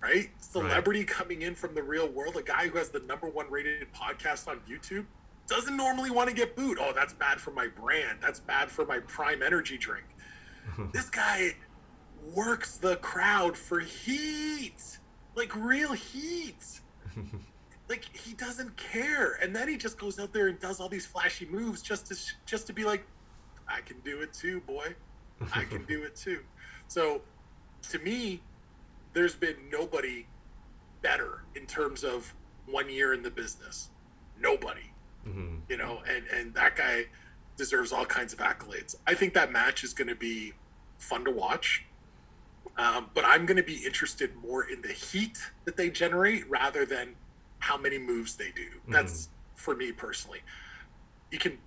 Right? 0.00 0.30
Celebrity 0.40 1.00
right. 1.00 1.08
coming 1.08 1.42
in 1.42 1.54
from 1.54 1.74
the 1.74 1.82
real 1.82 2.08
world, 2.08 2.36
a 2.36 2.42
guy 2.42 2.68
who 2.68 2.78
has 2.78 2.90
the 2.90 3.00
number 3.00 3.28
one 3.28 3.50
rated 3.50 3.86
podcast 3.92 4.46
on 4.46 4.60
YouTube, 4.68 5.06
doesn't 5.46 5.76
normally 5.76 6.10
want 6.10 6.28
to 6.28 6.34
get 6.34 6.56
booed. 6.56 6.78
Oh, 6.80 6.92
that's 6.94 7.12
bad 7.12 7.40
for 7.40 7.50
my 7.52 7.68
brand. 7.68 8.18
That's 8.20 8.40
bad 8.40 8.70
for 8.70 8.84
my 8.84 8.98
prime 9.00 9.42
energy 9.42 9.78
drink. 9.78 10.06
this 10.92 11.08
guy 11.08 11.54
works 12.34 12.76
the 12.76 12.96
crowd 12.96 13.56
for 13.56 13.80
heat. 13.80 14.98
Like 15.34 15.54
real 15.54 15.92
heat 15.92 16.80
like 17.88 18.04
he 18.16 18.34
doesn't 18.34 18.76
care 18.76 19.38
and 19.42 19.54
then 19.54 19.68
he 19.68 19.76
just 19.76 19.98
goes 19.98 20.18
out 20.18 20.32
there 20.32 20.48
and 20.48 20.58
does 20.60 20.80
all 20.80 20.88
these 20.88 21.06
flashy 21.06 21.46
moves 21.46 21.82
just 21.82 22.06
to 22.06 22.16
just 22.44 22.66
to 22.66 22.72
be 22.72 22.84
like 22.84 23.04
i 23.68 23.80
can 23.80 23.98
do 24.00 24.20
it 24.22 24.32
too 24.32 24.60
boy 24.60 24.94
i 25.54 25.64
can 25.64 25.84
do 25.84 26.02
it 26.02 26.14
too 26.16 26.40
so 26.88 27.20
to 27.90 27.98
me 28.00 28.40
there's 29.12 29.34
been 29.34 29.56
nobody 29.70 30.26
better 31.02 31.42
in 31.54 31.66
terms 31.66 32.04
of 32.04 32.32
one 32.66 32.90
year 32.90 33.14
in 33.14 33.22
the 33.22 33.30
business 33.30 33.90
nobody 34.40 34.92
mm-hmm. 35.26 35.56
you 35.68 35.76
know 35.76 36.02
and 36.08 36.24
and 36.28 36.54
that 36.54 36.76
guy 36.76 37.04
deserves 37.56 37.92
all 37.92 38.04
kinds 38.04 38.32
of 38.32 38.38
accolades 38.38 38.96
i 39.06 39.14
think 39.14 39.34
that 39.34 39.50
match 39.50 39.82
is 39.84 39.92
going 39.92 40.08
to 40.08 40.14
be 40.14 40.52
fun 40.98 41.24
to 41.24 41.30
watch 41.30 41.84
um, 42.78 43.10
but 43.14 43.24
i'm 43.24 43.46
going 43.46 43.56
to 43.56 43.62
be 43.62 43.84
interested 43.84 44.34
more 44.36 44.64
in 44.64 44.82
the 44.82 44.92
heat 44.92 45.38
that 45.64 45.76
they 45.76 45.88
generate 45.88 46.48
rather 46.50 46.84
than 46.84 47.14
how 47.58 47.76
many 47.76 47.98
moves 47.98 48.36
they 48.36 48.50
do. 48.54 48.66
That's 48.88 49.26
mm. 49.26 49.28
for 49.54 49.74
me 49.74 49.92
personally. 49.92 50.40
You 51.30 51.38
can 51.38 51.58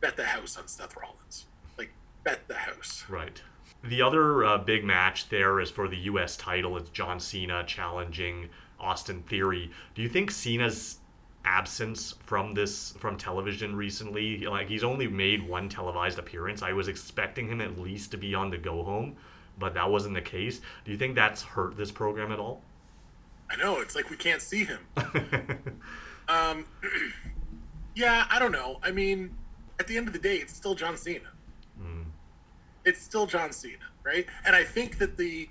bet 0.00 0.16
the 0.16 0.24
house 0.24 0.56
on 0.58 0.68
Seth 0.68 0.96
Rollins. 0.96 1.46
Like 1.78 1.90
bet 2.24 2.46
the 2.48 2.54
house. 2.54 3.04
Right. 3.08 3.40
The 3.82 4.02
other 4.02 4.44
uh, 4.44 4.58
big 4.58 4.84
match 4.84 5.28
there 5.28 5.60
is 5.60 5.70
for 5.70 5.88
the 5.88 5.96
U.S. 5.96 6.36
title. 6.36 6.76
It's 6.76 6.90
John 6.90 7.20
Cena 7.20 7.64
challenging 7.64 8.48
Austin 8.80 9.22
Theory. 9.22 9.70
Do 9.94 10.02
you 10.02 10.08
think 10.08 10.30
Cena's 10.30 10.98
absence 11.46 12.14
from 12.24 12.52
this 12.54 12.92
from 12.98 13.16
television 13.16 13.74
recently, 13.74 14.44
like 14.46 14.68
he's 14.68 14.84
only 14.84 15.06
made 15.06 15.46
one 15.48 15.68
televised 15.68 16.18
appearance. 16.18 16.62
I 16.62 16.72
was 16.72 16.88
expecting 16.88 17.48
him 17.48 17.60
at 17.60 17.78
least 17.78 18.10
to 18.10 18.18
be 18.18 18.34
on 18.34 18.50
the 18.50 18.58
go 18.58 18.82
home, 18.82 19.16
but 19.58 19.74
that 19.74 19.88
wasn't 19.88 20.14
the 20.14 20.20
case. 20.20 20.60
Do 20.84 20.90
you 20.90 20.98
think 20.98 21.14
that's 21.14 21.42
hurt 21.42 21.76
this 21.76 21.90
program 21.90 22.32
at 22.32 22.38
all? 22.38 22.62
I 23.48 23.56
know 23.56 23.80
it's 23.80 23.94
like 23.94 24.10
we 24.10 24.16
can't 24.16 24.42
see 24.42 24.64
him. 24.64 24.80
um, 26.28 26.66
yeah, 27.94 28.26
I 28.30 28.38
don't 28.38 28.52
know. 28.52 28.78
I 28.82 28.90
mean, 28.90 29.34
at 29.78 29.86
the 29.86 29.96
end 29.96 30.08
of 30.08 30.12
the 30.12 30.18
day, 30.18 30.36
it's 30.36 30.54
still 30.54 30.74
John 30.74 30.96
Cena. 30.96 31.30
Mm. 31.80 32.06
It's 32.84 33.00
still 33.00 33.26
John 33.26 33.52
Cena, 33.52 33.86
right? 34.04 34.26
And 34.44 34.56
I 34.56 34.64
think 34.64 34.98
that 34.98 35.16
the 35.16 35.48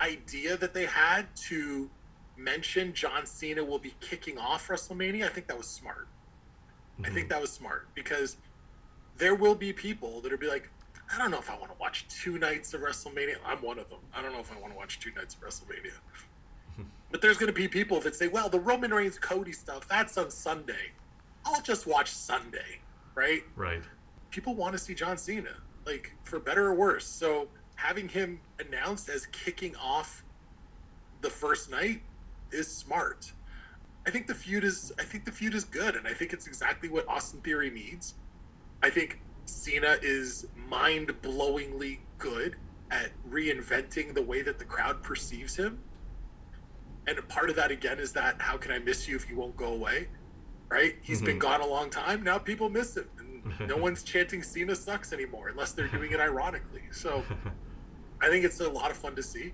idea 0.00 0.56
that 0.56 0.74
they 0.74 0.86
had 0.86 1.26
to 1.48 1.90
mention 2.36 2.92
John 2.92 3.26
Cena 3.26 3.62
will 3.62 3.78
be 3.78 3.94
kicking 4.00 4.38
off 4.38 4.68
WrestleMania, 4.68 5.24
I 5.24 5.28
think 5.28 5.46
that 5.48 5.56
was 5.56 5.66
smart. 5.66 6.06
Mm-hmm. 6.06 7.04
I 7.04 7.08
think 7.08 7.18
mm-hmm. 7.18 7.28
that 7.28 7.40
was 7.40 7.52
smart 7.52 7.88
because 7.94 8.36
there 9.18 9.34
will 9.34 9.54
be 9.54 9.72
people 9.72 10.20
that'll 10.20 10.38
be 10.38 10.48
like, 10.48 10.68
I 11.12 11.18
don't 11.18 11.30
know 11.30 11.38
if 11.38 11.50
I 11.50 11.56
want 11.56 11.70
to 11.70 11.78
watch 11.78 12.06
two 12.08 12.38
nights 12.38 12.72
of 12.74 12.80
WrestleMania. 12.80 13.36
I'm 13.44 13.58
one 13.58 13.78
of 13.78 13.88
them. 13.90 13.98
I 14.14 14.22
don't 14.22 14.32
know 14.32 14.40
if 14.40 14.50
I 14.50 14.58
want 14.58 14.72
to 14.72 14.78
watch 14.78 14.98
two 14.98 15.12
nights 15.12 15.34
of 15.34 15.40
WrestleMania. 15.42 15.92
But 17.10 17.20
there's 17.20 17.36
going 17.36 17.48
to 17.48 17.52
be 17.52 17.68
people 17.68 18.00
that 18.00 18.16
say, 18.16 18.28
well, 18.28 18.48
the 18.48 18.58
Roman 18.58 18.90
Reigns 18.90 19.18
Cody 19.18 19.52
stuff, 19.52 19.86
that's 19.86 20.16
on 20.16 20.30
Sunday. 20.30 20.92
I'll 21.44 21.60
just 21.60 21.86
watch 21.86 22.10
Sunday, 22.10 22.80
right? 23.14 23.42
Right. 23.54 23.82
People 24.30 24.54
want 24.54 24.72
to 24.72 24.78
see 24.78 24.94
John 24.94 25.18
Cena, 25.18 25.50
like 25.84 26.10
for 26.24 26.38
better 26.38 26.68
or 26.68 26.74
worse. 26.74 27.04
So 27.04 27.48
having 27.74 28.08
him 28.08 28.40
announced 28.66 29.10
as 29.10 29.26
kicking 29.26 29.76
off 29.76 30.24
the 31.20 31.28
first 31.28 31.70
night 31.70 32.00
is 32.52 32.68
smart. 32.68 33.32
I 34.06 34.10
think 34.10 34.26
the 34.26 34.34
feud 34.34 34.64
is 34.64 34.92
I 34.98 35.04
think 35.04 35.24
the 35.24 35.32
feud 35.32 35.54
is 35.54 35.64
good 35.64 35.96
and 35.96 36.06
I 36.06 36.12
think 36.12 36.32
it's 36.32 36.46
exactly 36.46 36.88
what 36.88 37.06
Austin 37.08 37.40
Theory 37.40 37.70
needs. 37.70 38.14
I 38.82 38.90
think 38.90 39.20
Cena 39.44 39.96
is 40.02 40.46
mind-blowingly 40.68 42.00
good 42.18 42.56
at 42.90 43.10
reinventing 43.30 44.14
the 44.14 44.22
way 44.22 44.42
that 44.42 44.58
the 44.58 44.64
crowd 44.64 45.02
perceives 45.02 45.56
him 45.56 45.78
and 47.06 47.18
a 47.18 47.22
part 47.22 47.50
of 47.50 47.56
that 47.56 47.70
again 47.70 47.98
is 47.98 48.12
that 48.12 48.40
how 48.40 48.56
can 48.56 48.70
I 48.70 48.78
miss 48.78 49.08
you 49.08 49.16
if 49.16 49.28
you 49.28 49.36
won't 49.36 49.56
go 49.56 49.72
away? 49.72 50.08
Right? 50.68 50.96
He's 51.02 51.18
mm-hmm. 51.18 51.26
been 51.26 51.38
gone 51.38 51.60
a 51.60 51.66
long 51.66 51.90
time. 51.90 52.22
Now 52.22 52.38
people 52.38 52.70
miss 52.70 52.96
him. 52.96 53.08
And 53.18 53.68
no 53.68 53.76
one's 53.76 54.02
chanting 54.02 54.42
Cena 54.42 54.74
sucks 54.74 55.12
anymore 55.12 55.48
unless 55.48 55.72
they're 55.72 55.88
doing 55.88 56.12
it 56.12 56.20
ironically. 56.20 56.82
So 56.92 57.24
I 58.20 58.28
think 58.28 58.44
it's 58.44 58.60
a 58.60 58.68
lot 58.68 58.90
of 58.90 58.96
fun 58.96 59.16
to 59.16 59.22
see. 59.22 59.52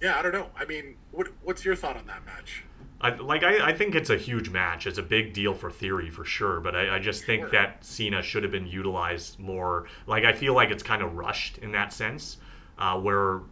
Yeah, 0.00 0.18
I 0.18 0.22
don't 0.22 0.32
know. 0.32 0.48
I 0.56 0.64
mean, 0.64 0.96
what 1.12 1.28
what's 1.42 1.64
your 1.64 1.76
thought 1.76 1.96
on 1.96 2.06
that 2.06 2.24
match? 2.24 2.64
I, 3.00 3.10
like 3.10 3.44
I, 3.44 3.68
I 3.68 3.72
think 3.72 3.94
it's 3.94 4.10
a 4.10 4.16
huge 4.16 4.50
match. 4.50 4.86
It's 4.86 4.98
a 4.98 5.02
big 5.02 5.32
deal 5.32 5.54
for 5.54 5.70
Theory 5.70 6.10
for 6.10 6.24
sure, 6.24 6.60
but 6.60 6.74
I, 6.74 6.96
I 6.96 6.98
just 6.98 7.24
think 7.24 7.42
sure. 7.42 7.50
that 7.50 7.84
Cena 7.84 8.22
should 8.22 8.42
have 8.42 8.50
been 8.50 8.66
utilized 8.66 9.38
more. 9.38 9.86
Like 10.06 10.24
I 10.24 10.32
feel 10.32 10.54
like 10.54 10.70
it's 10.70 10.82
kind 10.82 11.02
of 11.02 11.14
rushed 11.14 11.58
in 11.58 11.72
that 11.72 11.92
sense, 11.92 12.38
uh, 12.76 12.98
where 12.98 13.42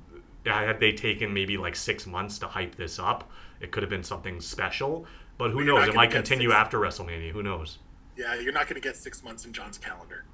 had 0.45 0.81
they 0.81 0.93
taken 0.93 1.33
maybe 1.33 1.57
like 1.57 1.77
six 1.77 2.07
months 2.07 2.39
to 2.41 2.47
hype 2.47 2.75
this 2.75 2.99
up, 2.99 3.31
it 3.61 3.71
could 3.71 3.83
have 3.83 3.91
been 3.91 4.05
something 4.05 4.41
special. 4.41 5.07
But 5.39 5.51
who 5.51 5.65
knows? 5.65 5.89
It 5.89 5.95
might 5.95 6.11
continue 6.11 6.49
six... 6.49 6.57
after 6.57 6.79
WrestleMania. 6.79 7.31
Who 7.31 7.43
knows? 7.43 7.79
Yeah, 8.17 8.35
you're 8.35 8.53
not 8.53 8.65
going 8.69 8.81
to 8.81 8.87
get 8.87 8.97
six 8.97 9.23
months 9.23 9.45
in 9.45 9.53
John's 9.53 9.79
calendar. 9.79 10.25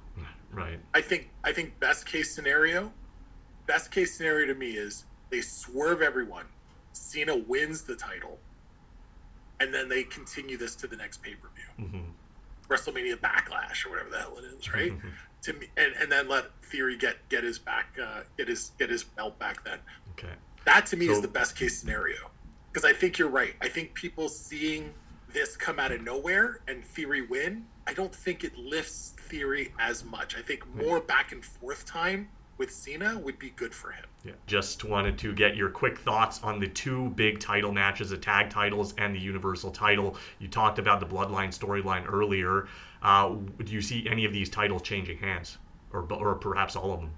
Right. 0.51 0.79
I 0.93 1.01
think. 1.01 1.29
I 1.43 1.51
think 1.51 1.79
best 1.79 2.05
case 2.05 2.33
scenario, 2.33 2.93
best 3.65 3.91
case 3.91 4.15
scenario 4.15 4.47
to 4.47 4.55
me 4.55 4.71
is 4.71 5.05
they 5.33 5.41
swerve 5.41 6.03
everyone. 6.03 6.45
Cena 6.91 7.35
wins 7.35 7.81
the 7.81 7.95
title, 7.95 8.37
and 9.59 9.73
then 9.73 9.89
they 9.89 10.03
continue 10.03 10.57
this 10.57 10.75
to 10.75 10.87
the 10.87 10.95
next 10.95 11.23
pay 11.23 11.33
per 11.33 11.49
view. 11.55 11.87
Mm-hmm. 11.87 12.71
WrestleMania 12.71 13.15
Backlash 13.15 13.83
or 13.85 13.89
whatever 13.89 14.11
the 14.11 14.19
hell 14.19 14.37
it 14.37 14.45
is, 14.45 14.71
right? 14.71 14.93
to 15.41 15.53
me, 15.53 15.67
and, 15.75 15.93
and 15.99 16.11
then 16.11 16.29
let 16.29 16.51
Theory 16.61 16.95
get 16.95 17.27
get 17.29 17.43
his 17.43 17.57
back, 17.57 17.97
uh, 18.01 18.21
get 18.37 18.47
his 18.47 18.71
get 18.77 18.91
his 18.91 19.03
belt 19.03 19.39
back. 19.39 19.63
Then 19.63 19.79
Okay. 20.11 20.33
That 20.65 20.85
to 20.87 20.97
me 20.97 21.07
so, 21.07 21.13
is 21.13 21.21
the 21.21 21.27
best 21.27 21.55
case 21.55 21.79
scenario. 21.79 22.29
Because 22.71 22.87
I 22.87 22.93
think 22.93 23.17
you're 23.17 23.29
right. 23.29 23.55
I 23.59 23.69
think 23.69 23.95
people 23.95 24.29
seeing 24.29 24.93
this 25.29 25.57
come 25.57 25.79
out 25.79 25.91
of 25.91 26.01
nowhere 26.01 26.59
and 26.67 26.85
Theory 26.85 27.23
win 27.23 27.65
I 27.85 27.93
don't 27.93 28.13
think 28.13 28.43
it 28.43 28.57
lifts 28.57 29.13
theory 29.17 29.73
as 29.79 30.05
much. 30.05 30.37
I 30.37 30.41
think 30.41 30.63
more 30.75 30.99
back 30.99 31.31
and 31.31 31.43
forth 31.43 31.85
time 31.85 32.29
with 32.57 32.71
Cena 32.71 33.17
would 33.19 33.39
be 33.39 33.49
good 33.49 33.73
for 33.73 33.91
him. 33.91 34.05
Yeah. 34.23 34.33
Just 34.47 34.83
wanted 34.83 35.17
to 35.19 35.33
get 35.33 35.55
your 35.55 35.69
quick 35.69 35.97
thoughts 35.97 36.41
on 36.43 36.59
the 36.59 36.67
two 36.67 37.09
big 37.11 37.39
title 37.39 37.71
matches, 37.71 38.11
the 38.11 38.17
tag 38.17 38.49
titles 38.49 38.93
and 38.97 39.13
the 39.15 39.19
Universal 39.19 39.71
title. 39.71 40.15
You 40.39 40.47
talked 40.47 40.79
about 40.79 40.99
the 40.99 41.05
Bloodline 41.05 41.49
storyline 41.49 42.05
earlier. 42.11 42.67
Uh, 43.01 43.35
do 43.63 43.73
you 43.73 43.81
see 43.81 44.07
any 44.09 44.25
of 44.25 44.31
these 44.31 44.49
titles 44.49 44.81
changing 44.81 45.17
hands, 45.17 45.57
or 45.91 46.07
or 46.13 46.35
perhaps 46.35 46.75
all 46.75 46.93
of 46.93 47.01
them? 47.01 47.11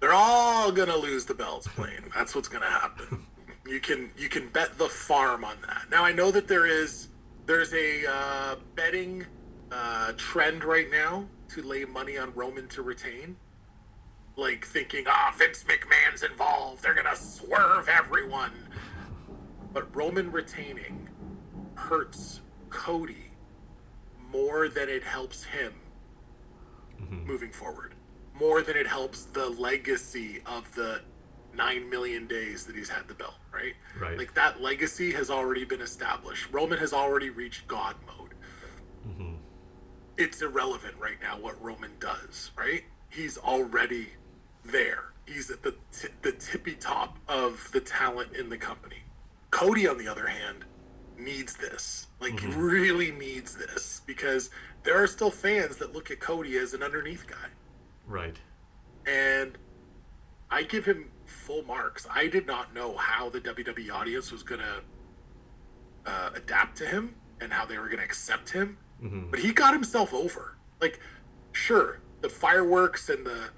They're 0.00 0.12
all 0.12 0.72
gonna 0.72 0.96
lose 0.96 1.26
the 1.26 1.34
belts, 1.34 1.68
Blaine. 1.68 2.10
That's 2.14 2.34
what's 2.34 2.48
gonna 2.48 2.66
happen. 2.66 3.26
You 3.68 3.80
can 3.80 4.10
you 4.16 4.28
can 4.28 4.48
bet 4.48 4.78
the 4.78 4.88
farm 4.88 5.44
on 5.44 5.56
that. 5.66 5.86
Now 5.90 6.04
I 6.04 6.12
know 6.12 6.30
that 6.30 6.48
there 6.48 6.66
is 6.66 7.08
there's 7.46 7.72
a 7.74 8.10
uh, 8.10 8.56
betting 8.74 9.26
uh, 9.70 10.12
trend 10.16 10.64
right 10.64 10.90
now 10.90 11.26
to 11.50 11.62
lay 11.62 11.84
money 11.84 12.16
on 12.16 12.32
Roman 12.34 12.66
to 12.68 12.82
retain 12.82 13.36
like 14.40 14.64
thinking, 14.64 15.04
ah, 15.06 15.34
Vince 15.36 15.64
McMahon's 15.64 16.22
involved. 16.22 16.82
They're 16.82 16.94
gonna 16.94 17.16
swerve 17.16 17.88
everyone. 17.88 18.52
But 19.72 19.94
Roman 19.94 20.32
retaining 20.32 21.08
hurts 21.74 22.40
Cody 22.70 23.30
more 24.32 24.68
than 24.68 24.88
it 24.88 25.02
helps 25.02 25.44
him 25.44 25.74
mm-hmm. 27.00 27.26
moving 27.26 27.50
forward. 27.50 27.94
More 28.34 28.62
than 28.62 28.76
it 28.76 28.86
helps 28.86 29.24
the 29.24 29.48
legacy 29.48 30.42
of 30.46 30.74
the 30.74 31.02
nine 31.54 31.90
million 31.90 32.26
days 32.26 32.64
that 32.64 32.76
he's 32.76 32.88
had 32.88 33.08
the 33.08 33.14
belt, 33.14 33.34
right? 33.52 33.74
Right. 34.00 34.16
Like 34.16 34.34
that 34.34 34.62
legacy 34.62 35.12
has 35.12 35.30
already 35.30 35.64
been 35.64 35.80
established. 35.80 36.48
Roman 36.52 36.78
has 36.78 36.92
already 36.92 37.30
reached 37.30 37.66
God 37.68 37.96
mode. 38.06 38.34
Mm-hmm. 39.06 39.34
It's 40.16 40.40
irrelevant 40.42 40.94
right 40.98 41.16
now 41.20 41.38
what 41.38 41.62
Roman 41.62 41.92
does, 41.98 42.50
right? 42.56 42.84
He's 43.08 43.36
already 43.36 44.10
there. 44.64 45.12
He's 45.26 45.50
at 45.50 45.62
the 45.62 45.74
t- 45.92 46.08
the 46.22 46.32
tippy 46.32 46.74
top 46.74 47.18
of 47.28 47.70
the 47.72 47.80
talent 47.80 48.34
in 48.34 48.48
the 48.48 48.56
company. 48.56 49.04
Cody, 49.50 49.86
on 49.86 49.98
the 49.98 50.08
other 50.08 50.26
hand, 50.26 50.64
needs 51.18 51.56
this. 51.56 52.06
Like, 52.20 52.34
mm-hmm. 52.34 52.60
really 52.60 53.10
needs 53.12 53.56
this 53.56 54.02
because 54.06 54.50
there 54.82 55.02
are 55.02 55.06
still 55.06 55.30
fans 55.30 55.76
that 55.78 55.92
look 55.92 56.10
at 56.10 56.20
Cody 56.20 56.56
as 56.56 56.74
an 56.74 56.82
underneath 56.82 57.26
guy. 57.26 57.48
Right. 58.06 58.36
And 59.06 59.58
I 60.50 60.62
give 60.62 60.84
him 60.84 61.10
full 61.26 61.62
marks. 61.62 62.06
I 62.12 62.26
did 62.26 62.46
not 62.46 62.74
know 62.74 62.96
how 62.96 63.28
the 63.28 63.40
WWE 63.40 63.92
audience 63.92 64.32
was 64.32 64.42
going 64.42 64.60
to 64.60 66.10
uh, 66.10 66.30
adapt 66.34 66.76
to 66.78 66.86
him 66.86 67.14
and 67.40 67.52
how 67.52 67.64
they 67.64 67.78
were 67.78 67.86
going 67.86 67.98
to 67.98 68.04
accept 68.04 68.50
him. 68.50 68.78
Mm-hmm. 69.02 69.30
But 69.30 69.40
he 69.40 69.52
got 69.52 69.72
himself 69.72 70.12
over. 70.12 70.56
Like, 70.80 71.00
sure, 71.52 72.00
the 72.20 72.28
fireworks 72.28 73.08
and 73.08 73.24
the 73.24 73.50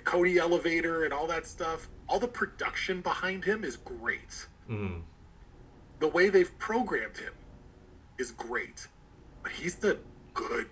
the 0.00 0.10
Cody 0.10 0.38
elevator 0.38 1.04
and 1.04 1.12
all 1.12 1.26
that 1.26 1.46
stuff, 1.46 1.88
all 2.08 2.18
the 2.18 2.28
production 2.28 3.02
behind 3.02 3.44
him 3.44 3.64
is 3.64 3.76
great. 3.76 4.46
Mm. 4.68 5.02
The 5.98 6.08
way 6.08 6.30
they've 6.30 6.58
programmed 6.58 7.18
him 7.18 7.34
is 8.18 8.30
great. 8.30 8.88
But 9.42 9.52
he's 9.52 9.74
the 9.74 9.98
good, 10.32 10.68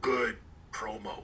good 0.00 0.36
promo. 0.72 1.22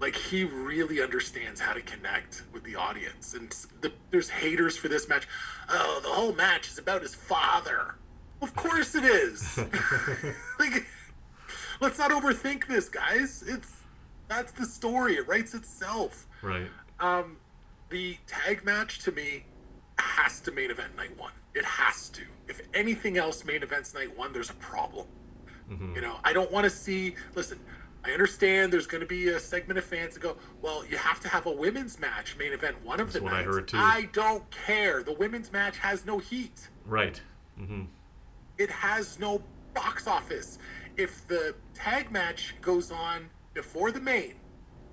Like 0.00 0.14
he 0.14 0.44
really 0.44 1.02
understands 1.02 1.60
how 1.60 1.72
to 1.72 1.80
connect 1.80 2.42
with 2.52 2.62
the 2.62 2.76
audience. 2.76 3.32
And 3.32 3.50
the, 3.80 3.90
there's 4.10 4.28
haters 4.28 4.76
for 4.76 4.88
this 4.88 5.08
match. 5.08 5.26
Oh, 5.70 6.00
the 6.02 6.10
whole 6.10 6.34
match 6.34 6.68
is 6.68 6.78
about 6.78 7.00
his 7.00 7.14
father. 7.14 7.94
Of 8.42 8.54
course 8.54 8.94
it 8.94 9.04
is. 9.04 9.58
like, 10.58 10.86
let's 11.80 11.98
not 11.98 12.10
overthink 12.10 12.66
this, 12.66 12.88
guys. 12.90 13.42
It's 13.46 13.77
that's 14.28 14.52
the 14.52 14.66
story. 14.66 15.14
It 15.14 15.26
writes 15.26 15.54
itself. 15.54 16.26
Right. 16.42 16.68
Um, 17.00 17.36
the 17.90 18.18
tag 18.26 18.64
match 18.64 19.00
to 19.00 19.12
me 19.12 19.44
has 19.98 20.40
to 20.40 20.52
main 20.52 20.70
event 20.70 20.96
night 20.96 21.18
one. 21.18 21.32
It 21.54 21.64
has 21.64 22.08
to. 22.10 22.22
If 22.46 22.60
anything 22.74 23.16
else 23.18 23.44
main 23.44 23.62
events 23.62 23.94
night 23.94 24.16
one, 24.16 24.32
there's 24.32 24.50
a 24.50 24.54
problem. 24.54 25.06
Mm-hmm. 25.70 25.96
You 25.96 26.00
know, 26.00 26.16
I 26.24 26.32
don't 26.32 26.50
want 26.50 26.64
to 26.64 26.70
see. 26.70 27.14
Listen, 27.34 27.58
I 28.04 28.12
understand 28.12 28.72
there's 28.72 28.86
going 28.86 29.00
to 29.00 29.06
be 29.06 29.28
a 29.28 29.40
segment 29.40 29.78
of 29.78 29.84
fans 29.84 30.14
that 30.14 30.20
go, 30.20 30.36
"Well, 30.62 30.84
you 30.86 30.96
have 30.96 31.20
to 31.20 31.28
have 31.28 31.46
a 31.46 31.52
women's 31.52 31.98
match 31.98 32.36
main 32.38 32.52
event 32.52 32.76
one 32.84 33.00
of 33.00 33.08
That's 33.08 33.18
the 33.18 33.24
what 33.24 33.32
nights." 33.32 33.48
I 33.48 33.50
heard 33.50 33.68
too. 33.68 33.76
I 33.76 34.08
don't 34.12 34.50
care. 34.50 35.02
The 35.02 35.12
women's 35.12 35.52
match 35.52 35.78
has 35.78 36.06
no 36.06 36.18
heat. 36.18 36.68
Right. 36.86 37.20
Mm-hmm. 37.60 37.82
It 38.56 38.70
has 38.70 39.18
no 39.18 39.42
box 39.74 40.06
office. 40.06 40.58
If 40.96 41.26
the 41.28 41.54
tag 41.74 42.10
match 42.10 42.54
goes 42.60 42.90
on 42.90 43.30
before 43.58 43.90
the 43.90 44.00
main, 44.00 44.34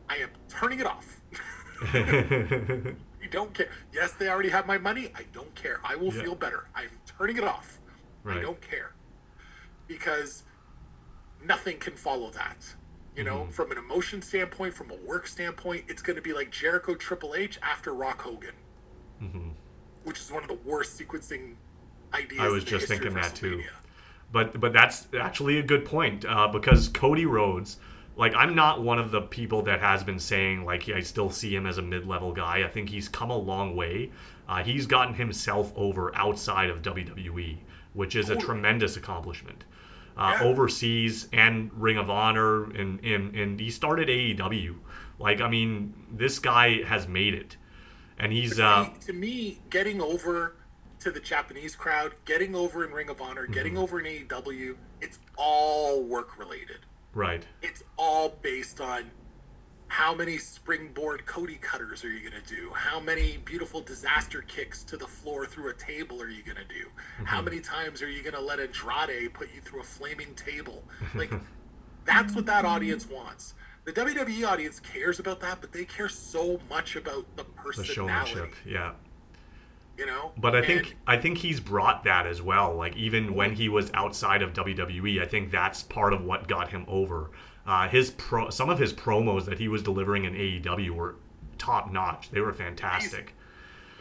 I 0.09 0.15
am 0.15 0.29
turning 0.49 0.79
it 0.79 0.87
off. 0.87 1.21
you 1.93 3.29
don't 3.29 3.53
care. 3.53 3.69
Yes, 3.93 4.13
they 4.13 4.27
already 4.27 4.49
have 4.49 4.65
my 4.65 4.79
money. 4.79 5.11
I 5.13 5.21
don't 5.33 5.53
care. 5.53 5.79
I 5.83 5.95
will 5.95 6.11
yeah. 6.11 6.23
feel 6.23 6.33
better. 6.33 6.65
I'm 6.73 6.89
turning 7.05 7.37
it 7.37 7.43
off. 7.43 7.79
Right. 8.23 8.39
I 8.39 8.41
don't 8.41 8.59
care. 8.61 8.93
Because 9.85 10.45
nothing 11.45 11.77
can 11.77 11.93
follow 11.93 12.31
that. 12.31 12.57
You 13.15 13.23
know, 13.23 13.41
mm-hmm. 13.41 13.51
from 13.51 13.71
an 13.71 13.77
emotion 13.77 14.23
standpoint, 14.23 14.73
from 14.73 14.89
a 14.89 14.95
work 14.95 15.27
standpoint, 15.27 15.85
it's 15.87 16.01
going 16.01 16.15
to 16.15 16.23
be 16.23 16.33
like 16.33 16.49
Jericho 16.49 16.95
Triple 16.95 17.35
H 17.35 17.59
after 17.61 17.93
Rock 17.93 18.23
Hogan, 18.23 18.55
mm-hmm. 19.21 19.49
which 20.05 20.19
is 20.19 20.31
one 20.31 20.41
of 20.41 20.49
the 20.49 20.59
worst 20.65 20.99
sequencing 20.99 21.53
ideas. 22.15 22.41
I 22.41 22.47
was 22.47 22.63
just 22.63 22.87
thinking 22.87 23.13
that 23.13 23.35
too. 23.35 23.61
But 24.31 24.59
but 24.59 24.73
that's 24.73 25.07
actually 25.17 25.59
a 25.59 25.63
good 25.63 25.85
point 25.85 26.25
uh, 26.25 26.47
because 26.47 26.87
Cody 26.87 27.27
Rhodes 27.27 27.77
like 28.17 28.33
I'm 28.35 28.55
not 28.55 28.81
one 28.81 28.99
of 28.99 29.11
the 29.11 29.21
people 29.21 29.61
that 29.63 29.81
has 29.81 30.03
been 30.03 30.19
saying 30.19 30.63
like 30.63 30.89
I 30.89 31.01
still 31.01 31.29
see 31.29 31.55
him 31.55 31.65
as 31.65 31.77
a 31.77 31.81
mid-level 31.81 32.33
guy. 32.33 32.63
I 32.63 32.67
think 32.67 32.89
he's 32.89 33.09
come 33.09 33.29
a 33.29 33.37
long 33.37 33.75
way. 33.75 34.11
Uh, 34.47 34.63
he's 34.63 34.85
gotten 34.85 35.15
himself 35.15 35.73
over 35.75 36.15
outside 36.15 36.69
of 36.69 36.81
WWE, 36.81 37.57
which 37.93 38.15
is 38.15 38.29
a 38.29 38.35
tremendous 38.35 38.95
accomplishment. 38.95 39.65
Uh, 40.17 40.37
yeah. 40.39 40.47
Overseas 40.47 41.27
and 41.33 41.71
Ring 41.73 41.97
of 41.97 42.09
Honor, 42.09 42.63
and, 42.63 43.03
and 43.03 43.35
and 43.35 43.59
he 43.59 43.69
started 43.69 44.07
AEW. 44.07 44.75
Like 45.19 45.41
I 45.41 45.49
mean, 45.49 45.93
this 46.11 46.39
guy 46.39 46.83
has 46.83 47.07
made 47.07 47.33
it, 47.33 47.57
and 48.17 48.31
he's 48.31 48.57
to, 48.57 48.65
uh, 48.65 48.83
me, 48.83 48.93
to 49.05 49.13
me 49.13 49.59
getting 49.69 50.01
over 50.01 50.55
to 50.99 51.11
the 51.11 51.19
Japanese 51.19 51.75
crowd, 51.75 52.13
getting 52.23 52.55
over 52.55 52.85
in 52.85 52.91
Ring 52.91 53.09
of 53.09 53.21
Honor, 53.21 53.45
getting 53.45 53.73
mm-hmm. 53.73 53.83
over 53.83 53.99
in 53.99 54.05
AEW. 54.05 54.75
It's 55.01 55.19
all 55.37 56.01
work 56.01 56.39
related. 56.39 56.79
Right. 57.15 57.43
It's 57.63 57.81
all 57.97 58.37
based 58.41 58.79
on 58.79 59.09
how 59.87 60.13
many 60.13 60.37
springboard 60.37 61.25
Cody 61.25 61.55
cutters 61.55 62.03
are 62.03 62.09
you 62.09 62.29
going 62.29 62.43
to 62.43 62.55
do? 62.55 62.69
How 62.73 62.99
many 62.99 63.37
beautiful 63.37 63.79
disaster 63.79 64.41
kicks 64.41 64.83
to 64.83 64.97
the 64.97 65.07
floor 65.07 65.45
through 65.45 65.69
a 65.69 65.73
table 65.73 66.21
are 66.21 66.29
you 66.29 66.43
going 66.43 66.57
to 66.57 66.65
do? 66.65 66.85
Mm-hmm. 66.85 67.25
How 67.25 67.41
many 67.41 67.61
times 67.61 68.01
are 68.01 68.09
you 68.09 68.21
going 68.21 68.33
to 68.33 68.41
let 68.41 68.59
Andrade 68.59 69.33
put 69.33 69.53
you 69.55 69.61
through 69.61 69.79
a 69.79 69.83
flaming 69.83 70.35
table? 70.35 70.83
Like, 71.15 71.31
that's 72.03 72.35
what 72.35 72.45
that 72.47 72.65
audience 72.65 73.09
wants. 73.09 73.53
The 73.85 73.93
WWE 73.93 74.45
audience 74.45 74.81
cares 74.81 75.19
about 75.19 75.39
that, 75.39 75.61
but 75.61 75.71
they 75.71 75.85
care 75.85 76.09
so 76.09 76.59
much 76.69 76.97
about 76.97 77.25
the 77.37 77.45
personality. 77.45 77.87
The 77.87 77.93
showmanship, 77.93 78.55
yeah 78.65 78.91
you 79.97 80.05
know. 80.05 80.31
But 80.37 80.55
I 80.55 80.59
and, 80.59 80.67
think 80.67 80.97
I 81.07 81.17
think 81.17 81.39
he's 81.39 81.59
brought 81.59 82.03
that 82.03 82.25
as 82.25 82.41
well. 82.41 82.75
Like 82.75 82.95
even 82.95 83.35
when 83.35 83.55
he 83.55 83.69
was 83.69 83.91
outside 83.93 84.41
of 84.41 84.53
WWE, 84.53 85.21
I 85.21 85.25
think 85.25 85.51
that's 85.51 85.83
part 85.83 86.13
of 86.13 86.23
what 86.23 86.47
got 86.47 86.69
him 86.69 86.85
over. 86.87 87.31
Uh, 87.65 87.87
his 87.87 88.11
pro, 88.11 88.49
some 88.49 88.69
of 88.69 88.77
his 88.79 88.93
promos 88.93 89.45
that 89.45 89.59
he 89.59 89.67
was 89.67 89.81
delivering 89.81 90.25
in 90.25 90.33
AEW 90.33 90.91
were 90.91 91.15
top 91.57 91.91
notch. 91.91 92.29
They 92.29 92.41
were 92.41 92.53
fantastic. 92.53 93.13
Amazing. 93.13 93.33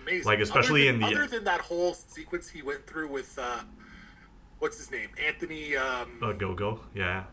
Amazing. 0.02 0.24
Like 0.26 0.40
especially 0.40 0.86
than, 0.86 0.96
in 0.96 1.00
the 1.00 1.16
other 1.16 1.26
than 1.26 1.44
that 1.44 1.62
whole 1.62 1.94
sequence 1.94 2.48
he 2.48 2.60
went 2.60 2.86
through 2.86 3.08
with 3.08 3.38
uh, 3.38 3.60
what's 4.58 4.76
his 4.76 4.90
name, 4.90 5.08
Anthony. 5.24 5.76
Um, 5.76 6.18
Ogogo, 6.20 6.80
yeah. 6.94 7.24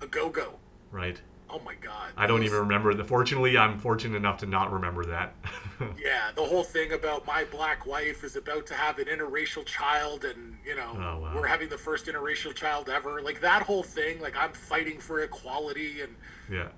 Ogogo. 0.00 0.54
Right. 0.90 1.20
Oh 1.48 1.60
my 1.64 1.74
god. 1.74 2.12
I 2.16 2.26
don't 2.26 2.42
even 2.42 2.58
remember. 2.58 2.92
The, 2.92 3.04
fortunately, 3.04 3.56
I'm 3.56 3.78
fortunate 3.78 4.16
enough 4.16 4.38
to 4.38 4.46
not 4.46 4.72
remember 4.72 5.04
that. 5.06 5.34
yeah, 5.98 6.30
the 6.34 6.42
whole 6.42 6.64
thing 6.64 6.92
about 6.92 7.24
my 7.26 7.44
black 7.44 7.86
wife 7.86 8.24
is 8.24 8.34
about 8.34 8.66
to 8.66 8.74
have 8.74 8.98
an 8.98 9.06
interracial 9.06 9.64
child, 9.64 10.24
and 10.24 10.58
you 10.64 10.74
know 10.74 10.90
oh, 10.94 11.20
wow. 11.20 11.32
we're 11.34 11.46
having 11.46 11.68
the 11.68 11.78
first 11.78 12.06
interracial 12.06 12.54
child 12.54 12.88
ever. 12.88 13.22
Like 13.22 13.40
that 13.42 13.62
whole 13.62 13.84
thing. 13.84 14.20
Like 14.20 14.36
I'm 14.36 14.52
fighting 14.52 14.98
for 14.98 15.20
equality, 15.20 16.00
and 16.00 16.16
yeah, 16.50 16.68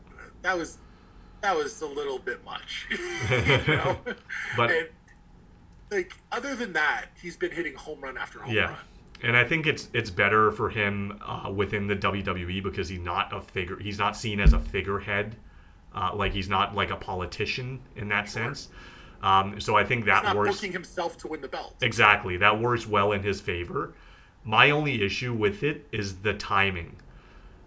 that 0.43 0.57
was 0.57 0.79
that 1.41 1.57
was 1.57 1.81
a 1.81 1.87
little 1.87 2.19
bit 2.19 2.45
much. 2.45 2.87
you 2.91 2.99
know, 3.75 3.97
but 4.57 4.71
and, 4.71 4.89
like 5.91 6.12
other 6.31 6.55
than 6.55 6.75
that, 6.75 7.07
he's 7.21 7.39
been 7.39 7.53
hitting 7.53 7.75
home 7.75 8.01
run 8.03 8.19
after 8.19 8.41
home 8.41 8.55
yeah. 8.55 8.66
run 8.66 8.79
and 9.23 9.37
I 9.37 9.45
think 9.45 9.66
it's 9.66 9.89
it's 9.93 10.11
better 10.11 10.51
for 10.51 10.71
him 10.71 11.21
uh, 11.25 11.51
within 11.51 11.87
the 11.87 11.97
WWE 11.97 12.62
because 12.62 12.89
he's 12.89 13.01
not 13.01 13.35
a 13.35 13.41
figure. 13.41 13.79
He's 13.79 13.99
not 13.99 14.16
seen 14.16 14.41
as 14.41 14.53
a 14.53 14.59
figurehead, 14.59 15.37
uh, 15.95 16.11
like 16.14 16.33
he's 16.33 16.49
not 16.49 16.75
like 16.75 16.91
a 16.91 16.97
politician 16.97 17.81
in 17.97 18.09
that 18.09 18.29
sure. 18.29 18.45
sense. 18.45 18.69
Um, 19.23 19.61
so 19.61 19.77
I 19.77 19.85
think 19.85 20.05
that 20.05 20.37
works. 20.37 20.57
Booking 20.57 20.73
himself 20.73 21.16
to 21.19 21.29
win 21.29 21.41
the 21.41 21.49
belt. 21.49 21.75
Exactly, 21.83 22.37
that 22.37 22.61
works 22.61 22.87
well 22.87 23.12
in 23.12 23.23
his 23.23 23.41
favor. 23.41 23.95
My 24.45 24.71
only 24.71 25.03
issue 25.03 25.35
with 25.35 25.62
it 25.62 25.89
is 25.91 26.19
the 26.19 26.35
timing. 26.35 26.97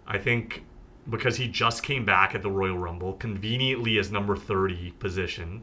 I 0.06 0.18
think 0.18 0.64
because 1.08 1.36
he 1.36 1.48
just 1.48 1.82
came 1.82 2.04
back 2.04 2.34
at 2.34 2.42
the 2.42 2.50
Royal 2.50 2.78
Rumble, 2.78 3.14
conveniently 3.14 3.98
as 3.98 4.10
number 4.10 4.36
30 4.36 4.92
position. 4.92 5.62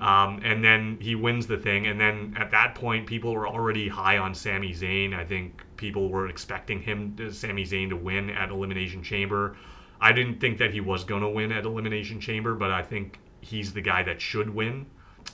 Um, 0.00 0.40
and 0.44 0.64
then 0.64 0.98
he 1.00 1.14
wins 1.14 1.46
the 1.46 1.56
thing. 1.56 1.86
And 1.86 2.00
then 2.00 2.34
at 2.36 2.50
that 2.50 2.74
point, 2.74 3.06
people 3.06 3.34
were 3.34 3.48
already 3.48 3.88
high 3.88 4.18
on 4.18 4.34
Sami 4.34 4.72
Zayn. 4.72 5.14
I 5.14 5.24
think 5.24 5.62
people 5.76 6.08
were 6.08 6.28
expecting 6.28 6.82
him, 6.82 7.16
Sami 7.32 7.64
Zayn, 7.64 7.90
to 7.90 7.96
win 7.96 8.30
at 8.30 8.50
Elimination 8.50 9.02
Chamber. 9.02 9.56
I 10.00 10.12
didn't 10.12 10.40
think 10.40 10.58
that 10.58 10.72
he 10.72 10.80
was 10.80 11.04
going 11.04 11.22
to 11.22 11.28
win 11.28 11.52
at 11.52 11.64
Elimination 11.64 12.20
Chamber, 12.20 12.54
but 12.54 12.70
I 12.70 12.82
think 12.82 13.18
he's 13.40 13.72
the 13.72 13.80
guy 13.80 14.02
that 14.02 14.20
should 14.20 14.50
win. 14.50 14.86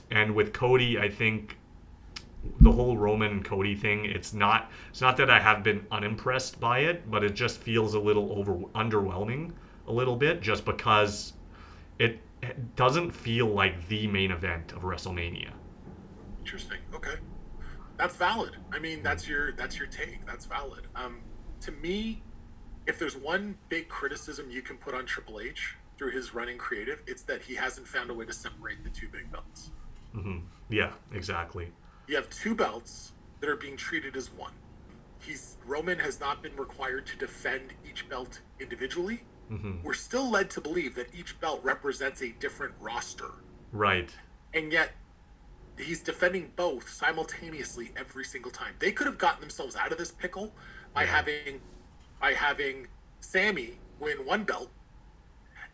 And 0.09 0.35
with 0.35 0.53
Cody, 0.53 0.99
I 0.99 1.09
think 1.09 1.57
the 2.59 2.71
whole 2.71 2.97
Roman 2.97 3.31
and 3.31 3.45
Cody 3.45 3.75
thing, 3.75 4.05
it's 4.05 4.33
not 4.33 4.71
it's 4.89 5.01
not 5.01 5.17
that 5.17 5.29
I 5.29 5.39
have 5.39 5.63
been 5.63 5.85
unimpressed 5.91 6.59
by 6.59 6.79
it, 6.79 7.09
but 7.09 7.23
it 7.23 7.33
just 7.33 7.59
feels 7.59 7.93
a 7.93 7.99
little 7.99 8.31
over 8.37 8.55
underwhelming 8.75 9.51
a 9.87 9.91
little 9.91 10.15
bit 10.15 10.41
just 10.41 10.65
because 10.65 11.33
it 11.99 12.19
doesn't 12.75 13.11
feel 13.11 13.47
like 13.47 13.87
the 13.87 14.07
main 14.07 14.31
event 14.31 14.71
of 14.71 14.81
WrestleMania. 14.81 15.51
Interesting. 16.39 16.79
Okay. 16.93 17.15
That's 17.97 18.15
valid. 18.15 18.57
I 18.71 18.79
mean, 18.79 19.03
that's 19.03 19.27
your 19.27 19.51
that's 19.51 19.77
your 19.77 19.87
take. 19.87 20.25
That's 20.25 20.45
valid. 20.45 20.87
Um 20.95 21.19
to 21.61 21.71
me, 21.71 22.23
if 22.87 22.97
there's 22.97 23.15
one 23.15 23.57
big 23.69 23.87
criticism 23.87 24.49
you 24.49 24.61
can 24.61 24.77
put 24.77 24.95
on 24.95 25.05
Triple 25.05 25.39
H 25.39 25.75
through 25.97 26.11
his 26.11 26.33
running 26.33 26.57
creative, 26.57 27.03
it's 27.05 27.21
that 27.23 27.43
he 27.43 27.53
hasn't 27.53 27.87
found 27.87 28.09
a 28.09 28.13
way 28.13 28.25
to 28.25 28.33
separate 28.33 28.83
the 28.83 28.89
two 28.89 29.07
big 29.07 29.31
belts. 29.31 29.69
Mm-hmm. 30.15 30.39
Yeah, 30.69 30.93
exactly. 31.13 31.71
You 32.07 32.15
have 32.15 32.29
two 32.29 32.55
belts 32.55 33.13
that 33.39 33.49
are 33.49 33.55
being 33.55 33.77
treated 33.77 34.15
as 34.15 34.31
one. 34.31 34.53
He's 35.19 35.57
Roman 35.65 35.99
has 35.99 36.19
not 36.19 36.41
been 36.41 36.55
required 36.55 37.05
to 37.07 37.17
defend 37.17 37.73
each 37.87 38.09
belt 38.09 38.41
individually. 38.59 39.21
Mm-hmm. 39.51 39.83
We're 39.83 39.93
still 39.93 40.29
led 40.29 40.49
to 40.51 40.61
believe 40.61 40.95
that 40.95 41.13
each 41.13 41.39
belt 41.39 41.59
represents 41.63 42.21
a 42.21 42.29
different 42.29 42.73
roster. 42.79 43.31
Right. 43.71 44.09
And 44.53 44.71
yet 44.71 44.91
he's 45.77 46.01
defending 46.01 46.51
both 46.55 46.89
simultaneously 46.89 47.91
every 47.97 48.23
single 48.23 48.51
time. 48.51 48.75
They 48.79 48.91
could 48.91 49.07
have 49.07 49.17
gotten 49.17 49.41
themselves 49.41 49.75
out 49.75 49.91
of 49.91 49.97
this 49.97 50.11
pickle 50.11 50.53
by 50.93 51.03
Yeah. 51.03 51.09
having 51.15 51.61
by 52.19 52.33
having 52.33 52.87
Sami 53.19 53.79
win 53.99 54.25
one 54.25 54.43
belt 54.43 54.69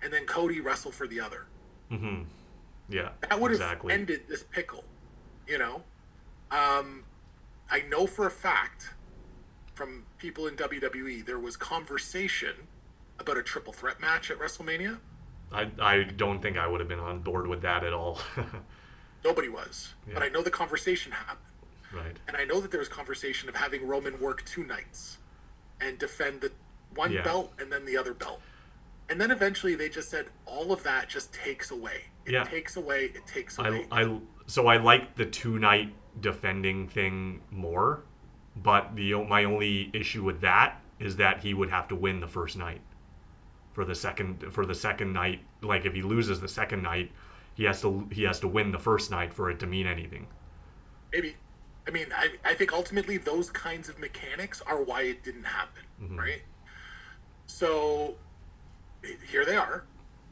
and 0.01 0.13
then 0.13 0.25
Cody 0.25 0.59
wrestle 0.61 0.91
for 0.91 1.05
the 1.07 1.19
other. 1.19 1.45
Mm-hmm. 1.91 2.23
Yeah. 2.89 3.09
That 3.29 3.39
would 3.39 3.51
have 3.59 3.85
ended 3.89 4.21
this 4.29 4.43
pickle, 4.43 4.85
you 5.47 5.57
know. 5.57 5.83
Um, 6.51 7.03
I 7.69 7.81
know 7.89 8.07
for 8.07 8.25
a 8.27 8.31
fact 8.31 8.91
from 9.73 10.05
people 10.17 10.47
in 10.47 10.55
WWE 10.55 11.25
there 11.25 11.37
was 11.39 11.57
conversation 11.57 12.55
about 13.19 13.37
a 13.37 13.43
triple 13.43 13.73
threat 13.73 13.99
match 13.99 14.29
at 14.31 14.39
WrestleMania. 14.39 14.97
I, 15.51 15.69
I 15.79 16.03
don't 16.03 16.41
think 16.41 16.57
I 16.57 16.67
would 16.67 16.79
have 16.79 16.89
been 16.89 16.99
on 16.99 17.19
board 17.19 17.47
with 17.47 17.61
that 17.61 17.83
at 17.83 17.93
all. 17.93 18.19
Nobody 19.23 19.49
was, 19.49 19.93
but 20.13 20.21
I 20.23 20.29
know 20.29 20.41
the 20.41 20.51
conversation 20.51 21.11
happened, 21.11 21.39
right. 21.93 22.15
and 22.27 22.37
I 22.37 22.45
know 22.45 22.61
that 22.61 22.71
there 22.71 22.79
was 22.79 22.87
conversation 22.87 23.49
of 23.49 23.55
having 23.55 23.87
Roman 23.87 24.19
work 24.19 24.45
two 24.45 24.63
nights 24.63 25.17
and 25.81 25.97
defend 25.97 26.41
the 26.41 26.51
one 26.95 27.11
Yeah. 27.11 27.23
belt 27.23 27.53
and 27.59 27.71
then 27.71 27.85
the 27.85 27.97
other 27.97 28.13
belt. 28.13 28.41
And 29.09 29.19
then 29.19 29.31
eventually 29.31 29.75
they 29.75 29.89
just 29.89 30.09
said 30.09 30.27
all 30.45 30.71
of 30.71 30.83
that 30.83 31.07
just 31.09 31.33
takes 31.33 31.71
away. 31.71 32.03
It 32.25 32.33
Yeah. 32.33 32.43
takes 32.43 32.75
away. 32.77 33.05
It 33.05 33.25
takes 33.25 33.57
away. 33.57 33.85
I, 33.91 34.03
I 34.03 34.19
so 34.47 34.67
I 34.67 34.77
like 34.77 35.15
the 35.15 35.25
two 35.25 35.59
night 35.59 35.93
defending 36.19 36.87
thing 36.87 37.41
more, 37.51 38.03
but 38.55 38.95
the 38.95 39.13
my 39.25 39.43
only 39.45 39.89
issue 39.93 40.23
with 40.23 40.41
that 40.41 40.81
is 40.99 41.15
that 41.17 41.39
he 41.41 41.53
would 41.53 41.69
have 41.69 41.87
to 41.89 41.95
win 41.95 42.19
the 42.19 42.27
first 42.27 42.57
night. 42.57 42.81
For 43.77 43.85
the 43.85 43.93
second 43.93 44.51
for 44.51 44.65
the 44.65 44.73
second 44.73 45.13
night, 45.13 45.41
like 45.61 45.85
if 45.85 45.93
he 45.93 46.01
loses 46.01 46.41
the 46.41 46.47
second 46.47 46.81
night, 46.81 47.11
he 47.53 47.65
has 47.65 47.79
to 47.81 48.07
he 48.11 48.23
has 48.23 48.39
to 48.39 48.47
win 48.47 48.71
the 48.71 48.79
first 48.79 49.11
night 49.11 49.31
for 49.35 49.51
it 49.51 49.59
to 49.59 49.67
mean 49.67 49.85
anything. 49.85 50.25
maybe 51.13 51.35
i 51.87 51.91
mean 51.91 52.07
I, 52.23 52.29
I 52.43 52.53
think 52.55 52.73
ultimately 52.73 53.17
those 53.17 53.51
kinds 53.51 53.87
of 53.87 53.99
mechanics 53.99 54.63
are 54.65 54.81
why 54.83 55.01
it 55.03 55.23
didn't 55.23 55.43
happen 55.59 55.83
right? 56.17 56.41
So 57.45 58.15
here 59.31 59.45
they 59.45 59.55
are 59.55 59.83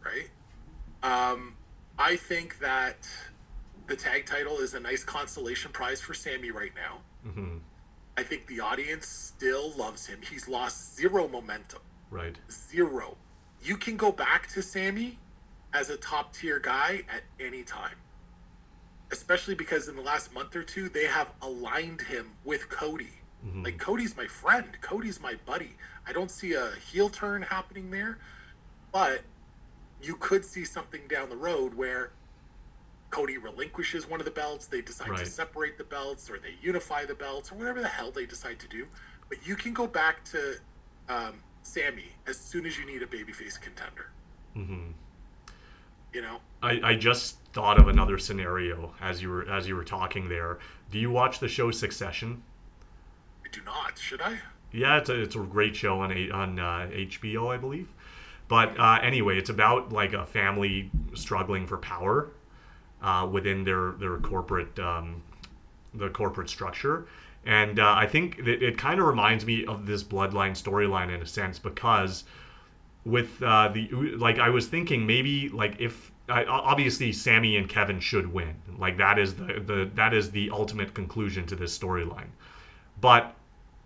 right? 0.03 0.29
Um 1.03 1.55
i 1.99 2.15
think 2.15 2.57
that 2.59 3.07
the 3.85 3.95
tag 3.95 4.25
title 4.25 4.57
is 4.57 4.73
a 4.73 4.79
nice 4.79 5.03
consolation 5.03 5.71
prize 5.71 6.01
for 6.01 6.15
sami 6.15 6.49
right 6.49 6.73
now. 6.75 6.93
Hmm 7.31 7.57
i 8.17 8.23
think 8.23 8.47
the 8.47 8.59
audience 8.59 9.05
still 9.07 9.71
loves 9.77 10.07
him. 10.07 10.19
He's 10.31 10.47
lost 10.47 10.95
zero 10.95 11.27
momentum. 11.27 11.81
Right. 12.09 12.37
zero 12.49 13.17
you 13.65 13.77
can 13.77 13.97
go 13.97 14.11
back 14.11 14.47
to 14.47 14.61
sami 14.61 15.17
as 15.73 15.89
a 15.89 15.97
top 15.97 16.33
tier 16.33 16.59
guy 16.59 17.03
at 17.13 17.23
any 17.39 17.63
time 17.63 17.95
especially 19.11 19.55
because 19.55 19.87
in 19.87 19.95
the 19.95 20.01
last 20.01 20.33
month 20.33 20.55
or 20.55 20.63
two 20.63 20.89
they 20.89 21.05
have 21.05 21.29
aligned 21.41 22.01
him 22.01 22.31
with 22.43 22.69
Cody. 22.69 23.13
Like 23.63 23.77
Cody's 23.77 24.17
my 24.17 24.27
friend, 24.27 24.65
Cody's 24.81 25.21
my 25.21 25.35
buddy. 25.45 25.75
I 26.07 26.13
don't 26.13 26.31
see 26.31 26.53
a 26.53 26.71
heel 26.91 27.09
turn 27.09 27.43
happening 27.43 27.91
there, 27.91 28.17
but 28.91 29.21
you 30.01 30.15
could 30.15 30.43
see 30.43 30.65
something 30.65 31.01
down 31.07 31.29
the 31.29 31.35
road 31.37 31.75
where 31.75 32.11
Cody 33.11 33.37
relinquishes 33.37 34.09
one 34.09 34.19
of 34.19 34.25
the 34.25 34.31
belts, 34.31 34.65
they 34.65 34.81
decide 34.81 35.15
to 35.17 35.25
separate 35.25 35.77
the 35.77 35.83
belts 35.83 36.29
or 36.29 36.39
they 36.39 36.55
unify 36.61 37.05
the 37.05 37.15
belts 37.15 37.51
or 37.51 37.55
whatever 37.55 37.81
the 37.81 37.87
hell 37.87 38.11
they 38.11 38.25
decide 38.25 38.59
to 38.59 38.67
do. 38.67 38.87
But 39.29 39.45
you 39.47 39.55
can 39.55 39.73
go 39.73 39.87
back 39.87 40.23
to 40.25 40.55
um, 41.07 41.35
Sami 41.65 42.11
as 42.27 42.37
soon 42.37 42.65
as 42.65 42.77
you 42.77 42.85
need 42.85 43.01
a 43.01 43.07
babyface 43.07 43.59
contender. 43.59 44.11
hmm 44.53 44.91
You 46.13 46.21
know, 46.21 46.39
I, 46.61 46.79
I 46.83 46.95
just 46.95 47.37
thought 47.53 47.79
of 47.79 47.87
another 47.87 48.17
scenario 48.17 48.93
as 49.01 49.21
you 49.21 49.29
were 49.29 49.49
as 49.49 49.67
you 49.67 49.75
were 49.75 49.83
talking 49.83 50.29
there. 50.29 50.59
Do 50.91 50.99
you 50.99 51.09
watch 51.11 51.39
the 51.39 51.47
show 51.47 51.71
Succession? 51.71 52.43
I 53.43 53.49
do 53.51 53.61
not. 53.65 53.97
Should 53.97 54.21
I? 54.21 54.37
Yeah, 54.71 54.97
it's 54.97 55.09
a, 55.09 55.21
it's 55.21 55.35
a 55.35 55.39
great 55.39 55.75
show 55.75 55.99
on 56.01 56.11
a, 56.11 56.29
on 56.31 56.59
uh, 56.59 56.89
HBO, 56.91 57.53
I 57.53 57.57
believe. 57.57 57.87
But 58.47 58.79
uh, 58.79 58.99
anyway, 59.01 59.37
it's 59.37 59.49
about 59.49 59.91
like 59.91 60.13
a 60.13 60.25
family 60.25 60.91
struggling 61.13 61.65
for 61.65 61.77
power 61.77 62.29
uh, 63.01 63.27
within 63.31 63.63
their 63.63 63.93
their 63.93 64.17
corporate 64.17 64.77
um, 64.79 65.23
the 65.93 66.09
corporate 66.09 66.49
structure, 66.49 67.07
and 67.45 67.79
uh, 67.79 67.93
I 67.95 68.07
think 68.07 68.43
that 68.45 68.63
it 68.63 68.77
kind 68.77 68.99
of 68.99 69.05
reminds 69.05 69.45
me 69.45 69.65
of 69.65 69.85
this 69.85 70.03
bloodline 70.03 70.51
storyline 70.51 71.13
in 71.13 71.21
a 71.21 71.27
sense 71.27 71.59
because 71.59 72.23
with 73.05 73.41
uh, 73.43 73.69
the 73.69 73.87
like 74.17 74.39
I 74.39 74.49
was 74.49 74.67
thinking 74.67 75.05
maybe 75.05 75.49
like 75.49 75.79
if 75.79 76.11
I, 76.27 76.43
obviously 76.45 77.11
Sami 77.11 77.55
and 77.55 77.69
Kevin 77.69 77.99
should 77.99 78.33
win 78.33 78.55
like 78.79 78.97
that 78.97 79.19
is 79.19 79.35
the, 79.35 79.61
the 79.65 79.89
that 79.93 80.13
is 80.13 80.31
the 80.31 80.49
ultimate 80.49 80.93
conclusion 80.95 81.45
to 81.47 81.55
this 81.55 81.77
storyline 81.77 82.29
but 82.99 83.35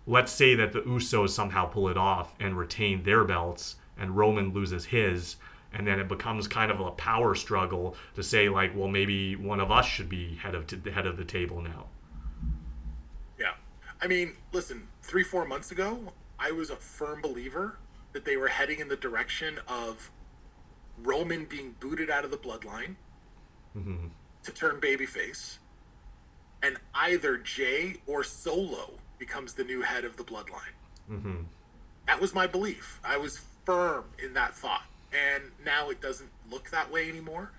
let's 0.06 0.32
say 0.32 0.54
that 0.54 0.72
the 0.72 0.80
Usos 0.80 1.30
somehow 1.30 1.66
pull 1.66 1.88
it 1.88 1.98
off 1.98 2.34
and 2.40 2.56
retain 2.56 3.02
their 3.02 3.24
belts 3.24 3.76
and 3.98 4.16
Roman 4.16 4.54
loses 4.54 4.86
his 4.86 5.36
and 5.72 5.86
then 5.86 6.00
it 6.00 6.08
becomes 6.08 6.48
kind 6.48 6.70
of 6.70 6.80
a 6.80 6.90
power 6.92 7.34
struggle 7.34 7.94
to 8.14 8.22
say 8.22 8.48
like 8.48 8.74
well 8.74 8.88
maybe 8.88 9.36
one 9.36 9.60
of 9.60 9.70
us 9.70 9.84
should 9.84 10.08
be 10.08 10.36
head 10.36 10.54
of 10.54 10.66
t- 10.66 10.90
head 10.90 11.06
of 11.06 11.18
the 11.18 11.24
table 11.26 11.60
now. 11.60 11.84
I 14.02 14.06
mean, 14.06 14.32
listen, 14.52 14.88
three, 15.02 15.22
four 15.22 15.44
months 15.44 15.70
ago, 15.70 16.12
I 16.38 16.52
was 16.52 16.70
a 16.70 16.76
firm 16.76 17.20
believer 17.20 17.76
that 18.12 18.24
they 18.24 18.36
were 18.36 18.48
heading 18.48 18.80
in 18.80 18.88
the 18.88 18.96
direction 18.96 19.58
of 19.68 20.10
Roman 21.02 21.44
being 21.44 21.74
booted 21.80 22.10
out 22.10 22.24
of 22.24 22.30
the 22.30 22.36
bloodline 22.36 22.96
hmm 23.72 24.06
to 24.42 24.52
turn 24.52 24.80
babyface, 24.80 25.58
and 26.62 26.78
either 26.94 27.36
Jay 27.36 27.96
or 28.06 28.24
Solo 28.24 28.92
becomes 29.18 29.52
the 29.52 29.64
new 29.64 29.82
head 29.82 30.02
of 30.02 30.16
the 30.16 30.24
bloodline. 30.24 30.74
hmm 31.06 31.42
That 32.06 32.22
was 32.22 32.34
my 32.34 32.46
belief. 32.46 33.00
I 33.04 33.18
was 33.18 33.42
firm 33.66 34.04
in 34.22 34.32
that 34.32 34.54
thought. 34.54 34.84
And 35.12 35.42
now 35.62 35.90
it 35.90 36.00
doesn't 36.00 36.30
look 36.50 36.70
that 36.70 36.90
way 36.90 37.08
anymore. 37.10 37.50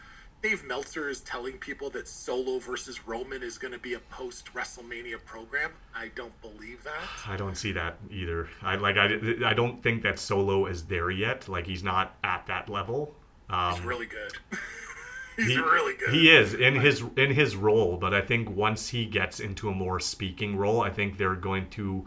Dave 0.42 0.64
Meltzer 0.64 1.08
is 1.08 1.20
telling 1.22 1.54
people 1.54 1.92
that 1.92 2.08
Solo 2.08 2.58
versus 2.58 3.06
Roman 3.06 3.44
is 3.44 3.60
going 3.60 3.74
to 3.74 3.80
be 3.80 3.94
a 3.94 4.00
post 4.00 4.54
WrestleMania 4.56 5.24
program. 5.24 5.72
I 5.96 6.10
don't 6.16 6.40
believe 6.42 6.84
that. 6.84 7.02
I 7.28 7.38
don't 7.38 7.56
see 7.56 7.72
that 7.74 7.98
either. 8.10 8.50
I 8.62 8.76
like 8.76 8.98
I, 8.98 9.20
I 9.46 9.54
don't 9.54 9.84
think 9.84 10.02
that 10.02 10.18
Solo 10.18 10.66
is 10.66 10.86
there 10.86 11.12
yet. 11.12 11.48
Like 11.48 11.68
he's 11.68 11.84
not 11.84 12.16
at 12.24 12.48
that 12.48 12.70
level. 12.70 13.16
Um, 13.50 13.76
He's 13.76 13.84
really 13.84 14.06
good. 14.08 14.32
He's 15.38 15.48
he, 15.48 15.58
really 15.58 15.96
good. 15.96 16.14
He 16.14 16.30
is 16.30 16.54
in 16.54 16.76
his 16.76 17.04
in 17.16 17.32
his 17.32 17.56
role, 17.56 17.98
but 17.98 18.14
I 18.14 18.22
think 18.22 18.50
once 18.50 18.90
he 18.90 19.06
gets 19.06 19.40
into 19.40 19.70
a 19.70 19.74
more 19.74 20.00
speaking 20.00 20.56
role, 20.58 20.82
I 20.82 20.90
think 20.90 21.18
they're 21.18 21.36
going 21.36 21.70
to 21.72 22.06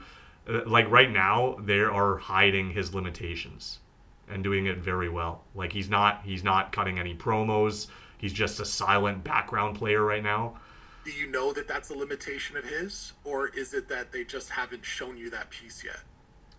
uh, 0.49 0.61
like 0.67 0.91
right 0.91 1.11
now 1.11 1.57
they 1.61 1.81
are 1.81 2.19
hiding 2.19 2.71
his 2.71 2.95
limitations 2.95 3.81
and 4.29 4.43
doing 4.43 4.67
it 4.67 4.79
very 4.79 5.09
well. 5.09 5.43
Like 5.55 5.73
he's 5.73 5.89
not 5.89 6.23
he's 6.25 6.45
not 6.45 6.73
cutting 6.73 6.99
any 6.99 7.15
promos. 7.15 7.89
He's 8.19 8.33
just 8.33 8.61
a 8.61 8.65
silent 8.65 9.25
background 9.25 9.77
player 9.77 10.03
right 10.05 10.23
now. 10.23 10.59
Do 11.05 11.11
you 11.13 11.27
know 11.27 11.53
that 11.53 11.69
that's 11.69 11.91
a 11.91 11.95
limitation 11.95 12.57
of 12.57 12.65
his, 12.65 13.13
or 13.25 13.49
is 13.49 13.75
it 13.75 13.89
that 13.89 14.13
they 14.13 14.25
just 14.25 14.51
haven't 14.51 14.85
shown 14.85 15.17
you 15.17 15.29
that 15.31 15.51
piece 15.51 15.85
yet? 15.85 16.01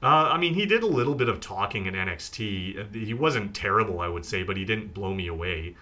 Uh, 0.03 0.29
I 0.31 0.37
mean, 0.37 0.53
he 0.53 0.65
did 0.65 0.83
a 0.83 0.87
little 0.87 1.15
bit 1.15 1.29
of 1.29 1.39
talking 1.39 1.87
in 1.87 1.95
NXT. 1.95 2.95
He 2.95 3.13
wasn't 3.13 3.55
terrible, 3.55 4.01
I 4.01 4.07
would 4.07 4.25
say, 4.25 4.43
but 4.43 4.55
he 4.55 4.63
didn't 4.65 4.93
blow 4.93 5.13
me 5.13 5.27
away. 5.27 5.75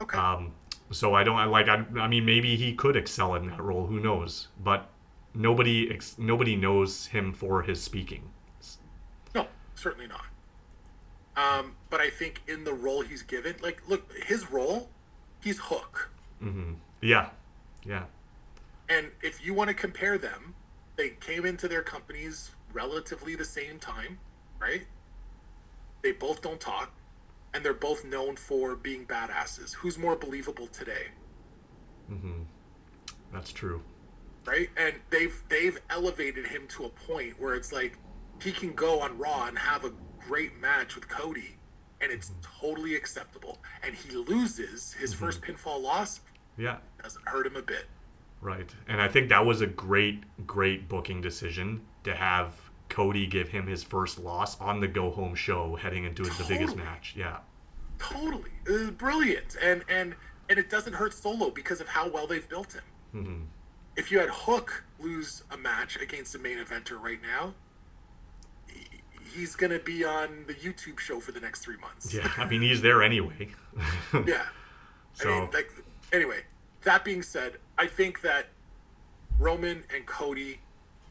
Okay. 0.00 0.18
Um, 0.18 0.52
so 0.90 1.14
I 1.14 1.22
don't 1.22 1.36
I 1.36 1.44
like. 1.44 1.68
I, 1.68 1.84
I 1.98 2.08
mean, 2.08 2.24
maybe 2.24 2.56
he 2.56 2.74
could 2.74 2.96
excel 2.96 3.34
in 3.34 3.46
that 3.48 3.60
role. 3.60 3.86
Who 3.86 4.00
knows? 4.00 4.48
But 4.58 4.88
nobody 5.34 5.90
ex- 5.92 6.16
nobody 6.18 6.56
knows 6.56 7.06
him 7.06 7.32
for 7.32 7.62
his 7.62 7.82
speaking. 7.82 8.30
No, 9.34 9.46
certainly 9.74 10.08
not. 10.08 10.24
Um, 11.36 11.76
but 11.88 12.00
I 12.00 12.10
think 12.10 12.42
in 12.48 12.64
the 12.64 12.74
role 12.74 13.02
he's 13.02 13.22
given, 13.22 13.54
like, 13.62 13.82
look, 13.86 14.12
his 14.24 14.50
role, 14.50 14.88
he's 15.42 15.58
Hook. 15.58 16.10
Yeah, 17.00 17.30
yeah, 17.84 18.04
And 18.88 19.08
if 19.22 19.44
you 19.44 19.54
want 19.54 19.68
to 19.68 19.74
compare 19.74 20.18
them, 20.18 20.54
they 20.96 21.10
came 21.10 21.44
into 21.46 21.68
their 21.68 21.82
companies 21.82 22.50
relatively 22.72 23.34
the 23.34 23.44
same 23.44 23.78
time, 23.78 24.18
right? 24.60 24.82
They 26.02 26.12
both 26.12 26.42
don't 26.42 26.60
talk, 26.60 26.92
and 27.54 27.64
they're 27.64 27.74
both 27.74 28.04
known 28.04 28.36
for 28.36 28.76
being 28.76 29.04
badasses. 29.06 29.74
Who's 29.74 29.96
more 29.98 30.16
believable 30.16 30.66
today, 30.68 31.08
Mm-hmm. 32.10 32.42
that's 33.32 33.52
true. 33.52 33.82
right? 34.46 34.70
And 34.76 34.94
they've 35.10 35.42
they've 35.50 35.78
elevated 35.90 36.46
him 36.46 36.66
to 36.68 36.84
a 36.86 36.88
point 36.88 37.38
where 37.40 37.54
it's 37.54 37.70
like 37.72 37.98
he 38.42 38.50
can 38.52 38.72
go 38.72 39.00
on 39.00 39.18
Raw 39.18 39.46
and 39.46 39.58
have 39.58 39.84
a 39.84 39.92
great 40.26 40.58
match 40.58 40.94
with 40.94 41.06
Cody, 41.08 41.57
and 42.00 42.12
it's 42.12 42.32
totally 42.60 42.94
acceptable. 42.94 43.58
And 43.82 43.94
he 43.94 44.16
loses 44.16 44.92
his 44.92 45.14
mm-hmm. 45.14 45.24
first 45.24 45.40
pinfall 45.40 45.82
loss, 45.82 46.20
Yeah, 46.56 46.78
doesn't 47.02 47.26
hurt 47.28 47.46
him 47.46 47.56
a 47.56 47.62
bit. 47.62 47.86
right. 48.40 48.74
And 48.86 49.00
I 49.00 49.08
think 49.08 49.28
that 49.30 49.44
was 49.44 49.60
a 49.60 49.66
great, 49.66 50.24
great 50.46 50.88
booking 50.88 51.20
decision 51.20 51.82
to 52.04 52.14
have 52.14 52.54
Cody 52.88 53.26
give 53.26 53.48
him 53.48 53.66
his 53.66 53.82
first 53.82 54.18
loss 54.18 54.58
on 54.60 54.80
the 54.80 54.88
go 54.88 55.10
home 55.10 55.34
show, 55.34 55.76
heading 55.76 56.04
into 56.04 56.22
the 56.22 56.44
biggest 56.48 56.76
match. 56.76 57.14
Yeah, 57.16 57.38
totally. 57.98 58.50
Brilliant. 58.96 59.56
And 59.62 59.84
and 59.88 60.14
and 60.48 60.58
it 60.58 60.70
doesn't 60.70 60.94
hurt 60.94 61.12
solo 61.12 61.50
because 61.50 61.80
of 61.80 61.88
how 61.88 62.08
well 62.08 62.26
they've 62.26 62.48
built 62.48 62.72
him. 62.74 62.82
Mm-hmm. 63.14 63.42
If 63.96 64.10
you 64.12 64.20
had 64.20 64.30
hook 64.30 64.84
lose 65.00 65.42
a 65.50 65.56
match 65.56 65.96
against 66.00 66.34
a 66.34 66.38
main 66.38 66.58
eventer 66.58 67.00
right 67.00 67.20
now 67.20 67.54
he- 69.32 69.40
he's 69.40 69.56
gonna 69.56 69.78
be 69.78 70.04
on 70.04 70.44
the 70.46 70.54
youtube 70.54 70.98
show 70.98 71.20
for 71.20 71.32
the 71.32 71.40
next 71.40 71.60
three 71.60 71.76
months. 71.76 72.12
Yeah. 72.12 72.30
I 72.36 72.44
mean, 72.46 72.62
he's 72.62 72.82
there 72.82 73.02
anyway. 73.02 73.48
yeah. 74.26 74.46
So- 75.14 75.30
i 75.30 75.40
mean 75.40 75.50
like 75.52 75.70
anyway 76.12 76.40
that 76.82 77.04
being 77.04 77.22
said 77.22 77.54
i 77.76 77.86
think 77.86 78.20
that 78.22 78.46
roman 79.38 79.82
and 79.94 80.06
cody 80.06 80.60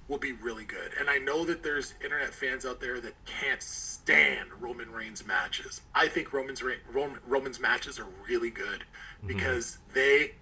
will 0.07 0.17
be 0.17 0.31
really 0.31 0.63
good. 0.63 0.91
And 0.99 1.09
i 1.09 1.17
know 1.17 1.43
that 1.45 1.63
there's 1.63 1.93
internet 2.03 2.33
fans 2.33 2.65
out 2.65 2.79
there 2.79 2.99
that 3.01 3.13
can't 3.25 3.61
stand 3.61 4.49
roman 4.59 4.91
reigns 4.91 5.25
matches. 5.25 5.81
I 5.93 6.07
think 6.07 6.31
roman's 6.31 6.63
Roman, 6.63 7.19
roman's 7.27 7.59
matches 7.59 7.99
are 7.99 8.07
really 8.27 8.49
good 8.49 8.83
mm-hmm. 9.17 9.27
because 9.27 9.79
they 9.93 10.35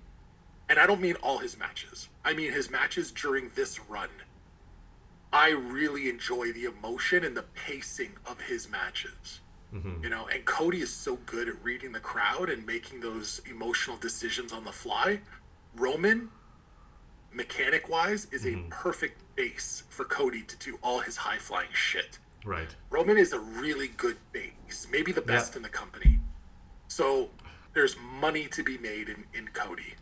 and 0.69 0.78
i 0.80 0.86
don't 0.86 1.01
mean 1.01 1.15
all 1.23 1.39
his 1.39 1.57
matches. 1.57 2.09
I 2.23 2.34
mean 2.34 2.51
his 2.51 2.69
matches 2.69 3.11
during 3.11 3.51
this 3.55 3.80
run 3.89 4.09
i 5.36 5.49
really 5.49 6.09
enjoy 6.09 6.51
the 6.53 6.63
emotion 6.63 7.25
and 7.25 7.36
the 7.36 7.43
pacing 7.43 8.13
of 8.25 8.39
his 8.41 8.69
matches. 8.69 9.41
Mm-hmm. 9.73 10.03
You 10.03 10.09
know 10.09 10.27
and 10.27 10.45
cody 10.45 10.79
is 10.79 10.93
so 10.93 11.17
good 11.25 11.49
at 11.49 11.61
reading 11.61 11.91
the 11.91 11.99
crowd 11.99 12.49
and 12.49 12.65
making 12.65 13.01
those 13.01 13.41
emotional 13.49 13.97
decisions 13.97 14.53
on 14.53 14.63
the 14.63 14.71
fly. 14.71 15.19
Roman 15.75 16.29
mechanic 17.33 17.89
wise 17.89 18.27
is 18.31 18.45
a 18.45 18.51
mm-hmm. 18.51 18.69
perfect 18.69 19.21
base 19.36 19.83
for 19.89 20.05
cody 20.05 20.41
to 20.41 20.55
do 20.57 20.79
all 20.81 20.99
his 20.99 21.17
high 21.17 21.38
flying 21.38 21.73
shit. 21.73 22.19
Right. 22.45 22.75
roman 22.91 23.17
is 23.17 23.33
a 23.33 23.39
really 23.39 23.88
good 23.88 24.17
base 24.31 24.88
maybe 24.91 25.11
the 25.11 25.21
best 25.33 25.55
in 25.55 25.63
the 25.63 25.69
company. 25.69 26.19
So 26.88 27.31
there's 27.73 27.95
money 27.97 28.45
to 28.47 28.63
be 28.63 28.77
made 28.77 29.09
in, 29.09 29.25
in 29.33 29.47
cody 29.47 29.95